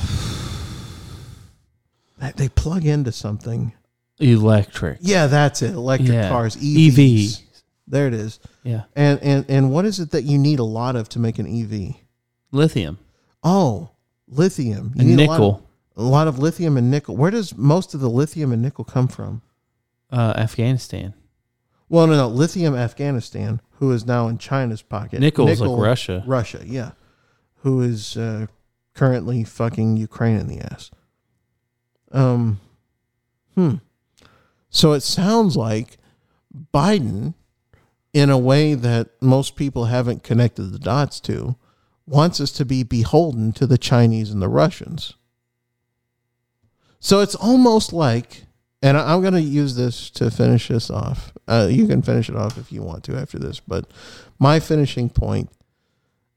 [2.35, 3.73] They- plug into something.
[4.19, 4.99] electric.
[5.01, 5.71] Yeah, that's it.
[5.73, 6.29] Electric Yeah.
[6.29, 7.39] cars, EVs.
[7.39, 7.43] EV.
[7.87, 8.39] There it is.
[8.63, 8.83] Yeah.
[8.95, 11.47] And and and what is it that you need a lot of to make an
[11.47, 11.95] EV?
[12.51, 12.99] Lithium
[13.43, 13.89] Oh,
[14.27, 14.91] lithium.
[14.95, 15.67] You and need a lot of- nickel.
[15.97, 17.17] A lot of lithium and nickel.
[17.17, 19.41] Where does most of the lithium and nickel come from?
[20.09, 21.13] Uh, Afghanistan.
[21.89, 25.19] Well, no, no, lithium Afghanistan, who is now in China's pocket.
[25.19, 26.23] Nickel's like Russia.
[26.25, 26.91] Russia, yeah,
[27.57, 28.47] who is uh,
[28.93, 30.89] currently fucking Ukraine in the ass.
[32.13, 32.61] Um,
[33.55, 33.75] hmm.
[34.69, 35.97] So it sounds like
[36.73, 37.33] Biden,
[38.13, 41.55] in a way that most people haven't connected the dots to,
[42.05, 45.13] wants us to be beholden to the Chinese and the Russians.
[46.99, 48.43] So it's almost like,
[48.81, 51.31] and I'm going to use this to finish this off.
[51.47, 53.89] Uh, you can finish it off if you want to after this, but
[54.39, 55.49] my finishing point,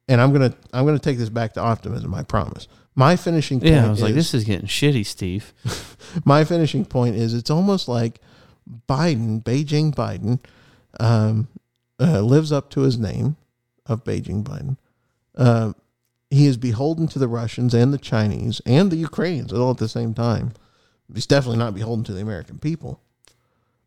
[0.08, 2.12] and I'm gonna I'm gonna take this back to optimism.
[2.14, 2.68] I promise.
[2.94, 3.72] My finishing point.
[3.72, 5.54] Yeah, I was like, is- this is getting shitty, Steve.
[6.26, 8.20] my finishing point is it's almost like
[8.88, 10.40] Biden, Beijing Biden,
[11.00, 11.48] um,
[12.00, 13.36] uh, lives up to his name
[13.86, 14.76] of Beijing Biden.
[15.34, 15.72] Uh,
[16.30, 19.88] he is beholden to the Russians and the Chinese and the Ukrainians all at the
[19.88, 20.52] same time.
[21.12, 23.00] He's definitely not beholden to the American people.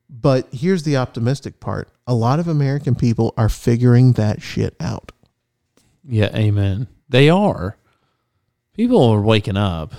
[0.10, 5.12] But here's the optimistic part a lot of American people are figuring that shit out.
[6.08, 6.88] Yeah, amen.
[7.10, 7.78] They are.
[8.74, 9.94] People are waking up.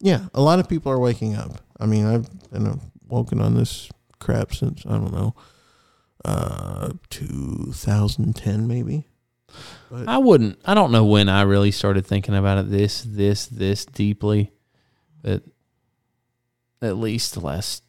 [0.00, 1.60] Yeah, a lot of people are waking up.
[1.78, 5.34] I mean, I've been woken on this crap since I don't know,
[6.24, 9.08] uh, 2010 maybe.
[9.90, 10.58] But I wouldn't.
[10.64, 14.52] I don't know when I really started thinking about it this, this, this deeply,
[15.22, 15.42] but
[16.80, 17.82] at least the last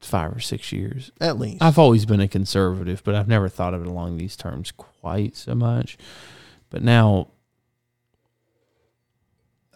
[0.00, 1.10] five or six years.
[1.20, 4.36] at least, I've always been a conservative, but I've never thought of it along these
[4.36, 5.96] terms quite so much.
[6.70, 7.28] But now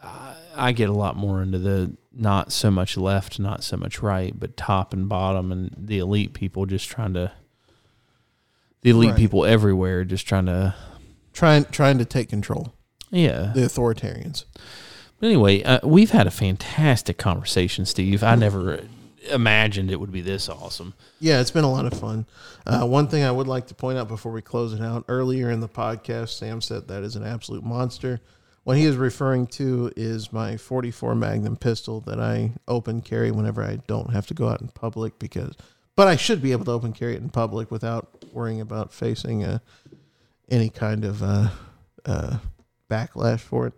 [0.02, 4.02] I, I get a lot more into the not so much left, not so much
[4.02, 7.32] right, but top and bottom, and the elite people just trying to.
[8.82, 9.18] The elite Right.
[9.18, 10.74] people everywhere just trying to.
[11.32, 12.74] trying trying to take control.
[13.10, 13.52] Yeah.
[13.54, 14.44] The authoritarians.
[15.18, 18.22] But anyway, uh, we've had a fantastic conversation, Steve.
[18.22, 18.80] I never
[19.30, 20.94] imagined it would be this awesome.
[21.20, 22.24] Yeah, it's been a lot of fun.
[22.66, 25.50] Uh, one thing I would like to point out before we close it out earlier
[25.50, 28.20] in the podcast, Sam said that is an absolute monster.
[28.64, 33.62] What he is referring to is my 44 Magnum pistol that I open carry whenever
[33.62, 35.54] I don't have to go out in public because,
[36.00, 39.44] but I should be able to open carry it in public without worrying about facing
[39.44, 39.60] a,
[40.48, 41.50] any kind of uh,
[42.06, 42.38] uh,
[42.88, 43.74] backlash for it.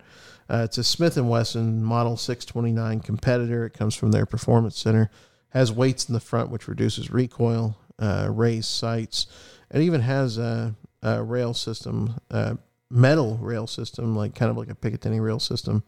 [0.48, 3.66] Uh, it's a Smith and Wesson Model 629 competitor.
[3.66, 5.10] It comes from their performance center.
[5.48, 7.76] Has weights in the front, which reduces recoil.
[7.98, 9.26] Uh, raised sights.
[9.72, 12.54] It even has a, a rail system, uh,
[12.88, 15.82] metal rail system, like kind of like a Picatinny rail system,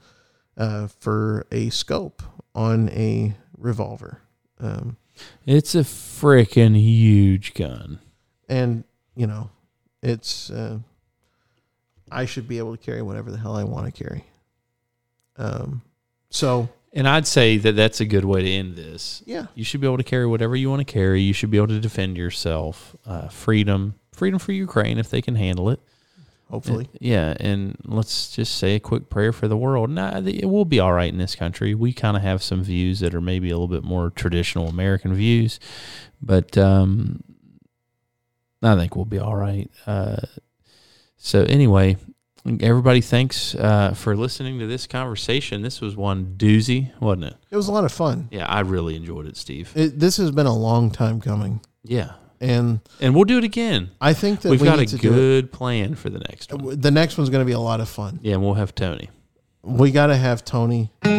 [0.57, 2.25] uh, for a scope
[2.57, 4.21] on a revolver.
[4.59, 4.97] Um,
[5.47, 8.01] It's a freaking huge gun.
[8.49, 8.85] and
[9.17, 9.51] you know,
[10.03, 10.79] it's uh,
[12.11, 14.25] I should be able to carry whatever the hell I want to carry.
[15.37, 15.83] Um,
[16.31, 19.23] so And I'd say that that's a good way to end this.
[19.27, 21.21] yeah, You should be able to carry whatever you want to carry.
[21.23, 22.95] You should be able to defend yourself.
[23.07, 25.81] Uh, freedom, freedom for Ukraine if they can handle it.
[26.51, 29.91] Hopefully, Yeah, and let's just say a quick prayer for the world.
[29.99, 31.75] It will be all right in this country.
[31.75, 35.15] We kind of have some views that are maybe a little bit more traditional American
[35.15, 35.59] views,
[36.23, 37.23] but um,
[38.63, 39.71] I think we'll be all right.
[39.87, 40.23] Uh,
[41.17, 41.97] so anyway,
[42.61, 45.63] everybody, thanks uh, for listening to this conversation.
[45.63, 47.37] This was one doozy, wasn't it?
[47.51, 48.29] it was a lot of fun.
[48.31, 49.73] Yeah, I really enjoyed it, Steve.
[49.75, 52.13] It, this has been a long time coming, Yeah,
[52.45, 53.91] and and we'll do it again.
[54.01, 56.79] I think that We've we got a good plan for the next one.
[56.81, 58.21] The next one's going to be a lot of fun.
[58.23, 59.11] Yeah, and we'll have Tony.
[59.63, 60.91] We got to have Tony.
[61.03, 61.11] We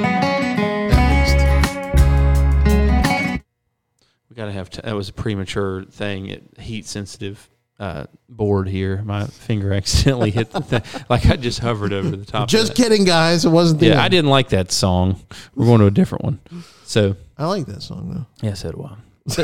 [4.36, 4.70] got to have.
[4.70, 6.28] T- that was a premature thing.
[6.28, 7.50] It heat sensitive
[7.80, 9.02] uh, board here.
[9.04, 10.82] My finger accidentally hit the thing.
[11.10, 12.48] Like I just hovered over the top.
[12.50, 13.46] Just kidding, guys.
[13.46, 14.02] It wasn't the Yeah, end.
[14.02, 15.20] I didn't like that song.
[15.56, 16.40] We're going to a different one.
[16.84, 18.96] So I like that song though, yeah, so do I.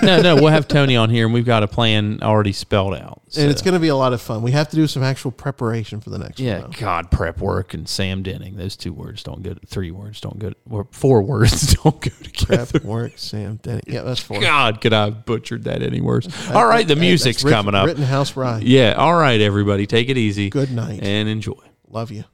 [0.04, 3.24] No, no, we'll have Tony on here, and we've got a plan already spelled out.
[3.36, 4.44] and it's going to be a lot of fun.
[4.44, 6.72] We have to do some actual preparation for the next yeah, one.
[6.78, 8.58] God, prep work and Sam Denning.
[8.58, 9.56] Those two words don't go.
[9.66, 10.54] Three words don't go.
[10.70, 12.80] Or four words don't go together.
[12.80, 13.82] Prep work, Sam Denny.
[13.88, 14.40] Yeah, that's four.
[14.40, 16.28] God, could I have butchered that any worse?
[16.52, 17.88] All right, the music's coming up.
[17.88, 18.64] Rittenhouse Ride.
[18.64, 21.02] Yeah, all right, everybody, take it easy Good night.
[21.02, 21.54] and enjoy.
[21.88, 22.26] Love you.